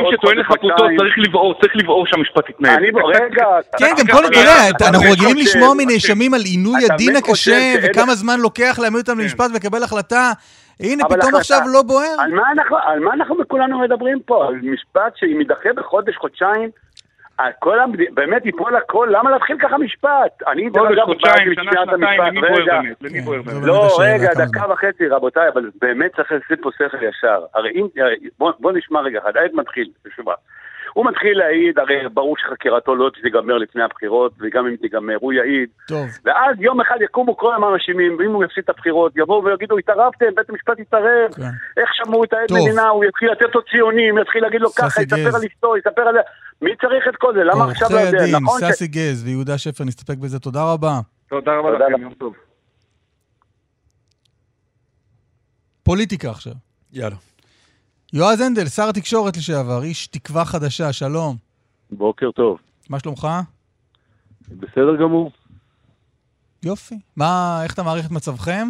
[0.00, 0.84] עוד שטוען לחפותו.
[0.98, 2.76] צריך לבעור, צריך לבעור שהמשפט יתנהל.
[2.76, 3.44] אני, רגע...
[3.78, 7.74] כן, גם כל, אבל אתה יודע, אתה אנחנו רגילים לשמוע מנאשמים על עינוי הדין הקשה,
[7.82, 10.32] וכמה זמן לוקח להעמיד אותם למשפט ולקבל החלטה.
[10.80, 12.16] הנה, פתאום החלטה- עכשיו לא בוער.
[12.20, 14.46] על מה אנחנו, על מה אנחנו כולנו מדברים פה?
[14.48, 16.70] על משפט שאם יידחה בחודש, חודשיים,
[17.38, 17.98] על כל המד...
[18.14, 20.42] באמת ייפול הכל, למה להתחיל ככה משפט?
[20.48, 22.80] אני דרך אגב, חודשיים, באתי שנה, לשמיעת שנתיים, המשפט, למי בוער רגע.
[22.82, 22.96] באמת?
[23.02, 23.60] למי בוער באמת?
[23.62, 27.44] זו לא, השאלה, רגע, דקה וחצי, רבותיי, אבל באמת צריך לשים פה שכל ישר.
[27.54, 27.86] הרי אם,
[28.38, 30.32] בוא, בוא נשמע רגע אחד, העד מתחיל, תשמע.
[30.94, 35.68] הוא מתחיל להעיד, הרי ברור שחקירתו לא תיגמר לפני הבחירות, וגם אם תיגמר, הוא יעיד.
[35.88, 36.06] טוב.
[36.24, 40.50] ואז יום אחד יקומו כל המאשימים, ואם הוא יפסיד את הבחירות, יבואו ויגידו, התערבתם, בית
[40.50, 41.42] המשפט התערב, כן.
[41.80, 42.52] איך שמעו את העד.
[42.52, 45.36] מדינה, הוא יתחיל לתת לו ציונים, יתחיל להגיד לו ככה, יספר.
[45.36, 46.16] על אשתו, יספר על...
[46.62, 47.44] מי צריך את כל זה?
[47.44, 48.22] למה עכשיו עורכי לא יודע?
[48.22, 48.74] הדין, נכון ש...
[48.74, 50.38] ששי גז ויהודה שפר, נסתפק בזה.
[50.38, 51.00] תודה רבה.
[51.28, 52.02] תודה רבה תודה לכם.
[52.02, 52.34] יום טוב.
[55.82, 56.52] פוליטיקה עכשיו.
[56.92, 57.33] יאללה.
[58.14, 61.36] יועז הנדל, שר התקשורת לשעבר, איש תקווה חדשה, שלום.
[61.90, 62.58] בוקר טוב.
[62.90, 63.28] מה שלומך?
[64.48, 65.32] בסדר גמור.
[66.64, 66.94] יופי.
[67.16, 68.66] מה, איך אתה מעריך את מצבכם?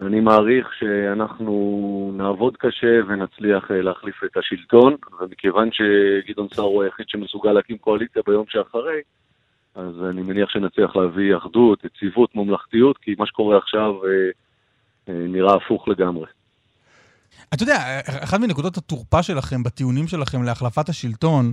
[0.00, 7.06] אני מעריך שאנחנו נעבוד קשה ונצליח אה, להחליף את השלטון, ומכיוון שגדעון סער הוא היחיד
[7.08, 9.00] שמסוגל להקים קואליציה ביום שאחרי,
[9.74, 14.10] אז אני מניח שנצליח להביא אחדות, יציבות, ממלכתיות, כי מה שקורה עכשיו אה,
[15.08, 16.26] אה, נראה הפוך לגמרי.
[17.54, 21.52] אתה יודע, אחת מנקודות התורפה שלכם, בטיעונים שלכם להחלפת השלטון,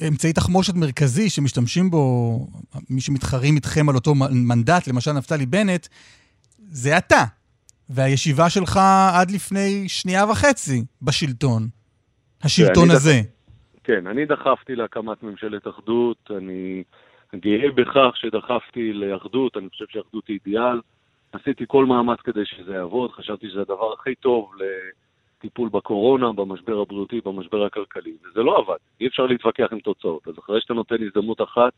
[0.00, 2.36] ואמצעי תחמושת מרכזי שמשתמשים בו
[2.90, 5.88] מי שמתחרים איתכם על אותו מנדט, למשל נפתלי בנט,
[6.58, 7.24] זה אתה.
[7.88, 8.80] והישיבה שלך
[9.14, 11.68] עד לפני שנייה וחצי בשלטון.
[12.42, 13.20] השלטון אני הזה.
[13.84, 16.82] כן, אני דחפתי להקמת ממשלת אחדות, אני
[17.34, 20.80] גאה בכך שדחפתי לאחדות, אני חושב שאחדות היא אידיאל.
[21.32, 24.52] עשיתי כל מאמץ כדי שזה יעבוד, חשבתי שזה הדבר הכי טוב
[25.42, 28.12] טיפול בקורונה, במשבר הבריאותי, במשבר הכלכלי.
[28.24, 30.28] וזה לא עבד, אי אפשר להתווכח עם תוצאות.
[30.28, 31.72] אז אחרי שאתה נותן הזדמנות אחת,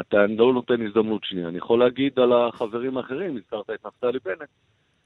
[0.00, 1.48] אתה לא נותן הזדמנות שנייה.
[1.48, 4.48] אני יכול להגיד על החברים האחרים, הזכרת את נפתלי בנט,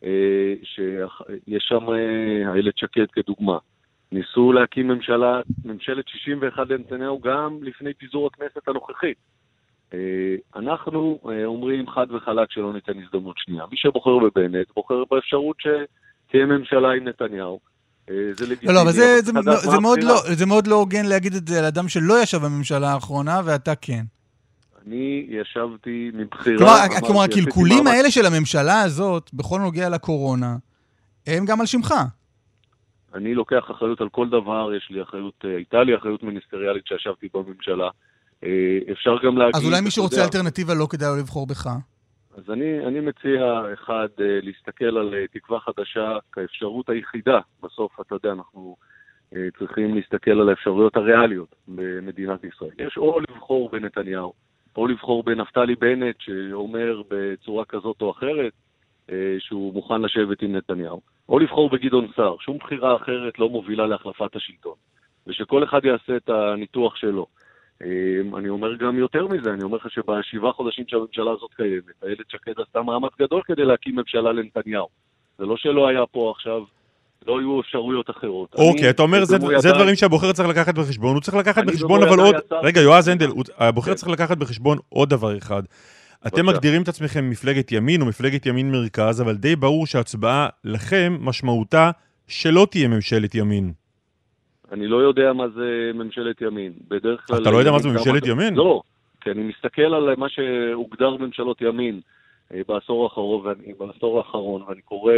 [0.04, 3.58] אה, שיש שם אה, איילת שקד כדוגמה.
[4.12, 9.16] ניסו להקים ממשלה, ממשלת 61 לנתניהו גם לפני פיזור הכנסת הנוכחית.
[9.94, 13.64] אה, אנחנו אומרים חד וחלק שלא ניתן הזדמנות שנייה.
[13.70, 17.60] מי שבוחר בבנט, בוחר באפשרות שתהיה ממשלה עם נתניהו.
[18.06, 18.72] זה לגיטימי.
[18.72, 19.32] לא, לא, אבל זה, זה,
[19.70, 22.92] זה, מאוד לא, זה מאוד לא הוגן להגיד את זה על אדם שלא ישב בממשלה
[22.92, 24.02] האחרונה, ואתה כן.
[24.86, 26.58] אני ישבתי מבחירה...
[26.58, 30.56] כלומר, כלומר הקלקולים האלה של הממשלה הזאת, בכל נוגע לקורונה,
[31.26, 31.94] הם גם על שמך.
[33.14, 37.28] אני לוקח אחריות על כל דבר, יש לי אחריות, אה, הייתה לי אחריות מיניסטריאלית שישבתי
[37.34, 37.88] בממשלה.
[38.44, 39.56] אה, אפשר גם להגיד...
[39.56, 41.66] אז אולי מי שרוצה אלטרנטיבה לא כדאי לו לבחור בך.
[42.36, 47.40] אז אני, אני מציע, אחד, אה, להסתכל על תקווה חדשה כאפשרות היחידה.
[47.62, 48.76] בסוף, אתה יודע, אנחנו
[49.58, 52.70] צריכים להסתכל על האפשרויות הריאליות במדינת ישראל.
[52.78, 54.32] יש או לבחור בנתניהו,
[54.76, 58.52] או לבחור בנפתלי בנט, שאומר בצורה כזאת או אחרת
[59.10, 62.36] אה, שהוא מוכן לשבת עם נתניהו, או לבחור בגדעון סער.
[62.40, 64.74] שום בחירה אחרת לא מובילה להחלפת השלטון,
[65.26, 67.26] ושכל אחד יעשה את הניתוח שלו.
[67.82, 72.30] אה, אני אומר גם יותר מזה, אני אומר לך שבשבעה חודשים שהממשלה הזאת קיימת, איילת
[72.30, 74.88] שקד עשתה מאמץ גדול כדי להקים ממשלה לנתניהו.
[75.38, 76.62] זה לא שלא היה פה עכשיו
[77.26, 78.54] לא יהיו אפשרויות אחרות.
[78.54, 81.14] אוקיי, אתה אומר, זה, זה דברים שהבוחר צריך לקחת בחשבון.
[81.14, 82.34] הוא צריך לקחת בחשבון, אבל עוד...
[82.62, 83.96] רגע, יועז הנדל, הבוחר כן.
[83.96, 85.62] צריך לקחת בחשבון עוד דבר אחד.
[86.26, 91.16] אתם מגדירים את עצמכם מפלגת ימין או מפלגת ימין מרכז, אבל די ברור שהצבעה לכם
[91.20, 91.90] משמעותה
[92.28, 93.72] שלא תהיה ממשלת ימין.
[94.74, 96.72] אני לא יודע מה זה ממשלת ימין.
[96.88, 97.42] בדרך כלל...
[97.42, 98.54] אתה לא יודע מה זה ממשלת ימין?
[98.54, 98.82] לא,
[99.20, 102.00] כי אני מסתכל על מה שהוגדר ממשלות ימין
[102.54, 105.12] אה, בעשור האחרון, ואני, בעשור האחרון, ואני קורא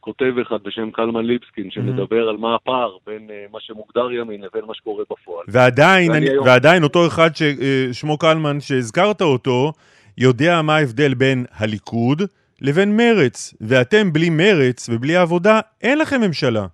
[0.00, 4.64] כותב אחד בשם קלמן ליבסקין, שמדבר על מה הפער בין uh, מה שמוגדר ימין לבין
[4.66, 5.44] מה שקורה בפועל.
[5.48, 6.46] ועדיין, אני, היום...
[6.46, 9.72] ועדיין אותו אחד ששמו אה, קלמן, שהזכרת אותו,
[10.18, 12.22] יודע מה ההבדל בין הליכוד
[12.60, 13.54] לבין מרץ.
[13.60, 16.66] ואתם בלי מרץ ובלי עבודה, אין לכם ממשלה.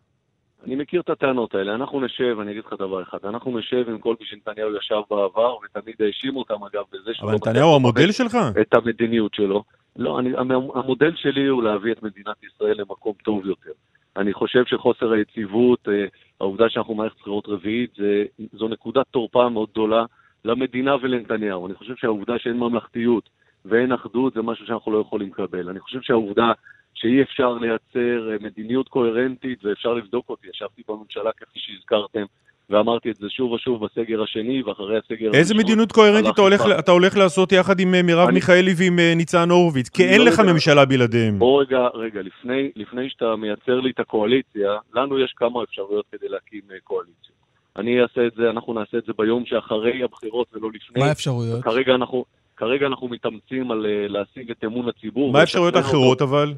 [0.67, 1.75] אני מכיר את הטענות האלה.
[1.75, 5.57] אנחנו נשב, אני אגיד לך דבר אחד, אנחנו נשב עם כל מי שנתניהו ישב בעבר,
[5.65, 7.29] ותמיד האשימו אותם אגב בזה שהוא...
[7.29, 8.37] אבל נתניהו המודל שלך?
[8.61, 9.65] את המדיניות שלו.
[9.97, 10.31] לא, אני,
[10.75, 13.71] המודל שלי הוא להביא את מדינת ישראל למקום טוב יותר.
[14.17, 16.07] אני חושב שחוסר היציבות, אה,
[16.41, 20.05] העובדה שאנחנו מערכת בחירות רביעית, זה, זו נקודת תורפה מאוד גדולה
[20.45, 21.67] למדינה ולנתניהו.
[21.67, 23.29] אני חושב שהעובדה שאין ממלכתיות
[23.65, 25.69] ואין אחדות זה משהו שאנחנו לא יכולים לקבל.
[25.69, 26.53] אני חושב שהעובדה
[26.95, 32.25] שאי אפשר לייצר אה, מדיניות קוהרנטית ואפשר לבדוק אותי, ישבתי בממשלה כפי שהזכרתם,
[32.71, 35.35] ואמרתי את זה שוב ושוב בסגר השני, ואחרי הסגר הראשון...
[35.35, 38.35] איזה מדיניות קוהרנטית אתה הולך, אתה הולך לעשות יחד עם אה, מרב אני...
[38.35, 39.89] מיכאלי ועם אה, ניצן הורוביץ?
[39.89, 40.53] כי אין לא לך יודע.
[40.53, 41.39] ממשלה בלעדיהם.
[41.39, 46.29] בוא רגע, רגע, לפני, לפני שאתה מייצר לי את הקואליציה, לנו יש כמה אפשרויות כדי
[46.29, 47.35] להקים קואליציה.
[47.77, 51.03] אני אעשה את זה, אנחנו נעשה את זה ביום שאחרי הבחירות ולא לפני.
[51.03, 51.63] מה האפשרויות?
[51.63, 52.25] כרגע אנחנו,
[52.57, 55.33] כרגע אנחנו מתאמצים על להשיג את אמון הציבור.
[55.33, 56.55] מה האפשרויות האחרות אבל?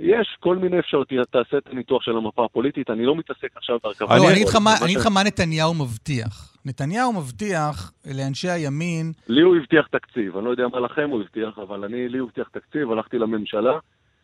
[0.00, 4.16] יש כל מיני אפשרויות, תעשה את הניתוח של המפה הפוליטית, אני לא מתעסק עכשיו בהרכבה.
[4.16, 4.36] לא, אני
[4.86, 6.56] אגיד לך מה נתניהו מבטיח.
[6.64, 9.12] נתניהו מבטיח לאנשי הימין...
[9.28, 12.28] לי הוא הבטיח תקציב, אני לא יודע מה לכם הוא הבטיח, אבל אני, לי הוא
[12.28, 13.78] הבטיח תקציב, הלכתי לממשלה,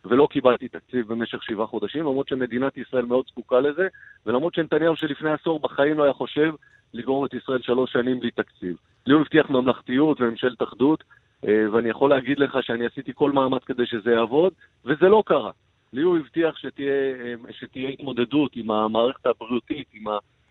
[0.05, 3.89] ולא קיבלתי תקציב במשך שבעה חודשים, למרות שמדינת ישראל מאוד זקוקה לזה,
[4.27, 6.55] ולמרות שנתניהו שלפני עשור בחיים לא היה חושב
[6.95, 8.77] לגרום את ישראל שלוש שנים בלי תקציב.
[9.07, 11.05] לי הוא הבטיח ממלכתיות וממשלת אחדות,
[11.49, 14.53] אה, ואני יכול להגיד לך שאני עשיתי כל מאמץ כדי שזה יעבוד,
[14.85, 15.51] וזה לא קרה.
[15.93, 20.05] לי הוא הבטיח שתהיה, אה, שתהיה התמודדות עם המערכת הבריאותית, עם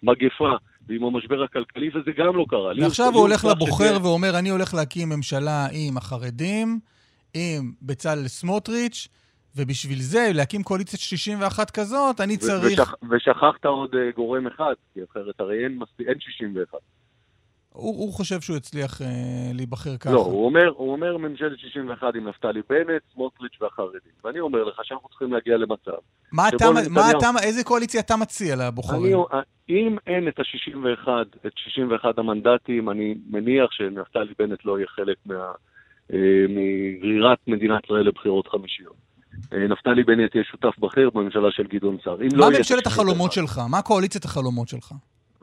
[0.03, 0.51] המגפה
[0.87, 2.71] ועם המשבר הכלכלי, וזה גם לא קרה.
[2.81, 4.01] ועכשיו הוא הולך לבוחר שתהיה...
[4.01, 6.79] ואומר, אני הולך להקים ממשלה עם החרדים,
[7.33, 9.07] עם בצלאל סמוטריץ',
[9.55, 12.63] ובשביל זה, להקים קואליציית 61 כזאת, אני צריך...
[12.63, 12.93] ושכ...
[13.11, 16.01] ושכחת עוד אה, גורם אחד, כי אחרת הרי אין, מספ...
[16.01, 16.79] אין 61.
[17.75, 19.07] הוא, הוא חושב שהוא יצליח אה,
[19.53, 20.13] להיבחר ככה.
[20.13, 24.11] לא, הוא אומר, הוא אומר ממשלת 61 עם נפתלי בנט, סמוטריץ' והחרדים.
[24.23, 25.91] ואני אומר לך שאנחנו צריכים להגיע למצב...
[26.31, 29.17] מה אתה, מה אתה, איזה קואליציה אתה מציע לבוחרים?
[29.33, 31.07] אני, אם אין את ה-61,
[31.47, 35.51] את 61 המנדטים, אני מניח שנפתלי בנט לא יהיה חלק מה,
[36.13, 38.95] אה, מגרירת מדינת ישראל לבחירות חמישיות.
[39.53, 42.17] אה, נפתלי בנט יהיה שותף בכיר בממשלה של גדעון סער.
[42.17, 43.61] מה לא ממשלת החלומות שלך?
[43.69, 44.91] מה קואליציית החלומות שלך?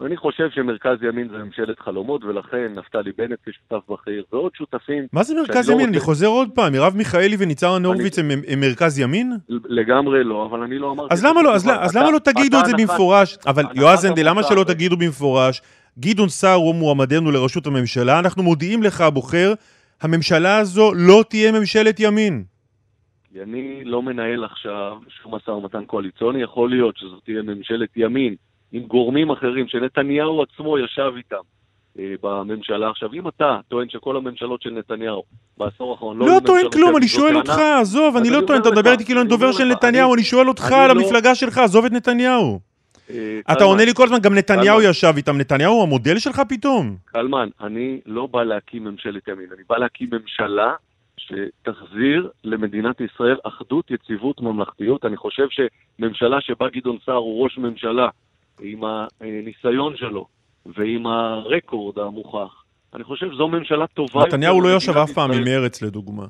[0.06, 5.06] אני חושב שמרכז ימין זה ממשלת חלומות, ולכן נפתלי בנט כשותף בכיר ועוד שותפים...
[5.12, 5.86] מה זה מרכז לא ימין?
[5.86, 9.32] לא אני חוזר עוד פעם, מרב מיכאלי וניצן הורוביץ הם, הם מרכז ימין?
[9.48, 11.14] לגמרי לא, אבל אני לא אמרתי...
[11.14, 13.38] אז למה לא, אז, אז למה לא תגידו את זה במפורש?
[13.46, 15.62] אבל יועז הנדל, למה שלא תגידו במפורש?
[15.98, 19.52] גדעון סער הוא מועמדנו לראשות הממשלה, אנחנו מודיעים לך, הבוחר,
[20.02, 22.44] הממשלה הזו לא תהיה ממשלת ימין.
[23.32, 28.34] כי אני לא מנהל עכשיו שום משא ומתן קואליציוני, יכול להיות שזאת תהיה ממשלת ימין
[28.72, 31.36] עם גורמים אחרים שנתניהו עצמו ישב איתם
[31.98, 32.90] אה, בממשלה.
[32.90, 35.22] עכשיו, אם אתה טוען שכל הממשלות של נתניהו
[35.58, 36.26] בעשור האחרון לא...
[36.26, 39.28] לא טוען כלום, אני שואל אותך, עזוב, אני לא טוען, אתה מדבר איתי כאילו אני
[39.28, 42.60] דובר של נתניהו, אני- שואל אותך על לא- המפלגה שלך, עזוב את נתניהו.
[43.10, 44.82] אה, אתה עונה לי כל הזמן, גם נתניהו.
[44.82, 46.96] ישב איתם, נתניהו הוא המודל שלך פתאום?
[47.04, 50.72] קלמן, אני לא בא להקים ממשלת ימין, אני בא להקים ממשלה
[51.16, 55.04] שתחזיר למדינת ישראל אחדות, יציבות, ממלכתיות.
[55.04, 58.08] אני חושב שממשלה שבה גדעון סער הוא ראש ממשלה,
[58.60, 58.80] עם
[59.20, 60.26] הניסיון שלו
[60.66, 65.44] ועם הרקורד המוכח, אני חושב שזו ממשלה טובה נתניהו לא ישב אף פעם עם.
[65.44, 66.26] מרץ, לדוגמה.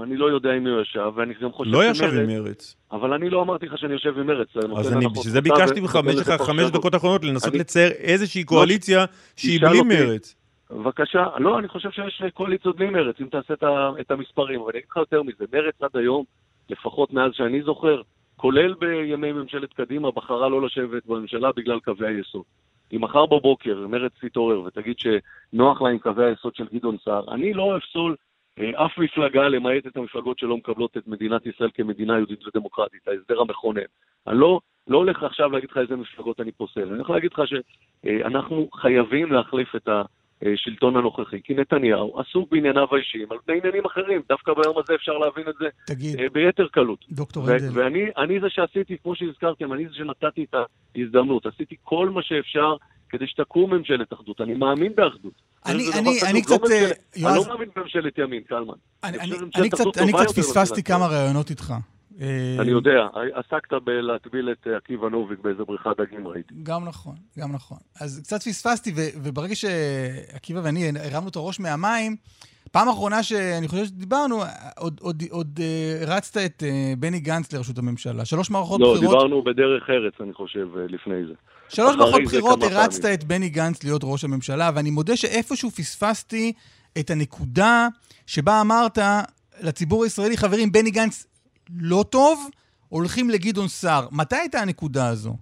[0.00, 2.76] אני לא יודע אם הוא ישב, ואני גם חושב לא ישב עם מרץ.
[2.92, 4.48] אבל אני לא אמרתי לך שאני יושב עם מרץ.
[4.76, 6.70] אז אני, בשביל זה ביקשתי ממך במשך החמש.
[6.70, 9.04] דקות האחרונות לנסות לצייר איזושהי קואליציה
[9.36, 9.82] שהיא בלי.
[9.82, 10.36] מרץ.
[10.70, 13.54] בבקשה, לא, אני חושב שיש קואליציות בלי מרץ, אם תעשה
[14.00, 14.60] את המספרים.
[14.60, 16.24] אבל אני אגיד לך יותר מזה, מרץ עד היום,
[16.70, 18.02] לפחות מאז שאני זוכר,
[18.44, 22.42] כולל בימי ממשלת קדימה, בחרה לא לשבת בממשלה בגלל קווי היסוד.
[22.92, 27.54] אם מחר בבוקר מרץ תתעורר ותגיד שנוח לה עם קווי היסוד של גדעון סער, אני
[27.54, 28.16] לא אפסול
[28.58, 33.40] אה, אף מפלגה, למעט את המפלגות שלא מקבלות את מדינת ישראל כמדינה יהודית ודמוקרטית, ההסדר
[33.40, 33.80] המכונן.
[34.26, 37.42] אני לא, לא הולך עכשיו להגיד לך איזה מפלגות אני פוסל, אני הולך להגיד לך
[37.46, 39.88] שאנחנו חייבים להחליף את
[40.42, 44.22] השלטון הנוכחי, כי נתניהו עסוק בענייניו האישיים על פני עניינים אחרים.
[44.28, 47.04] דווקא ביום הזה אפשר להבין את זה תגיד, אה, ביתר קלות.
[47.10, 50.54] דוקטור הנדל, ואני אני זה שעשיתי, כמו שהזכרתם, אני זה שנתתי את
[50.96, 51.46] ההזדמנות.
[51.46, 52.76] עשיתי כל מה שאפשר
[53.08, 54.40] כדי שתקום ממשלת אחדות.
[54.40, 55.32] אני מאמין באחדות.
[55.66, 58.74] אני- אני- אני לא קצת, אה, אני לא מאמין בממשלת ימין, קלמן.
[59.04, 61.06] אני- אני- אני קצת- אני קצת פספסתי כמה.
[61.06, 61.74] ראיונות איתך.
[62.20, 66.54] אה, אני יודע, עסקת בלהטביל את עקיבא נוביק באיזה בריכת דגים ראיתי.
[66.62, 67.78] גם נכון, גם נכון.
[68.00, 68.92] אז קצת פספסתי,
[69.22, 72.16] וברגע שעקיבא ואני הרמנו את הראש מהמים,
[72.74, 74.42] פעם אחרונה שאני חושב שדיברנו,
[74.76, 78.24] עוד, עוד, עוד אה, הרצת את אה, בני גנץ לראשות הממשלה.
[78.24, 81.32] שלוש מערכות לא, בחירות, דיברנו בדרך ארץ, אני חושב, אה, לפני זה.
[81.68, 83.04] שלוש מערכות בחירות הרצת.
[83.04, 86.52] את בני גנץ להיות ראש הממשלה, ואני מודה שאיפשהו פספסתי
[86.98, 87.88] את הנקודה
[88.26, 88.98] שבה אמרת
[89.62, 91.26] לציבור הישראלי, חברים, בני גנץ
[91.80, 92.50] לא טוב,
[92.88, 94.08] הולכים לגדעון סער.
[94.12, 95.36] מתי הייתה הנקודה הזו?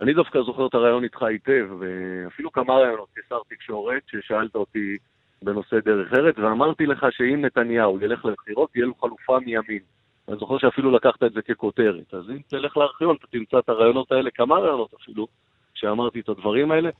[0.00, 4.96] אני דווקא זוכר את הרעיון איתך היטב, ואפילו כמה רעיונות כשר תקשורת, ששאלת אותי
[5.42, 9.82] בנושא דרך ארץ, ואמרתי לך שאם נתניהו ילך לבחירות, תהיה לו חלופה מימין.
[10.28, 12.14] אני זוכר שאפילו לקחת את זה ככותרת.
[12.14, 15.26] אז אם תלך לארכיון, אתה תמצא את הרעיונות האלה, כמה רעיונות אפילו,
[15.74, 16.90] שאמרתי את הדברים האלה.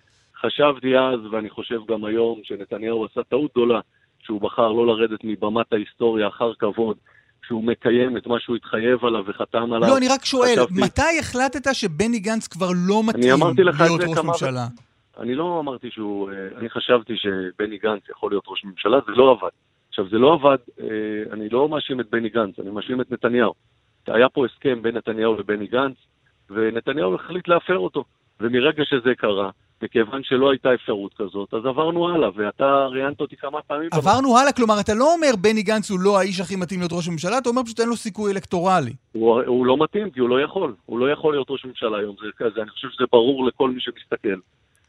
[0.41, 3.81] חשבתי אז, ואני חושב גם היום, שנתניהו עשה טעות גדולה,
[4.19, 6.97] שהוא בחר לא לרדת מבמת ההיסטוריה אחר כבוד,
[7.47, 9.89] שהוא מקיים את מה שהוא התחייב עליו וחתם עליו.
[9.89, 13.23] לא, אני רק שואל, חשבתי- מתי החלטת שבני גנץ כבר לא מתאים
[13.81, 14.67] להיות ראש ממשלה?
[15.19, 16.31] אני לא אמרתי שהוא...
[16.31, 19.51] אה, אני חשבתי שבני גנץ יכול להיות ראש ממשלה, זה לא עבד.
[19.89, 20.87] עכשיו, זה לא עבד, אה,
[21.33, 23.53] אני לא מאשים את בני גנץ, אני מאשים את נתניהו.
[24.07, 25.97] היה פה הסכם בין נתניהו לבני גנץ,
[26.51, 28.05] ונתניהו החליט להפר אותו.
[28.41, 29.51] ומרגע שזה קרה,
[29.83, 33.89] מכיוון שלא הייתה אפשרות כזאת, אז עברנו הלאה, ואתה ראיינת אותי כמה פעמים.
[33.93, 37.09] עברנו הלאה, כלומר, אתה לא אומר בני גנץ הוא לא האיש הכי מתאים להיות ראש
[37.09, 38.93] ממשלה, אתה אומר פשוט אין לו סיכוי אלקטורלי.
[39.13, 40.75] הוא, הוא לא מתאים, כי הוא לא יכול.
[40.87, 42.17] הוא לא יכול להיות ראש ממשלה היום.
[42.23, 44.41] זה כזה, אני חושב שזה ברור לכל מי שמסתכל.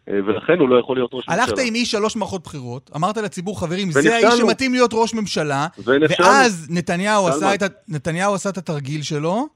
[0.10, 1.66] אה, ולכן הוא לא יכול להיות ראש הלכת ממשלה.
[1.66, 4.16] עם איש שלוש מערכות בחירות, אמרת לציבור, חברים, זה.
[4.16, 6.30] האיש שמתאים להיות ראש ממשלה, ונכשלנו.
[6.30, 7.28] ואז נתניהו.
[7.28, 7.64] עשה, את.
[7.88, 9.48] נתניהו עשה את התרגיל שלו,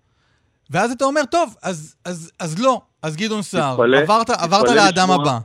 [0.72, 5.16] ואז אתה אומר, טוב, אז, אז, אז לא, אז גדעון סער, עברת, עברת לאדם לשמוע-
[5.22, 5.38] הבא.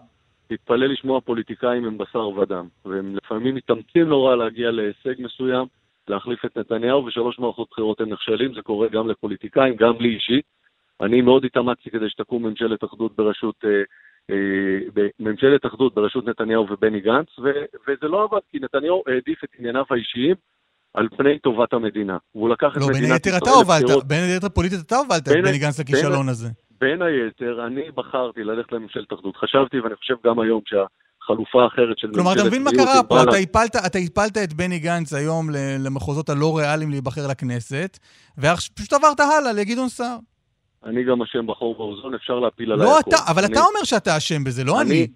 [0.48, 5.66] תתפלא לשמוע פוליטיקאים הם בשר ודם, והם לפעמים מתאמצים נורא להגיע להישג מסוים,
[6.08, 10.44] להחליף את נתניהו, ושלוש מערכות בחירות הם נכשלים, זה קורה גם לפוליטיקאים, גם לי אישית.
[11.00, 13.70] אני מאוד התאמצתי כדי שתקום ממשלת אחדות בראשות, אה,
[14.30, 19.48] אה, ממשלת אחדות בראשות נתניהו ובני גנץ, ו- וזה לא עבד, כי נתניהו העדיף את
[19.58, 20.34] ענייניו האישיים
[20.94, 22.16] על פני טובת המדינה.
[22.34, 24.04] והוא לקח את לא, בין מדינת היתר ישראל אתה הובלת, לבחירות.
[24.06, 26.48] בין היתר פוליטית אתה הובלת את בני גנץ לכישלון הזה.
[26.80, 29.36] בין היתר, אני בחרתי ללכת לממשלת אחדות.
[29.36, 33.14] חשבתי, ואני חושב גם היום, שהחלופה האחרת של כלומר, אתה ממשלת מבין מה קרה פה?
[33.16, 35.46] בל"ד- אתה הפלת, אתה הפלת את בני גנץ היום
[35.78, 37.98] למחוזות הלא ריאליים להיבחר לכנסת,
[38.38, 40.16] ופשוט עברת הלאה לגדעון סער.
[40.84, 43.10] אני גם אשם בחור באוזון, אפשר להפיל עליי לא הכל.
[43.10, 44.90] אתה, אבל אני- אתה אומר שאתה אשם בזה, לא אני.
[44.90, 45.06] אני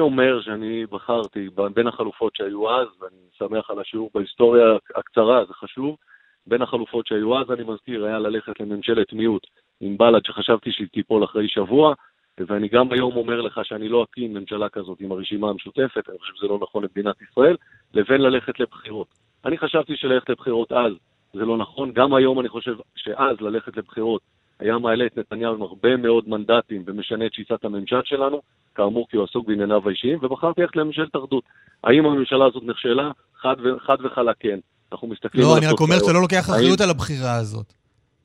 [0.00, 4.64] אומר שאני בחרתי בין החלופות שהיו אז, ואני שמח על השיעור בהיסטוריה
[4.94, 5.96] הקצרה, זה חשוב.
[6.46, 9.46] בין החלופות שהיו אז, אני מזכיר, היה ללכת לממשלת מיעוט
[9.80, 11.94] עם בל"ד, שחשבתי שהיא תיפול אחרי שבוע,
[12.38, 16.32] ואני גם היום אומר לך שאני לא אקים ממשלה כזאת עם הרשימה המשותפת, אני חושב
[16.36, 17.56] שזה לא נכון למדינת ישראל,
[17.94, 19.06] לבין ללכת לבחירות.
[19.44, 20.92] אני חשבתי שללכת לבחירות אז
[21.32, 24.22] זה לא נכון, גם היום אני חושב שאז ללכת לבחירות
[24.64, 28.40] היה מעלה את נתניהו עם הרבה מאוד מנדטים ומשנה את שיטת הממשל שלנו,
[28.74, 31.44] כאמור כי הוא עסוק בענייניו האישיים, ובחרתי ללכת לממשלת אחדות.
[31.84, 33.10] האם הממשלה הזאת נכשלה?
[33.40, 34.58] חד, ו- חד וחלק כן.
[34.92, 35.98] אנחנו מסתכלים לא, אני רק אומר.
[35.98, 37.72] שאתה לא לוקח אחריות האם- על הבחירה הזאת.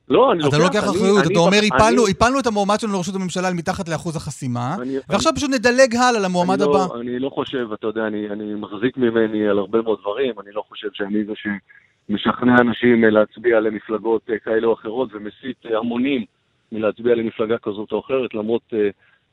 [0.09, 2.79] לא, אני אתה לא לוקח אני- אחריות, אני אתה אומר, הפלנו- אני- הפלנו את המועמד
[2.79, 6.85] שלנו לראשות הממשלה על מתחת לאחוז החסימה, אני- ועכשיו פשוט נדלג הלאה למועמד אני הבא.
[6.93, 10.51] לא, אני לא חושב, אתה יודע, אני, אני מחזיק ממני על הרבה מאוד דברים, אני
[10.53, 11.33] לא חושב שאני זה
[12.09, 16.25] שמשכנע אנשים אה, להצביע למפלגות אה, כאלה או אחרות ומסית אה, המונים
[16.71, 18.73] מלהצביע למפלגה כזאת או אחרת, למרות,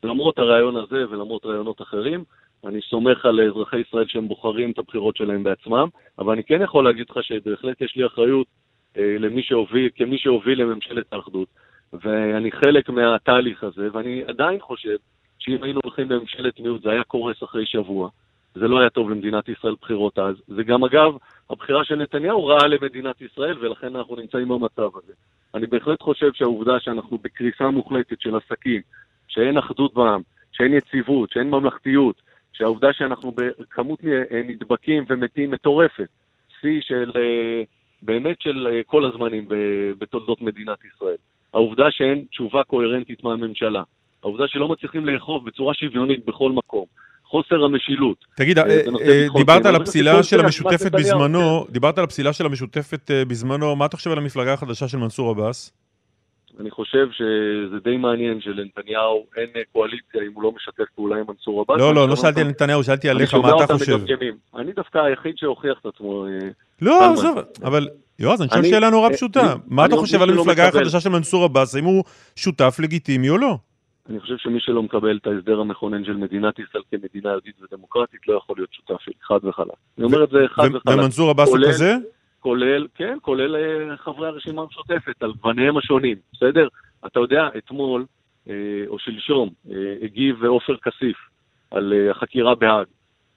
[0.03, 2.23] למרות הרעיון הזה ולמרות רעיונות אחרים.
[2.65, 5.87] אני סומך על אזרחי ישראל שהם בוחרים את הבחירות שלהם בעצמם,
[6.19, 8.47] אבל אני כן יכול להגיד לך שבהחלט יש לי אחריות
[8.95, 11.47] למי שהוביל, כמי שהוביל לממשלת האחדות,
[11.93, 14.95] ואני חלק מהתהליך הזה, ואני עדיין חושב
[15.39, 18.09] שאם היינו הולכים לממשלת מיעוט זה היה קורס אחרי שבוע.
[18.59, 20.35] זה לא היה טוב למדינת ישראל בחירות אז.
[20.47, 21.13] זה גם, אגב,
[21.49, 25.13] הבחירה של נתניהו רעה למדינת ישראל, ולכן אנחנו נמצאים במצב הזה.
[25.55, 28.81] אני בהחלט חושב שהעובדה שאנחנו בקריסה מוחלטת של עסקים,
[29.27, 30.21] שאין אחדות בעם,
[30.51, 32.21] שאין יציבות, שאין ממלכתיות,
[32.53, 33.99] שהעובדה שאנחנו בכמות
[34.47, 36.07] נדבקים ומתים מטורפת,
[36.61, 37.63] שיא של, אה,
[38.01, 39.45] באמת של אה, כל הזמנים
[39.97, 41.17] בתולדות מדינת ישראל.
[41.53, 43.83] העובדה שאין תשובה קוהרנטית מהממשלה.
[44.23, 46.85] העובדה שלא מצליחים לאכוף בצורה שוויונית בכל מקום.
[47.29, 48.25] חוסר המשילות.
[48.35, 49.65] תגיד, אה, אה, אה, דיברת.
[49.65, 51.65] על הפסילה של המשותפת בזמנו.
[51.69, 55.71] דיברת על הפסילה של המשותפת בזמנו, מה אתה חושב על המפלגה החדשה של מנסור עבאס?
[56.59, 61.61] אני חושב שזה די מעניין שלנתניהו אין קואליציה אם הוא לא משתף פעולה עם מנסור
[61.61, 61.79] עבאס.
[61.79, 63.99] לא, לא, לא שאלתי על נתניהו, שאלתי עליך, מה אתה חושב?
[64.55, 66.25] אני דווקא היחיד שהוכיח את עצמו.
[66.81, 67.11] לא.
[67.13, 67.87] עזוב, אבל
[68.19, 69.55] יועז, אני אני- שאלה נורא פשוטה.
[69.67, 72.03] מה אתה חושב על המפלגה החדשה של מנסור עבאס, האם הוא
[72.35, 73.57] שותף לגיטימי או לא?
[74.09, 78.33] אני חושב שמי שלא מקבל את ההסדר המכונן של מדינת ישראל כמדינה יהודית ודמוקרטית לא
[78.33, 79.67] יכול להיות שותף שלי, חד וחלק.
[79.97, 80.95] אני אומר את זה חד וחלק.
[80.95, 81.95] ומנסור עבאס הוא כזה?
[82.39, 86.67] כולל, כן, כולל אה, חברי הרשימה המשותפת, על גווניהם השונים, בסדר?
[87.05, 88.05] אתה יודע, אתמול,
[88.49, 88.53] אה,
[88.87, 91.17] או שלשום, אה, הגיב עופר כסיף
[91.71, 92.85] על החקירה בהאג.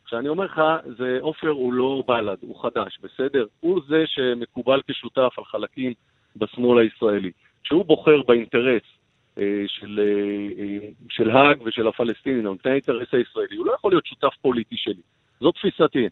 [0.04, 0.60] כשאני אומר לך,
[0.98, 3.46] זה עופר הוא לא בל"ד, הוא חדש, בסדר?
[3.60, 5.92] הוא זה שמקובל כשותף על חלקים
[6.36, 7.30] בשמאל הישראלי.
[7.64, 8.82] כשהוא בוחר באינטרס
[9.66, 14.06] של, אה, אה, של האג ושל הפלסטינים, או נותן האינטרס הישראלי, הוא לא יכול להיות
[14.06, 15.02] שותף פוליטי שלי.
[15.40, 16.08] זו תפיסתי.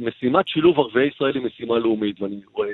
[0.00, 2.68] משימת שילוב ערביי ישראל היא משימה לאומית, ואני רואה,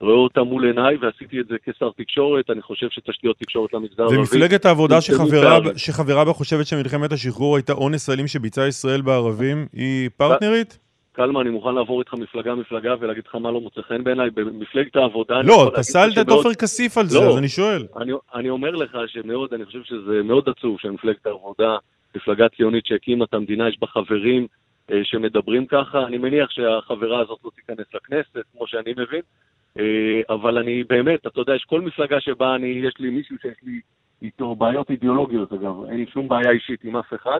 [0.00, 4.18] רואה אותה מול עיניי, ועשיתי את זה כשר תקשורת, אני חושב שתשתיות תקשורת למגזר הערבי...
[4.18, 5.58] ומפלגת העבודה שחברה.
[5.76, 10.78] שחברה בה חושבת שמלחמת השחרור הייתה אונס אלים שביצעה ישראל בערבים, היא פרטנרית?
[11.12, 14.30] קלמן, אני מוכן לעבור איתך מפלגה-מפלגה ולהגיד לך מה לא מוצא חן בעיניי.
[14.30, 15.42] במפלגת העבודה...
[15.42, 17.86] לא, פסלת את עופר כסיף על זה, לא, אז אני שואל.
[17.96, 21.76] אני, אני אומר לך שמאוד, אני חושב שזה מאוד עצוב שמפלגת העבודה,
[22.16, 24.46] מפלגה ציונית שהקימה את המדינה, יש בה חברים
[24.92, 26.06] אה, שמדברים ככה.
[26.06, 29.22] אני מניח שהחברה הזאת לא תיכנס לכנסת, כמו שאני מבין.
[29.78, 33.56] אה, אבל אני באמת, אתה יודע, יש כל מפלגה שבה אני, יש לי מישהו שיש
[33.62, 33.80] לי
[34.22, 35.84] איתו בעיות אידיאולוגיות, אגב.
[35.88, 37.38] אין לי שום בעיה אישית עם אף אחד.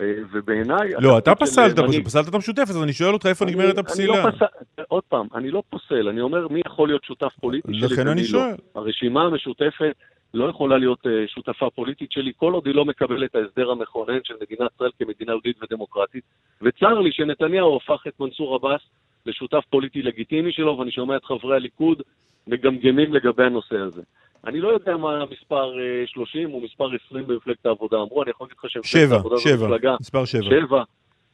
[0.00, 0.90] אה, ובעיניי...
[0.98, 4.24] לא, אתה פסלת פשוט, פסלת את המשותפת, אז אני שואל אותך איפה נגמרת הפסילה.
[4.24, 4.44] לא פסל,
[4.88, 8.20] עוד פעם, אני לא פוסל, אני אומר מי יכול להיות שותף פוליטי שלי לכן אני
[8.20, 8.26] לא.
[8.26, 8.54] שואל.
[8.74, 9.96] הרשימה המשותפת
[10.34, 14.18] לא יכולה להיות אה, שותפה פוליטית שלי כל עוד היא לא מקבלת את ההסדר המכונן
[14.24, 16.24] של מדינת ישראל כמדינה יהודית ודמוקרטית.
[16.62, 18.80] וצר לי שנתניהו הפך את מנסור עבאס
[19.26, 22.02] לשותף פוליטי לגיטימי שלו, ואני שומע את חברי הליכוד
[22.46, 24.02] מגמגמים לגבי הנושא הזה.
[24.46, 28.44] אני לא יודע מה מספר אה, 30 או מספר 20 במפלגת העבודה אמרו, אני יכול
[28.44, 29.96] להגיד לך שמפלגת שבע, העבודה זו שבע, מפלגה...
[30.00, 30.42] מספר שבע.
[30.42, 30.82] שבע.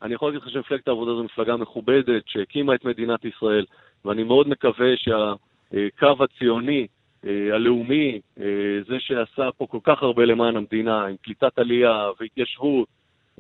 [0.02, 3.64] אני יכול להגיד לך שמפלגת העבודה זו מפלגה מכובדת, שהקימה את מדינת ישראל,
[4.04, 6.86] ואני מאוד מקווה שהקו הציוני,
[7.26, 8.44] אה, הלאומי, אה,
[8.88, 12.88] זה שעשה פה כל כך הרבה למען המדינה, עם קליטת עלייה והתיישבות,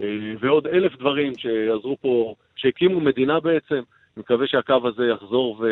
[0.00, 0.06] אה,
[0.40, 5.64] ועוד אלף דברים שעזרו פה, שהקימו מדינה בעצם, אני מקווה שהקו הזה יחזור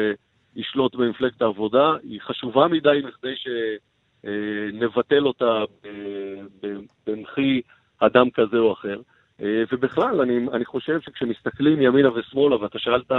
[0.56, 1.92] וישלוט במפלגת העבודה.
[2.02, 3.34] היא חשובה מדי מכדי
[4.24, 6.66] שנבטל אותה ב-
[7.06, 7.60] במחי
[7.98, 9.00] אדם כזה או אחר.
[9.42, 13.10] אה, ובכלל, אני, אני חושב שכשמסתכלים ימינה ושמאלה, ואתה שאלת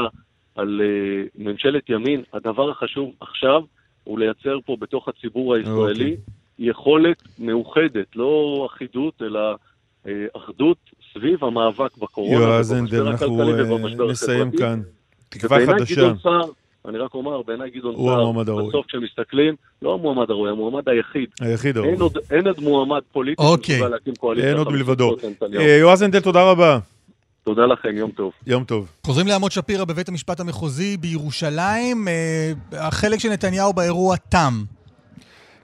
[0.56, 3.62] על אה, ממשלת ימין, הדבר החשוב עכשיו
[4.04, 6.18] הוא לייצר פה בתוך הציבור הישראלי אוקיי.
[6.60, 9.56] יכולת מאוחדת, לא אחידות, אלא
[10.08, 10.78] אה, אחדות
[11.14, 14.52] סביב המאבק בקורונה, יועז הנדל, אנחנו אה, נסיים.
[14.52, 14.82] כאן.
[15.30, 16.12] תקווה חדשה.
[16.86, 18.70] אני רק אומר, בעיניי גדעון הוא סער, המועמד הראוי.
[18.70, 21.30] בסוף כשמסתכלים, לא המועמד הראוי, המועמד היחיד.
[21.41, 22.02] היחיד אין הראוי.
[22.02, 23.76] עוד, אין עוד מועמד פוליטי אוקיי.
[23.76, 24.49] שמסוגל להקים קואליציה.
[24.49, 25.16] אין עוד מלבדו.
[25.60, 26.80] אה, יועז הנדל, תודה רבה.
[27.44, 28.32] תודה לכם, יום טוב.
[28.48, 28.91] יום טוב.
[29.06, 32.08] חוזרים לעמוד שפירא בבית המשפט המחוזי בירושלים.
[32.08, 34.54] אה, החלק של נתניהו באירוע תם.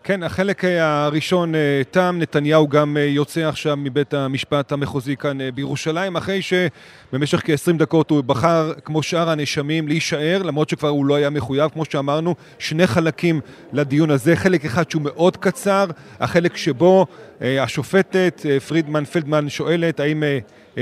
[0.06, 5.38] כן, החלק אה, הראשון אה, תם, נתניהו גם אה, יוצא עכשיו מבית המשפט המחוזי כאן
[5.56, 11.16] בירושלים, אחרי שבמשך כ-20 דקות הוא בחר, כמו שאר הנאשמים, להישאר, למרות שכבר הוא לא
[11.16, 13.42] היה מחויב, כמו שאמרנו, שני חלקים
[13.74, 15.86] לדיון הזה, חלק אחד שהוא מאוד קצר,
[16.20, 17.06] החלק שבו
[17.42, 20.24] השופטת פרידמן פלדמן שואלת האם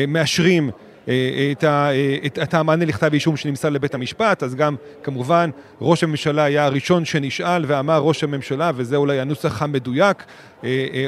[0.07, 0.69] מאשרים
[1.03, 5.49] את, ה, אה, את, את המענה לכתב אישום שנמסר לבית המשפט, אז גם כמובן
[5.82, 10.23] ראש הממשלה היה הראשון שנשאל ואמר ראש הממשלה, וזה אולי הנוסח המדויק,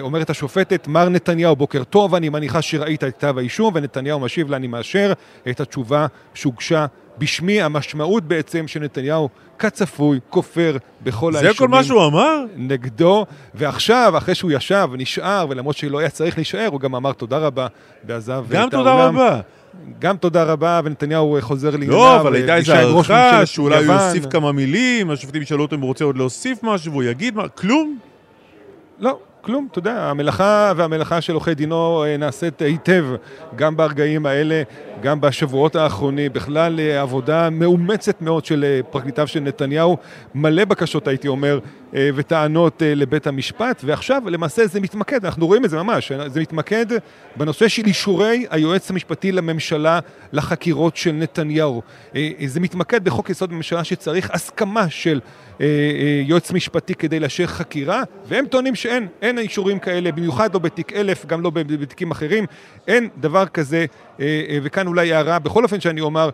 [0.01, 4.57] אומרת השופטת, מר נתניהו, בוקר טוב, אני מניחה שראית את כתב האישום, ונתניהו משיב לה,
[4.57, 5.13] אני מאשר
[5.49, 6.85] את התשובה שהוגשה
[7.17, 9.29] בשמי, המשמעות בעצם שנתניהו
[9.59, 11.53] כצפוי כופר בכל האישומים.
[11.53, 12.43] זה כל מה שהוא אמר?
[12.55, 17.37] נגדו, ועכשיו, אחרי שהוא ישב ונשאר, ולמרות שלא היה צריך להישאר, הוא גם אמר תודה
[17.37, 17.67] רבה,
[18.03, 18.63] ועזב את האולם.
[18.63, 19.41] גם תודה רבה.
[19.99, 21.97] גם תודה רבה, ונתניהו חוזר לענייניו.
[21.97, 25.87] לא, אבל הייתה איזו הערכה שאולי הוא יוסיף כמה מילים, השופטים ישאלו אותו אם הוא
[25.87, 27.97] רוצה עוד להוסיף משהו, והוא יגיד מה, כלום?
[28.99, 33.05] לא, כלום, אתה יודע, המלאכה והמלאכה של עורכי דינו אה, נעשית היטב
[33.55, 34.63] גם ברגעים האלה,
[35.01, 39.97] גם בשבועות האחרונים, בכלל אה, עבודה מאומצת מאוד של אה, פרקליטיו של נתניהו,
[40.35, 41.59] מלא בקשות הייתי אומר,
[42.15, 46.85] וטענות לבית המשפט, ועכשיו למעשה זה מתמקד, אנחנו רואים את זה ממש, זה מתמקד
[47.35, 49.99] בנושא של אישורי היועץ המשפטי לממשלה
[50.31, 51.81] לחקירות של נתניהו.
[52.45, 55.19] זה מתמקד בחוק יסוד בממשלה שצריך הסכמה של
[56.25, 61.25] יועץ משפטי כדי לאשר חקירה, והם טוענים שאין, אין אישורים כאלה, במיוחד לא בתיק אלף,
[61.25, 62.45] גם לא בתיקים אחרים,
[62.87, 63.85] אין דבר כזה,
[64.19, 66.29] אה, וכאן אולי הערה, בכל אופן שאני אומר,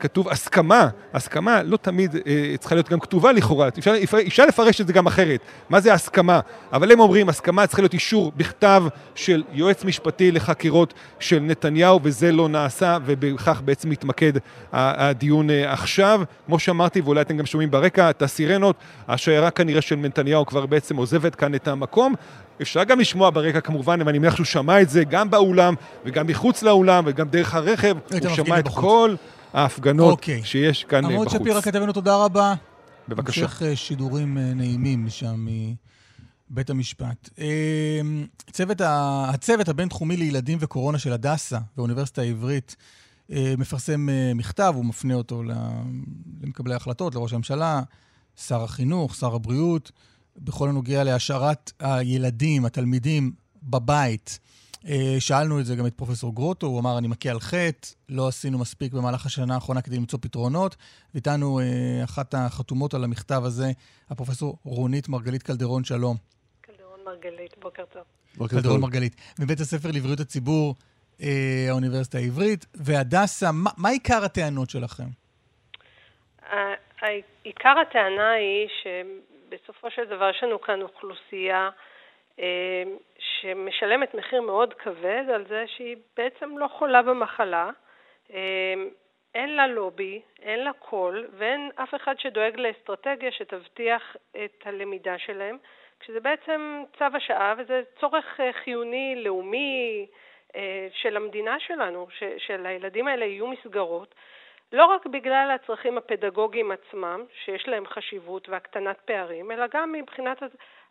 [0.00, 2.16] כתוב הסכמה, הסכמה לא תמיד
[2.58, 3.94] צריכה להיות גם כתובה לכאורה, אפשר,
[4.26, 6.40] אפשר לפרש את זה גם אחרת, מה זה הסכמה?
[6.72, 8.82] אבל הם אומרים, הסכמה צריכה להיות אישור בכתב
[9.14, 14.32] של יועץ משפטי לחקירות של נתניהו, וזה לא נעשה, ובכך בעצם מתמקד
[14.72, 16.20] הדיון עכשיו.
[16.46, 18.67] כמו שאמרתי, ואולי אתם גם שומעים ברקע, את הסירנות.
[18.68, 19.08] האחרונות.
[19.08, 22.14] השיירה כנראה של נתניהו כבר בעצם עוזבת כאן את המקום.
[22.62, 25.74] אפשר גם לשמוע ברקע כמובן, ואני מניח שהוא שמע את זה גם באולם
[26.04, 27.96] וגם מחוץ לאולם וגם דרך הרכב.
[28.10, 28.84] הוא שמע את בחוץ.
[28.84, 29.14] כל
[29.52, 30.44] ההפגנות אוקיי.
[30.44, 31.12] שיש כאן בחוץ.
[31.12, 32.54] עמוד שפירא כתבנו, תודה רבה.
[33.08, 33.42] בבקשה.
[33.42, 35.46] המשך אה, שידורים אה, נעימים משם
[36.50, 37.30] מבית המשפט.
[37.38, 38.00] אה,
[38.50, 39.24] צוות ה...
[39.34, 42.76] הצוות הבינתחומי לילדים וקורונה של הדסה והאוניברסיטה העברית
[43.58, 45.42] מפרסם מכתב, הוא מפנה אותו
[46.42, 47.82] למקבלי ההחלטות, לראש הממשלה,
[48.46, 49.92] שר החינוך, שר הבריאות,
[50.36, 53.32] בכל הנוגע להשארת הילדים, התלמידים,
[53.62, 54.38] בבית.
[54.86, 58.28] אה, שאלנו את זה גם את פרופסור גרוטו, הוא אמר, אני מכה על חטא, לא
[58.28, 60.76] עשינו מספיק במהלך השנה האחרונה כדי למצוא פתרונות.
[61.14, 63.72] ואיתנו אה, אחת החתומות על המכתב הזה,
[64.10, 66.16] הפרופסור רונית מרגלית קלדרון, שלום.
[66.60, 68.02] קלדרון מרגלית, בוקר טוב.
[68.36, 68.82] בוקר קלדרון טוב.
[68.82, 69.16] מרגלית.
[69.38, 70.74] מבית הספר לבריאות הציבור,
[71.22, 72.66] אה, האוניברסיטה העברית.
[72.74, 75.08] והדסה, מה, מה עיקר הטענות שלכם?
[77.42, 81.70] עיקר הטענה היא שבסופו של דבר יש לנו כאן אוכלוסייה
[82.38, 82.82] אה,
[83.18, 87.70] שמשלמת מחיר מאוד כבד על זה שהיא בעצם לא חולה במחלה,
[88.32, 88.74] אה,
[89.34, 95.58] אין לה לובי, אין לה קול ואין אף אחד שדואג לאסטרטגיה שתבטיח את הלמידה שלהם,
[96.00, 100.06] כשזה בעצם צו השעה וזה צורך אה, חיוני, לאומי,
[100.92, 102.06] של המדינה שלנו,
[102.38, 104.14] שלילדים האלה יהיו מסגרות.
[104.72, 110.42] לא רק בגלל הצרכים הפדגוגיים עצמם, שיש להם חשיבות והקטנת פערים, אלא גם מבחינת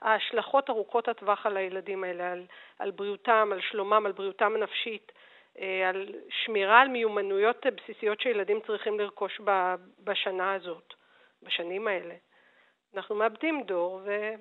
[0.01, 2.45] ההשלכות ארוכות הטווח על הילדים האלה, על,
[2.79, 5.11] על בריאותם, על שלומם, על בריאותם הנפשית,
[5.59, 9.41] אה, על שמירה על מיומנויות בסיסיות שילדים צריכים לרכוש
[10.03, 10.93] בשנה הזאת,
[11.43, 12.15] בשנים האלה.
[12.95, 14.33] אנחנו מאבדים דור ו...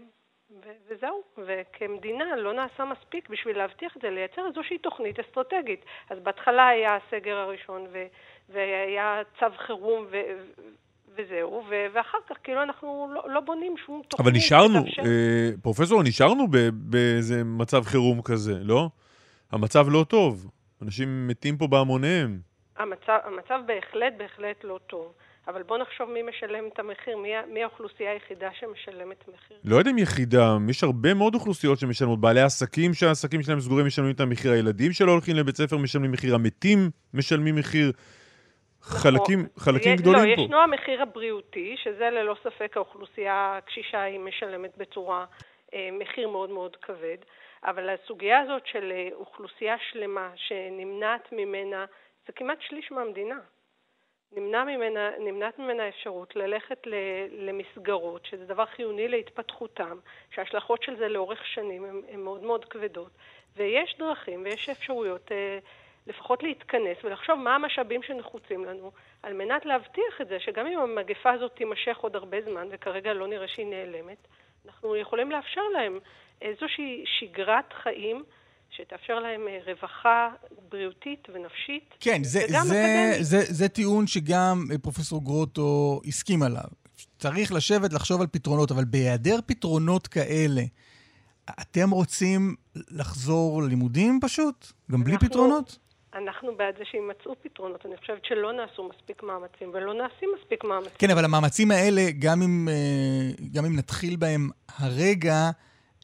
[0.51, 5.85] ו- וזהו, וכמדינה לא נעשה מספיק בשביל להבטיח את זה, לייצר איזושהי תוכנית אסטרטגית.
[6.11, 8.07] אז בהתחלה היה הסגר הראשון ו-
[8.49, 10.17] והיה צו חירום ו-
[11.17, 14.27] וזהו, ו- ואחר כך כאילו אנחנו לא, לא בונים שום תוכנית.
[14.27, 18.89] אבל נשארנו, אה, פרופסור, נשארנו באיזה מצב חירום כזה, לא?
[19.53, 20.51] המצב לא טוב,
[20.83, 22.39] אנשים מתים פה בהמוניהם.
[22.77, 25.13] המצב, המצב בהחלט בהחלט לא טוב.
[25.49, 29.57] אבל בוא נחשוב מי משלם את המחיר, מי, מי האוכלוסייה היחידה שמשלמת מחיר.
[29.65, 32.21] לא יודע אם יחידה, יש הרבה מאוד אוכלוסיות שמשלמות.
[32.21, 36.35] בעלי עסקים שהעסקים שלהם סגורים משלמים את המחיר, הילדים שלא הולכים לבית ספר משלמים מחיר,
[36.35, 37.93] המתים משלמים מחיר.
[38.87, 39.01] נכון.
[39.01, 40.41] חלקים, חלקים יש, גדולים לא, פה.
[40.41, 45.25] לא, ישנו המחיר הבריאותי, שזה ללא ספק האוכלוסייה הקשישה היא משלמת בצורה,
[45.75, 47.17] אה, מחיר מאוד מאוד כבד,
[47.65, 51.85] אבל הסוגיה הזאת של אה, אוכלוסייה שלמה שנמנעת ממנה,
[52.27, 53.39] זה כמעט שליש מהמדינה.
[54.33, 56.79] נמנע ממנה, נמנעת ממנה האפשרות ללכת
[57.31, 59.99] למסגרות, שזה דבר חיוני להתפתחותם,
[60.35, 63.11] שההשלכות של זה לאורך שנים הן מאוד מאוד כבדות,
[63.57, 65.59] ויש דרכים ויש אפשרויות אה,
[66.07, 68.93] לפחות להתכנס ולחשוב מה המשאבים שנחוצים לנו
[69.23, 73.29] על מנת להבטיח את זה שגם אם המגפה הזאת תימשך עוד הרבה זמן, וכרגע לא
[73.29, 74.19] נראה שהיא נעלמת,
[74.67, 75.99] אנחנו יכולים לאפשר להם
[76.43, 78.25] איזושהי שגרת חיים
[78.71, 80.29] שתאפשר להם אה, רווחה
[80.69, 81.95] בריאותית ונפשית.
[82.01, 86.69] כן, זה, זה, זה, זה, זה טיעון שגם אה, פרופסור גרוטו הסכים עליו.
[87.19, 90.63] צריך לשבת, לחשוב על פתרונות, אבל בהיעדר פתרונות כאלה,
[91.61, 92.55] אתם רוצים
[92.91, 94.73] לחזור ללימודים פשוט?
[94.93, 95.79] גם בלי אנחנו, פתרונות?
[96.17, 97.87] אנחנו בעד זה שימצאו פתרונות.
[97.87, 100.93] אני חושבת שלא נעשו מספיק מאמצים ולא נעשים מספיק מאמצים.
[100.99, 105.51] כן, אבל המאמצים האלה, גם אם, אה, גם אם נתחיל בהם הרגע,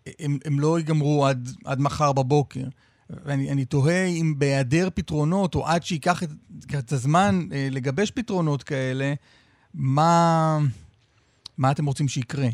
[0.06, 2.64] הם, הם לא ייגמרו עד, עד מחר בבוקר.
[3.10, 6.28] ואני תוהה אם בהיעדר פתרונות, או עד שייקח את,
[6.78, 9.12] את הזמן אה, לגבש פתרונות כאלה,
[9.74, 10.58] מה,
[11.58, 12.46] מה אתם רוצים שיקרה?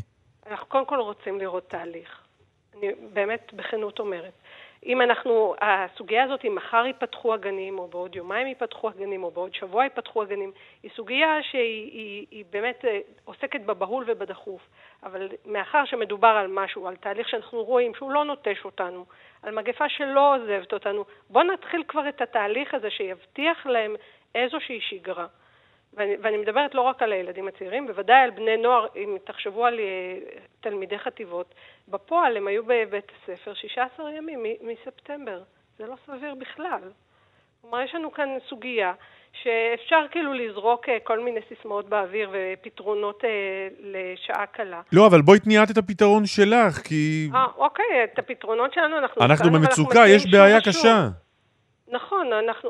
[0.49, 2.09] אנחנו קודם כל רוצים לראות תהליך.
[2.77, 4.33] אני באמת בכנות אומרת.
[4.85, 9.53] אם אנחנו, הסוגיה הזאת, אם מחר ייפתחו הגנים, או בעוד יומיים ייפתחו הגנים, או בעוד
[9.53, 10.51] שבוע ייפתחו הגנים,
[10.83, 14.61] היא סוגיה שהיא היא, היא באמת אה, עוסקת בבהול ובדחוף.
[15.03, 19.05] אבל מאחר שמדובר על משהו, על תהליך שאנחנו רואים שהוא לא נוטש אותנו,
[19.43, 23.95] על מגפה שלא עוזבת אותנו, בואו נתחיל כבר את התהליך הזה שיבטיח להם
[24.35, 25.27] איזושהי שגרה.
[25.93, 29.79] ואני, ואני מדברת לא רק על הילדים הצעירים, בוודאי על בני נוער, אם תחשבו על
[29.79, 30.17] אה,
[30.61, 31.55] תלמידי חטיבות,
[31.87, 35.41] בפועל הם היו בבית הספר 16 ימים מספטמבר.
[35.77, 36.81] זה לא סביר בכלל.
[37.61, 38.93] כלומר, יש לנו כאן סוגיה
[39.33, 43.29] שאפשר כאילו לזרוק אה, כל מיני סיסמאות באוויר ופתרונות אה,
[43.79, 44.81] לשעה קלה.
[44.91, 47.29] לא, אבל בואי תניעת את הפתרון שלך, כי...
[47.33, 49.25] אה, אוקיי, את הפתרונות שלנו אנחנו...
[49.25, 51.07] אנחנו במצוקה, יש בעיה קשה.
[51.87, 52.69] נכון, אנחנו...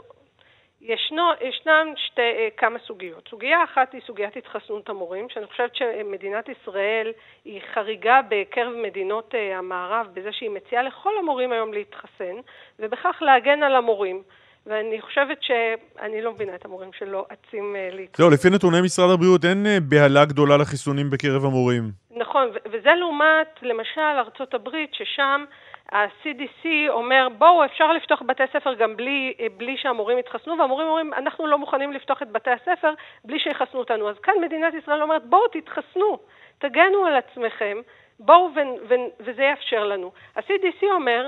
[0.82, 3.28] ישנו, ישנם שתי, אה, כמה סוגיות.
[3.30, 7.12] סוגיה אחת היא סוגיית התחסנות המורים, שאני חושבת שמדינת ישראל
[7.46, 12.36] היא חריגה בקרב מדינות אה, המערב בזה שהיא מציעה לכל המורים היום להתחסן,
[12.80, 14.24] ובכך להגן על המורים.
[14.66, 18.24] ואני חושבת שאני לא מבינה את המורים שלא אצים אה, להתחסן.
[18.24, 21.84] לא, לפי נתוני משרד הבריאות אין בהלה גדולה לחיסונים בקרב המורים.
[22.12, 25.46] נכון, וזה לעומת, למשל, ארצות הברית, ששם
[25.92, 31.48] ה-CDC אומר, בואו, אפשר לפתוח בתי ספר גם בלי, בלי שהמורים יתחסנו, והמורים אומרים, אנחנו
[31.48, 32.94] לא מוכנים לפתוח את בתי הספר
[33.26, 34.10] בלי שיחסנו אותנו.
[34.10, 36.20] אז כאן מדינת ישראל אומרת, בואו תתחסנו,
[36.58, 37.78] תגנו על עצמכם,
[38.20, 40.12] בואו ו- ו- וזה יאפשר לנו.
[40.36, 41.28] ה-CDC אומר,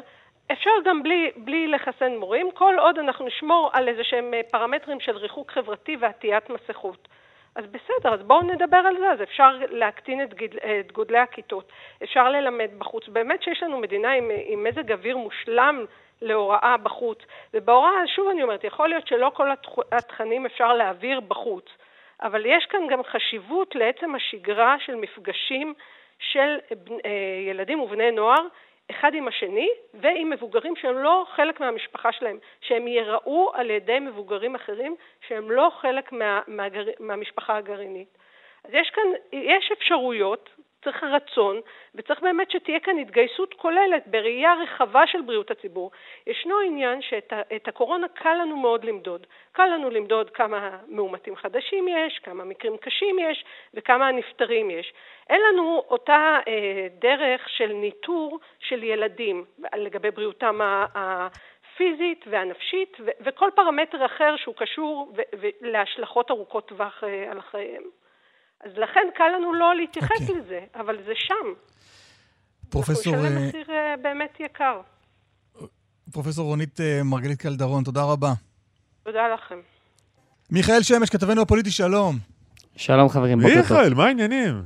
[0.51, 5.17] אפשר גם בלי, בלי לחסן מורים, כל עוד אנחנו נשמור על איזה שהם פרמטרים של
[5.17, 7.07] ריחוק חברתי ועטיית מסכות.
[7.55, 11.71] אז בסדר, אז בואו נדבר על זה, אז אפשר להקטין את, גיד, את גודלי הכיתות,
[12.03, 13.07] אפשר ללמד בחוץ.
[13.07, 15.85] באמת שיש לנו מדינה עם, עם מזג אוויר מושלם
[16.21, 17.19] להוראה בחוץ,
[17.53, 19.49] ובהוראה, שוב אני אומרת, יכול להיות שלא כל
[19.91, 21.65] התכנים אפשר להעביר בחוץ,
[22.21, 25.73] אבל יש כאן גם חשיבות לעצם השגרה של מפגשים
[26.19, 26.57] של
[27.05, 27.09] אה,
[27.49, 28.41] ילדים ובני נוער
[28.91, 34.55] אחד עם השני ועם מבוגרים שהם לא חלק מהמשפחה שלהם, שהם ייראו על ידי מבוגרים
[34.55, 34.95] אחרים
[35.27, 38.17] שהם לא חלק מה, מהגר, מהמשפחה הגרעינית.
[38.63, 40.49] אז יש כאן, יש אפשרויות,
[40.83, 41.61] צריך רצון,
[41.95, 45.91] וצריך באמת שתהיה כאן התגייסות כוללת בראייה רחבה של בריאות הציבור.
[46.27, 49.27] ישנו עניין שאת הקורונה קל לנו מאוד למדוד.
[49.51, 54.93] קל לנו למדוד כמה מאומתים חדשים יש, כמה מקרים קשים יש וכמה נפטרים יש.
[55.29, 59.45] אין לנו אותה אה, דרך של ניטור של ילדים
[59.75, 60.59] לגבי בריאותם
[60.95, 68.00] הפיזית והנפשית ו- וכל פרמטר אחר שהוא קשור ו- להשלכות ארוכות טווח אה, על חייהם.
[68.63, 70.21] אז לכן קל לנו לא להתייחס okay.
[70.21, 70.41] אוקיי.
[70.41, 71.33] לזה, אבל זה שם.
[72.69, 73.15] פרופסור...
[73.15, 74.81] אנחנו נשלם מחיר uh, באמת יקר.
[76.11, 78.33] פרופסור רונית uh, מרגלית קלדרון, תודה רבה.
[79.03, 79.55] תודה לכם.
[80.51, 82.17] מיכאל שמש, כתבנו הפוליטי, שלום.
[82.75, 83.61] שלום חברים, בוקר טוב.
[83.61, 84.63] מיכאל, מה העניינים?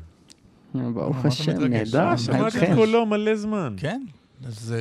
[0.73, 2.17] ברוך השם, נהדר.
[2.17, 3.75] שמעתי את קולו מלא זמן.
[3.77, 4.01] כן,
[4.47, 4.75] אז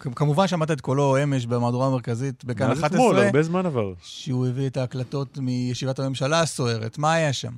[0.00, 2.82] כמובן שמעת את קולו אמש במהדורה המרכזית בכאן 11.
[2.82, 3.92] מאז אתמול, הרבה זמן עבר.
[4.02, 6.98] שהוא הביא את ההקלטות מישיבת הממשלה הסוערת.
[6.98, 7.52] מה היה שם?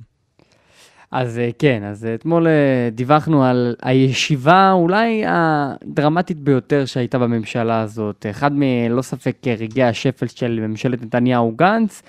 [1.11, 8.25] אז אה, כן, אז אתמול אה, דיווחנו על הישיבה אולי הדרמטית ביותר שהייתה בממשלה הזאת.
[8.29, 12.01] אחד מלא ספק רגעי השפל של ממשלת נתניהו-גנץ.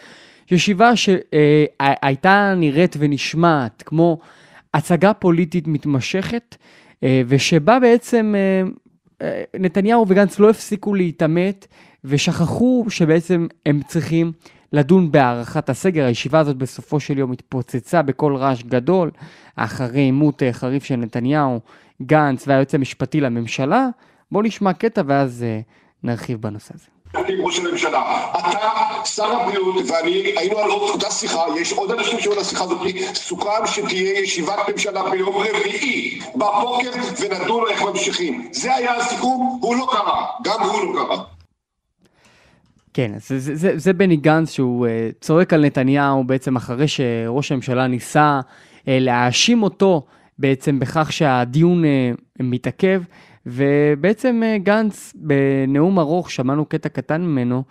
[0.50, 4.18] ישיבה שהייתה נראית ונשמעת כמו
[4.74, 6.56] הצגה פוליטית מתמשכת,
[7.02, 8.34] אה, ושבה בעצם
[9.58, 11.66] נתניהו וגנץ לא הפסיקו להתעמת
[12.04, 14.32] ושכחו שבעצם הם צריכים
[14.72, 16.04] לדון בהארכת הסגר.
[16.04, 19.10] הישיבה הזאת בסופו של יום התפוצצה בקול רעש גדול,
[19.56, 21.60] אחרי עימות אה, חריף של נתניהו,
[22.02, 23.88] גנץ והיועץ המשפטי לממשלה.
[24.30, 25.64] בואו נשמע קטע ואז uh,
[26.02, 26.86] נרחיב בנושא הזה.
[27.28, 28.30] עם ראש הממשלה.
[28.30, 28.58] אתה,
[29.04, 32.78] שר הבריאות ואני היינו על אותה שיחה, יש עוד אנשים שהיו על השיחה הזאת,
[33.14, 36.90] סוכם שתהיה ישיבת ממשלה ביום רביעי בבוקר
[37.20, 38.48] ונדון איך ממשיכים.
[38.52, 41.35] זה היה הסיכום, הוא לא קרה, גם הוא לא קרה.
[42.96, 44.90] כן, זה, זה, זה, זה בני גנץ שהוא uh,
[45.20, 50.06] צועק על נתניהו בעצם אחרי שראש הממשלה ניסה uh, להאשים אותו
[50.38, 51.86] בעצם בכך שהדיון uh,
[52.40, 53.02] מתעכב,
[53.46, 57.62] ובעצם uh, גנץ בנאום ארוך, שמענו קטע קטן ממנו,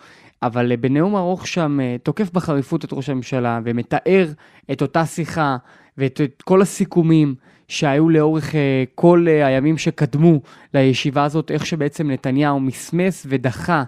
[0.44, 4.28] אבל uh, בנאום ארוך שם uh, תוקף בחריפות את ראש הממשלה ומתאר
[4.72, 5.58] את אותה שיחה
[5.98, 7.36] ואת את כל הסיכומים
[7.68, 8.56] שהיו לאורך uh,
[8.96, 10.42] כל uh, הימים שקדמו
[10.74, 13.84] לישיבה הזאת, איך שבעצם נתניהו מסמס ודחה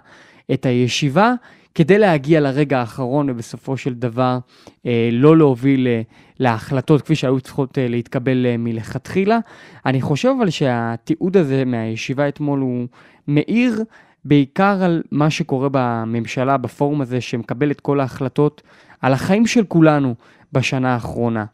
[0.52, 1.32] את הישיבה
[1.74, 4.38] כדי להגיע לרגע האחרון ובסופו של דבר
[4.86, 6.02] אה, לא להוביל אה,
[6.38, 9.38] להחלטות כפי שהיו צריכות אה, להתקבל מלכתחילה.
[9.86, 12.86] אני חושב אבל שהתיעוד הזה מהישיבה אתמול הוא
[13.28, 13.84] מאיר
[14.24, 18.62] בעיקר על מה שקורה בממשלה, בפורום הזה שמקבל את כל ההחלטות
[19.00, 20.14] על החיים של כולנו
[20.52, 21.44] בשנה האחרונה.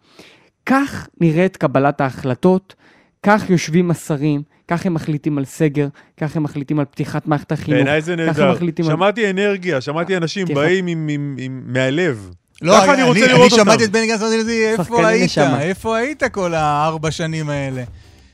[0.66, 2.74] כך נראית קבלת ההחלטות,
[3.22, 7.78] כך יושבים השרים, כך הם מחליטים על סגר, כך הם מחליטים על פתיחת מערכת החינוך.
[7.78, 8.56] בעיניי זה נהדר.
[8.82, 9.30] שמעתי על...
[9.30, 10.60] אנרגיה, שמעתי אנשים תיכף...
[10.60, 12.30] באים עם, עם, עם, מהלב.
[12.62, 13.70] לא, אני, אני, רוצה אני, לראות אני אותם.
[13.70, 15.24] שמעתי את בני גנץ, אמרתי לי, איפה היית?
[15.24, 15.62] נשמה.
[15.62, 17.82] איפה היית כל הארבע שנים האלה?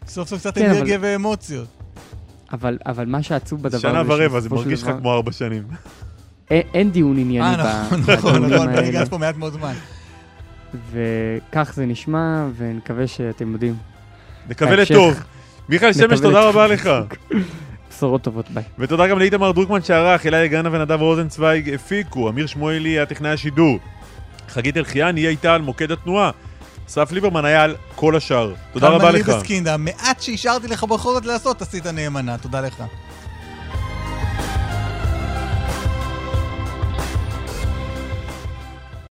[0.08, 1.04] סוף סוף קצת כן, אנרגיה אבל...
[1.04, 1.66] ואמוציות.
[2.52, 5.62] אבל, אבל מה שעצוב בדבר שנה ורבע, זה מרגיש לך כמו ארבע שנים.
[6.50, 9.74] אין, דיון ענייני אה, נכון, נכון, נכון, בני גנץ פה מעט מאוד זמן.
[10.92, 13.74] וכך זה נשמע, ונקווה שאתם יודעים.
[14.48, 15.20] נקווה לטוב.
[15.68, 16.90] מיכאל שמש, תודה רבה לך.
[17.90, 18.62] בשורות טובות, ביי.
[18.78, 23.78] ותודה גם לאיתמר דרוקמן שערך, אלי גנה ונדב רוזנצוויג הפיקו, אמיר שמואלי היה טכנאי השידור.
[24.48, 26.30] חגית אלחיאן היא הייתה על מוקד התנועה.
[26.88, 28.52] אסף ליברמן היה על כל השאר.
[28.72, 29.24] תודה רבה לך.
[29.24, 32.38] קלמן ליבסקינד, המעט שהשארתי לך בכל זאת לעשות, עשית נאמנה.
[32.38, 32.82] תודה לך.